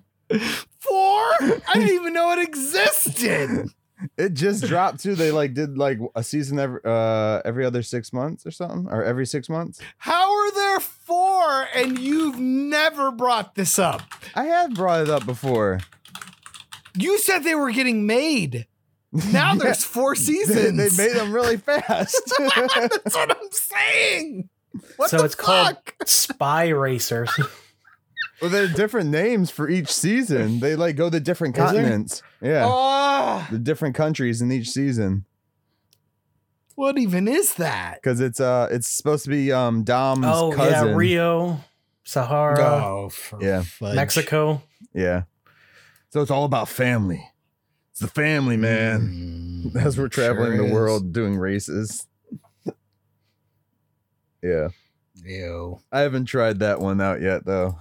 [0.79, 0.97] Four?
[0.97, 3.69] I didn't even know it existed.
[4.17, 5.15] It just dropped too.
[5.15, 9.03] They like did like a season every uh every other six months or something, or
[9.03, 9.79] every six months.
[9.97, 14.01] How are there four and you've never brought this up?
[14.35, 15.79] I have brought it up before.
[16.97, 18.67] You said they were getting made.
[19.31, 20.77] Now there's four seasons.
[20.97, 22.21] they made them really fast.
[22.39, 24.49] That's what I'm saying.
[24.97, 25.77] What So the it's called?
[26.05, 27.29] Spy Racers.
[28.41, 30.59] well, there are different names for each season.
[30.59, 32.23] They like go to different continents.
[32.41, 35.25] Yeah, Ah, the different countries in each season.
[36.75, 37.99] what even is that?
[38.01, 40.89] Because it's uh it's supposed to be um Dom's oh cousin.
[40.89, 41.59] yeah, Rio,
[42.03, 43.61] Sahara, Oh, for Yeah.
[43.61, 43.95] fudge.
[43.95, 44.61] Mexico.
[44.93, 45.23] Yeah.
[46.13, 47.27] So it's all about family.
[47.89, 49.71] It's the family, man.
[49.73, 50.71] Mm, As we're traveling sure the is.
[50.71, 52.05] world doing races.
[54.43, 54.67] yeah.
[55.25, 55.79] Ew.
[55.91, 57.79] I haven't tried that one out yet though.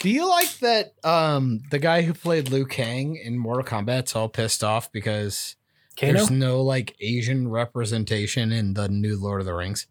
[0.00, 4.28] Do you like that um the guy who played Liu Kang in Mortal Kombat's all
[4.28, 5.56] pissed off because
[5.98, 6.12] Kano?
[6.12, 9.86] there's no like Asian representation in the new Lord of the Rings?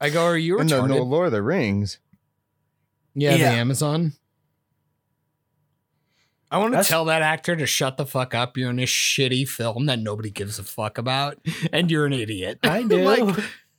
[0.00, 0.88] I go, are you And no, retarded?
[0.88, 1.98] no Lord of the Rings.
[3.14, 3.50] Yeah, Yeah.
[3.50, 4.12] the Amazon.
[6.50, 8.58] I want to tell that actor to shut the fuck up.
[8.58, 11.38] You're in a shitty film that nobody gives a fuck about,
[11.72, 12.58] and you're an idiot.
[12.62, 13.02] I do.
[13.02, 13.36] like,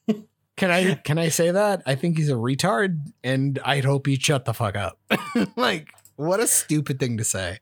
[0.57, 1.83] can I can I say that?
[1.85, 4.99] I think he's a retard, and I'd hope he'd shut the fuck up.
[5.55, 7.59] like, what a stupid thing to say.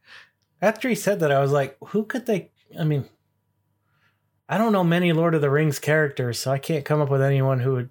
[0.62, 2.52] After he said that, I was like, who could they?
[2.80, 3.04] I mean,
[4.48, 7.22] I don't know many Lord of the Rings characters, so I can't come up with
[7.22, 7.90] anyone who would.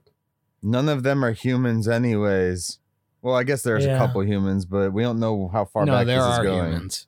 [0.63, 2.79] None of them are humans anyways.
[3.23, 3.97] Well, I guess there's Yeah.
[3.97, 6.67] a couple humans, but we don't know how far no, back there this is going.
[6.73, 7.07] humans.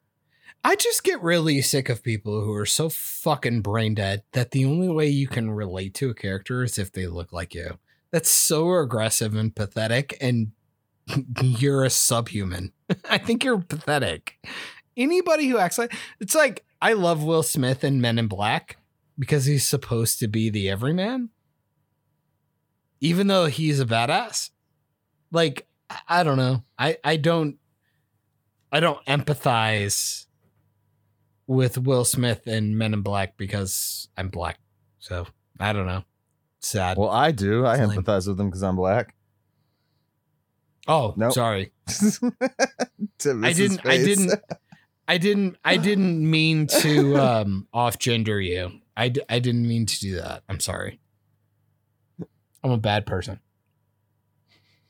[0.65, 4.65] I just get really sick of people who are so fucking brain dead that the
[4.65, 7.79] only way you can relate to a character is if they look like you.
[8.13, 10.53] That's so aggressive and pathetic, and
[11.43, 12.73] you're a subhuman.
[13.11, 14.35] I think you're pathetic.
[14.97, 18.77] Anybody who acts like it's like I love Will Smith in Men in Black
[19.19, 21.31] because he's supposed to be the everyman,
[23.01, 24.51] even though he's a badass.
[25.33, 25.67] Like
[26.09, 26.65] I- don't know.
[26.79, 27.57] I I don't
[28.71, 30.27] I don't empathize
[31.47, 34.59] with Will Smith in Men in Black because I'm black.
[34.99, 35.27] So
[35.61, 36.05] I don't know.
[36.61, 36.97] Sad.
[36.97, 37.67] Well, I do.
[37.67, 39.15] I empathize with them because I'm black.
[40.89, 41.33] oh, nope.
[41.33, 41.73] sorry.
[41.89, 44.33] I didn't I didn't
[45.09, 48.81] I didn't I didn't mean to um off gender you.
[48.97, 50.43] I, d- I didn't mean to do that.
[50.49, 51.01] I'm sorry.
[52.63, 53.41] I'm a bad person.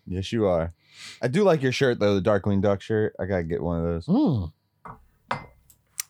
[0.06, 0.74] Yes, you are.
[1.20, 3.14] I do like your shirt though, the Darkwing Duck shirt.
[3.20, 4.50] I gotta get one of those.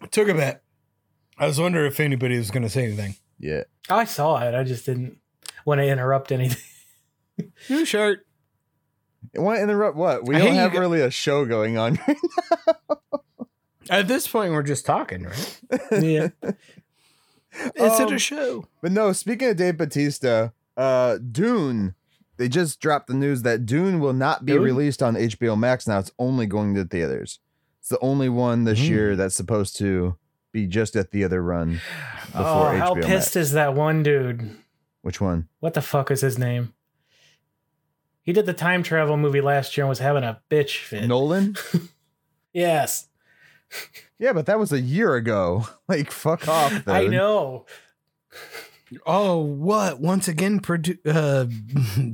[0.03, 0.63] It took a bit.
[1.39, 3.15] I was wondering if anybody was going to say anything.
[3.39, 3.63] Yeah.
[3.89, 4.55] I saw it.
[4.55, 5.19] I just didn't.
[5.65, 6.63] want to interrupt anything.
[7.71, 8.27] New shirt.
[9.35, 10.27] Want to interrupt what?
[10.27, 11.99] We I don't have gu- really a show going on.
[13.91, 15.61] At this point, we're just talking, right?
[15.93, 16.29] yeah.
[16.43, 18.67] Is it Um, a show?
[18.81, 21.95] But no, speaking of Dave Batista, uh Dune,
[22.37, 24.63] they just dropped the news that Dune will not be Dune?
[24.63, 25.99] released on HBO Max now.
[25.99, 27.39] It's only going to theaters.
[27.81, 28.85] It's the only one this Hmm.
[28.93, 30.17] year that's supposed to
[30.53, 31.81] be just at the other run
[32.27, 33.37] before Oh, how pissed Max.
[33.37, 34.57] is that one dude?
[35.03, 35.49] Which one?
[35.61, 36.75] What the fuck is his name?
[38.23, 41.07] He did the time travel movie last year and was having a bitch fit.
[41.09, 41.57] Nolan?
[42.55, 43.09] Yes,
[44.19, 45.67] yeah, but that was a year ago.
[45.89, 46.87] Like fuck off.
[46.87, 47.65] I know.
[49.07, 50.01] Oh, what?
[50.01, 51.47] Once again, produ- uh,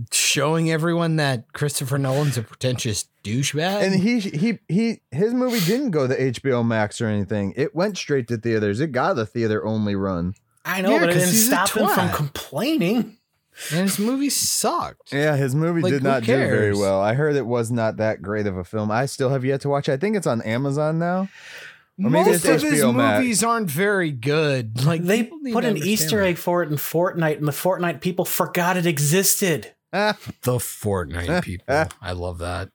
[0.12, 3.82] showing everyone that Christopher Nolan's a pretentious douchebag.
[3.82, 7.52] And he he he his movie didn't go to HBO Max or anything.
[7.56, 8.80] It went straight to theaters.
[8.80, 10.34] It got a theater only run.
[10.64, 13.14] I know, Yeah, but it 'cause didn't stop him from complaining.
[13.72, 15.12] And his movie sucked.
[15.12, 17.00] Yeah, his movie Like, did who not do very well.
[17.00, 18.88] I heard it was not that great of a film.
[18.92, 19.88] I still have yet to watch.
[19.88, 19.92] it.
[19.94, 21.28] I think it's on Amazon now.
[22.02, 23.20] Or maybe Most it's of his Max.
[23.20, 24.84] movies aren't very good.
[24.84, 26.26] Like They put an understand Easter that.
[26.28, 29.74] egg for it in Fortnite, and the Fortnite people forgot it existed.
[29.92, 31.86] Ah, The Fortnite people.
[32.00, 32.70] I love that.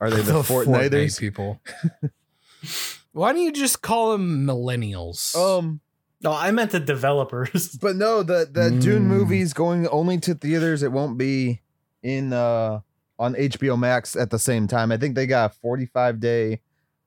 [0.00, 1.18] are they the, Fortniters?
[1.18, 1.60] people?
[3.12, 5.34] Why don't you just call them millennials?
[5.36, 5.80] Um,
[6.22, 7.70] No, I meant the developers.
[7.82, 9.06] but no, the the Dune Mm.
[9.06, 10.82] movie's going only to theaters.
[10.82, 11.60] It won't be
[12.02, 12.80] in uh
[13.18, 14.92] on HBO Max at the same time.
[14.92, 16.60] I think they got a 45 day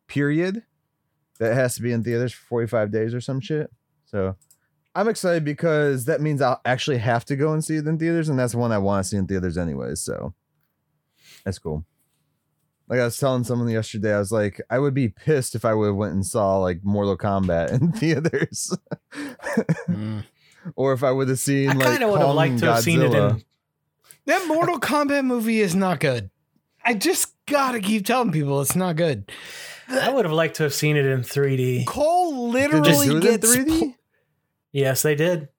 [0.07, 0.63] period
[1.39, 3.69] that has to be in theaters for 45 days or some shit.
[4.05, 4.35] So
[4.93, 8.29] I'm excited because that means I'll actually have to go and see it in theaters,
[8.29, 9.99] and that's one I want to see in theaters anyways.
[10.01, 10.33] So
[11.43, 11.85] that's cool.
[12.87, 15.73] Like I was telling someone yesterday, I was like, I would be pissed if I
[15.73, 18.75] would have went and saw like Mortal Kombat in theaters,
[19.89, 20.23] Mm.
[20.75, 22.83] or if I would have seen I like kind of would have liked to have
[22.83, 23.31] seen it Godzilla.
[23.31, 23.43] in.
[24.27, 26.29] That Mortal Kombat movie is not good.
[26.83, 29.31] I just gotta keep telling people it's not good.
[29.89, 31.85] I would have liked to have seen it in 3D.
[31.85, 33.95] Cole Did they literally do it in gets 3D?
[34.71, 35.49] Yes, they did.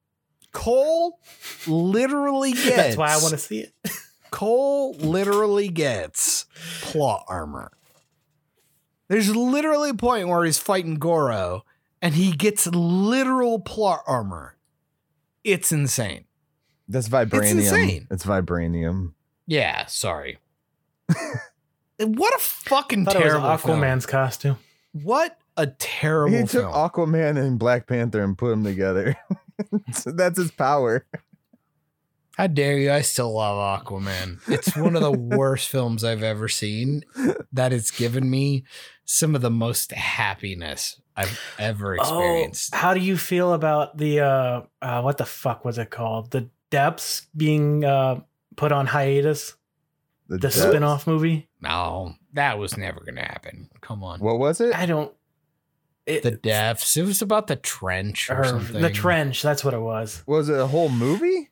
[0.52, 1.20] Cole
[1.66, 2.66] literally gets.
[2.76, 3.72] That's why I want to see it.
[4.30, 6.46] Cole literally gets
[6.82, 7.72] plot armor.
[9.08, 11.64] There's literally a point where he's fighting Goro
[12.02, 14.56] and he gets literal plot armor.
[15.44, 16.24] It's insane.
[16.88, 17.42] That's vibranium.
[17.42, 18.06] It's, insane.
[18.10, 19.12] It's vibranium.
[19.46, 20.38] Yeah, sorry.
[21.98, 23.80] what a fucking thought it was terrible film.
[23.80, 24.58] Aquaman's costume.
[24.92, 26.72] What a terrible He took film.
[26.72, 29.16] Aquaman and Black Panther and put them together.
[29.94, 31.06] So That's his power.
[32.36, 32.92] How dare you?
[32.92, 34.38] I still love Aquaman.
[34.48, 37.02] It's one of the worst films I've ever seen
[37.50, 38.64] that it's given me
[39.06, 42.74] some of the most happiness I've ever experienced.
[42.74, 46.32] Oh, how do you feel about the uh, uh what the fuck was it called?
[46.32, 48.20] The Depths being uh
[48.56, 49.56] put on hiatus.
[50.28, 50.54] The depth.
[50.54, 51.48] spin-off movie.
[51.68, 53.68] No, that was never going to happen.
[53.80, 54.20] Come on.
[54.20, 54.74] What was it?
[54.74, 55.12] I don't.
[56.06, 56.96] It, the depths.
[56.96, 58.80] It was about the trench or, or something.
[58.80, 59.42] the trench.
[59.42, 60.22] That's what it was.
[60.26, 61.50] Was it a whole movie?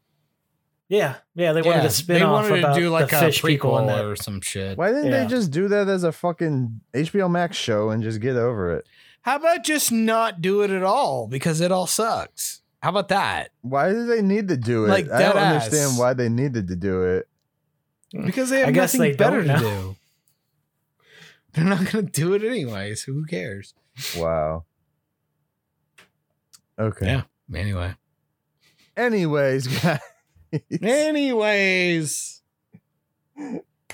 [0.89, 1.53] Yeah, yeah.
[1.53, 3.43] They wanted Yeah, to spin they off wanted about to do like the a fish
[3.43, 4.05] people in prequel that.
[4.05, 4.78] or some shit.
[4.78, 5.23] Why didn't Yeah.
[5.24, 8.86] they just do that as a fucking HBO Max show and just get over it?
[9.23, 12.61] How about just not do it at all because it all sucks?
[12.82, 13.51] How about that?
[13.62, 14.89] Why do they need to do it?
[14.89, 17.28] Like, I don't dead understand why they needed to do it.
[18.12, 19.97] Because they have I guess nothing they better to do.
[21.55, 23.02] They're not going to do it anyways.
[23.05, 23.74] Who cares?
[24.16, 24.64] Wow.
[26.78, 27.06] Okay.
[27.06, 27.22] Yeah.
[27.55, 27.94] Anyway.
[28.97, 30.01] Anyways, guys.
[30.82, 32.43] Anyways.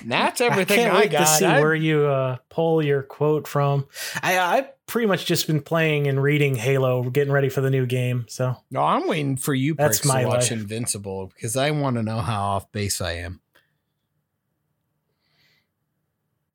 [0.03, 1.19] That's everything I I, can't wait got.
[1.19, 3.87] to see I- where you uh, pull your quote from.
[4.23, 7.85] I I've pretty much just been playing and reading Halo, getting ready for the new
[7.85, 8.25] game.
[8.27, 10.59] So no, I'm waiting for you That's pricks my to watch life.
[10.59, 13.41] Invincible because I want to know how off base I am.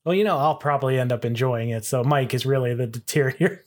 [0.07, 1.85] Well, you know, I'll probably end up enjoying it.
[1.85, 3.59] So Mike is really the deteriorator.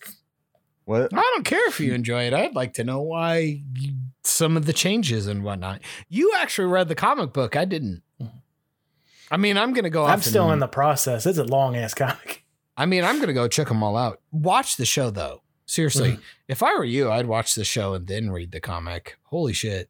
[0.85, 1.13] What?
[1.13, 2.33] I don't care if you enjoy it.
[2.33, 3.93] I'd like to know why you,
[4.23, 5.81] some of the changes and whatnot.
[6.07, 7.55] You actually read the comic book.
[7.55, 8.01] I didn't.
[9.29, 10.05] I mean, I'm gonna go.
[10.05, 11.27] I'm off still and- in the process.
[11.27, 12.43] It's a long ass comic.
[12.75, 14.21] I mean, I'm gonna go check them all out.
[14.31, 15.43] Watch the show though.
[15.67, 16.21] Seriously, Mm-hmm.
[16.47, 19.17] if I were you, I'd watch the show and then read the comic.
[19.25, 19.89] Holy shit.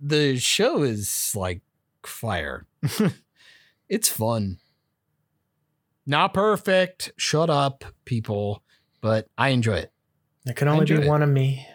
[0.00, 1.62] The show is like
[2.04, 2.66] fire.
[3.88, 4.58] it's fun.
[6.06, 7.12] Not perfect.
[7.16, 8.62] Shut up, people.
[9.00, 9.92] But I enjoy it.
[10.44, 11.06] There can only be it.
[11.06, 11.66] one of me.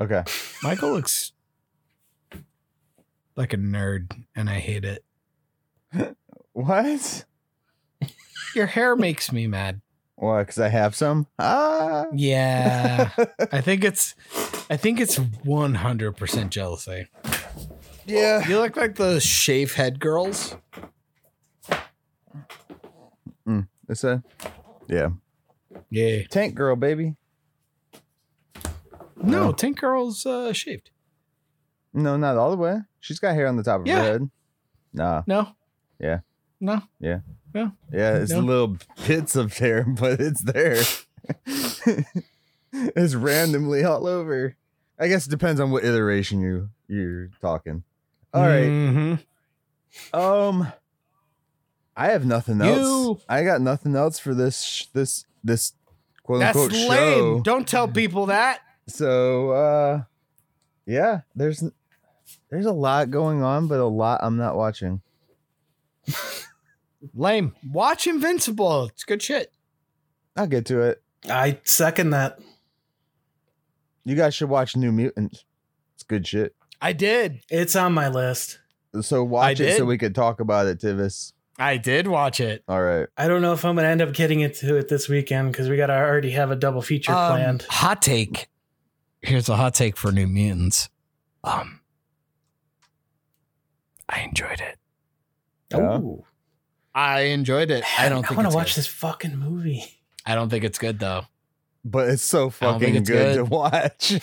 [0.00, 0.22] Okay.
[0.62, 1.32] Michael looks
[3.36, 5.04] like a nerd, and I hate it.
[6.58, 7.24] What?
[8.56, 9.80] Your hair makes me mad.
[10.16, 10.42] Why?
[10.42, 11.28] Because I have some.
[11.38, 12.06] Ah.
[12.12, 13.10] Yeah.
[13.52, 14.16] I think it's
[14.68, 17.06] I think it's 100% jealousy.
[18.08, 18.46] Yeah.
[18.48, 20.56] You look like the shave head girls.
[23.46, 24.22] Mm, It's a.
[24.88, 25.10] Yeah.
[25.90, 26.22] Yeah.
[26.28, 27.16] Tank girl, baby.
[29.20, 30.90] No, Tank Girl's uh, shaved.
[31.92, 32.78] No, not all the way.
[33.00, 33.96] She's got hair on the top of Yeah.
[33.96, 34.30] her head.
[34.94, 35.22] Nah.
[35.26, 35.48] No.
[35.98, 36.20] Yeah.
[36.60, 36.82] No.
[37.00, 37.20] Yeah.
[37.52, 37.72] No.
[37.92, 38.38] Yeah, it's No.
[38.40, 38.76] little
[39.06, 40.82] bits of hair, but it's there.
[42.72, 44.56] it's randomly all over.
[44.98, 47.82] I guess it depends on what iteration you you're talking.
[48.34, 48.64] All right.
[48.68, 49.24] Mhm.
[50.12, 50.72] Um
[51.96, 52.78] I have nothing else.
[52.78, 55.72] You- I got nothing else for this sh- this this
[56.22, 56.88] quote That's unquote lame.
[56.88, 57.40] show.
[57.40, 58.60] Don't tell people that.
[58.86, 60.02] So uh
[60.86, 61.64] yeah, there's
[62.50, 65.02] there's a lot going on, but a lot I'm not watching.
[67.14, 67.54] Lame.
[67.70, 68.86] Watch Invincible.
[68.86, 69.52] It's good shit.
[70.36, 71.02] I'll get to it.
[71.28, 72.38] I second that.
[74.04, 75.44] You guys should watch New Mutants.
[75.94, 76.54] It's good shit.
[76.80, 77.40] I did.
[77.50, 78.58] It's on my list.
[79.00, 81.32] So watch I it so we could talk about it, Tivis.
[81.58, 82.62] I did watch it.
[82.68, 83.08] All right.
[83.16, 85.76] I don't know if I'm gonna end up getting into it this weekend because we
[85.76, 87.62] gotta already have a double feature Um, planned.
[87.68, 88.48] Hot take.
[89.22, 90.88] Here's a hot take for New Mutants.
[91.42, 91.80] Um,
[94.08, 94.78] I enjoyed it.
[95.70, 95.98] Yeah.
[95.98, 96.24] Ooh.
[96.94, 97.84] I enjoyed it.
[97.98, 98.78] I don't think I think want it's to watch good.
[98.78, 99.84] this fucking movie.
[100.24, 101.22] I don't think it's good though.
[101.84, 103.44] But it's so I don't think fucking it's good, good.
[103.44, 104.20] to watch.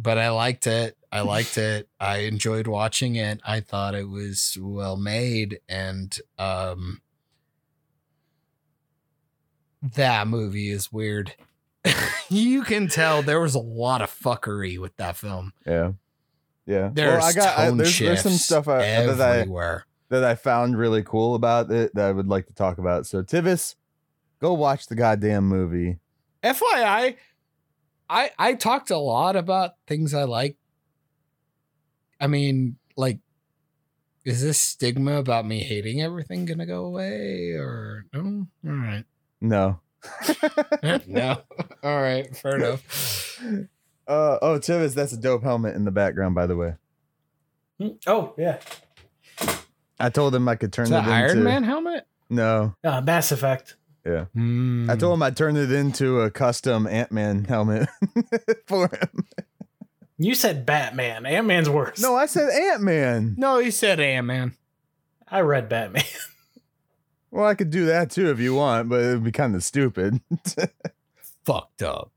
[0.00, 0.96] But I liked it.
[1.12, 1.88] I liked it.
[1.98, 3.40] I enjoyed watching it.
[3.44, 7.00] I thought it was well made and um
[9.82, 11.34] that movie is weird.
[12.28, 15.52] you can tell there was a lot of fuckery with that film.
[15.66, 15.92] yeah.
[16.66, 16.90] Yeah.
[16.92, 20.78] There's I got I, tone there's, there's some stuff I, that I that I found
[20.78, 23.06] really cool about it that I would like to talk about.
[23.06, 23.74] So Tivis,
[24.40, 25.98] go watch the goddamn movie.
[26.44, 27.16] FYI,
[28.10, 30.56] I I talked a lot about things I like.
[32.20, 33.20] I mean, like,
[34.24, 38.46] is this stigma about me hating everything gonna go away or no?
[38.66, 39.04] All right,
[39.40, 39.80] No.
[41.06, 41.36] no,
[41.82, 43.38] all right, fair enough.
[44.08, 46.74] Uh, oh, Tivis, that's a dope helmet in the background, by the way.
[47.78, 47.90] Hmm.
[48.08, 48.58] Oh yeah,
[50.00, 52.08] I told him I could turn Is it that into Iron Man helmet?
[52.28, 53.76] No, uh, Mass Effect.
[54.04, 54.24] Yeah.
[54.34, 54.88] Hmm.
[54.90, 57.88] I told him I'd turn it into a custom Ant Man helmet
[58.66, 59.26] for him.
[60.18, 61.24] You said Batman.
[61.26, 62.00] Ant Man's worse.
[62.00, 63.34] No, I said Ant Man.
[63.38, 64.54] No, he said Ant Man.
[65.28, 66.04] I read Batman.
[67.32, 69.62] Well, I could do that too if you want, but it would be kind of
[69.62, 70.20] stupid.
[71.44, 72.10] Fucked up.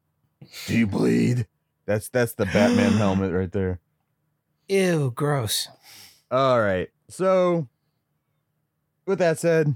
[0.65, 1.45] do you bleed?
[1.85, 3.79] That's that's the Batman helmet right there.
[4.67, 5.67] Ew, gross.
[6.31, 6.89] All right.
[7.09, 7.67] So,
[9.05, 9.75] with that said,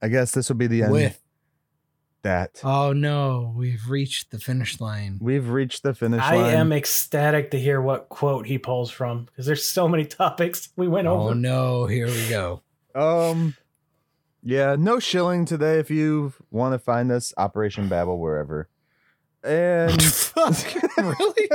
[0.00, 0.92] I guess this will be the end.
[0.92, 1.20] With
[2.22, 5.18] that, oh no, we've reached the finish line.
[5.20, 6.54] we've reached the finish I line.
[6.54, 10.88] am ecstatic to hear what quote he pulls from because there's so many topics we
[10.88, 11.30] went Oh over.
[11.30, 12.62] Oh no, here we go.
[12.94, 13.54] Um,
[14.42, 15.78] yeah, no shilling today.
[15.78, 18.68] If you want to find us, Operation Babel wherever.
[19.44, 19.92] And
[20.98, 21.48] really?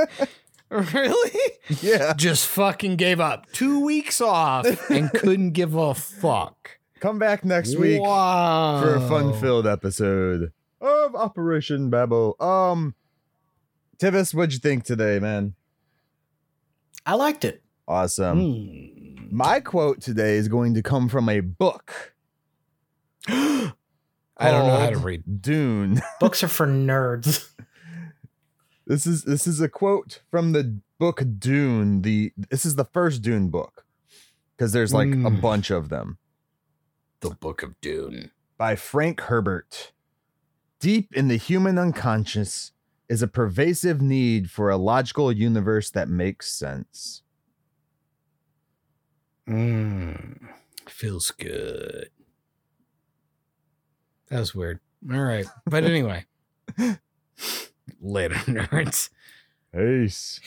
[0.70, 1.40] Really?
[1.82, 3.50] yeah, Just fucking gave up.
[3.52, 6.78] Two weeks off and couldn't give a fuck.
[7.00, 8.80] Come back next week wow.
[8.82, 12.36] for a fun-filled episode of Operation Babel.
[12.40, 12.94] Um,
[13.98, 15.54] Tivis, what'd you think today, man?
[17.06, 17.62] I liked it.
[17.86, 18.40] Awesome.
[18.40, 19.36] Hmm.
[19.36, 22.14] My quote today is going to come from a book.
[23.28, 25.42] I don't know how to read.
[25.42, 26.00] Dune.
[26.20, 27.50] Books are for nerds.
[28.86, 32.02] This is this is a quote from the book Dune.
[32.02, 33.84] The this is the first Dune book
[34.56, 35.40] because there's like a Mm.
[35.40, 36.18] bunch of them
[37.24, 38.32] The Book of Dune.
[38.58, 39.92] by Frank Herbert.
[40.78, 42.72] Deep in the human unconscious
[43.08, 47.22] is a pervasive need for a logical universe that makes sense.
[49.48, 50.48] Mm,
[50.86, 52.10] feels good.
[54.28, 54.80] That was weird.
[55.10, 55.46] All right.
[55.64, 56.26] But anyway.
[58.02, 59.08] Later, nerds.
[59.74, 60.40] Peace.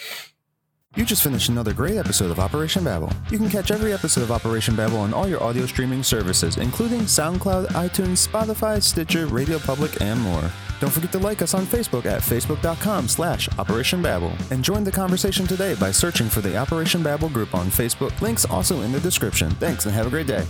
[0.98, 3.12] You just finished another great episode of Operation Babel.
[3.30, 7.02] You can catch every episode of Operation Babel on all your audio streaming services, including
[7.02, 10.50] SoundCloud, iTunes, Spotify, Stitcher, Radio Public, and more.
[10.80, 14.34] Don't forget to like us on Facebook at facebook.com slash Operation Babel.
[14.50, 18.20] And join the conversation today by searching for the Operation Babel group on Facebook.
[18.20, 19.52] Links also in the description.
[19.52, 20.48] Thanks and have a great day.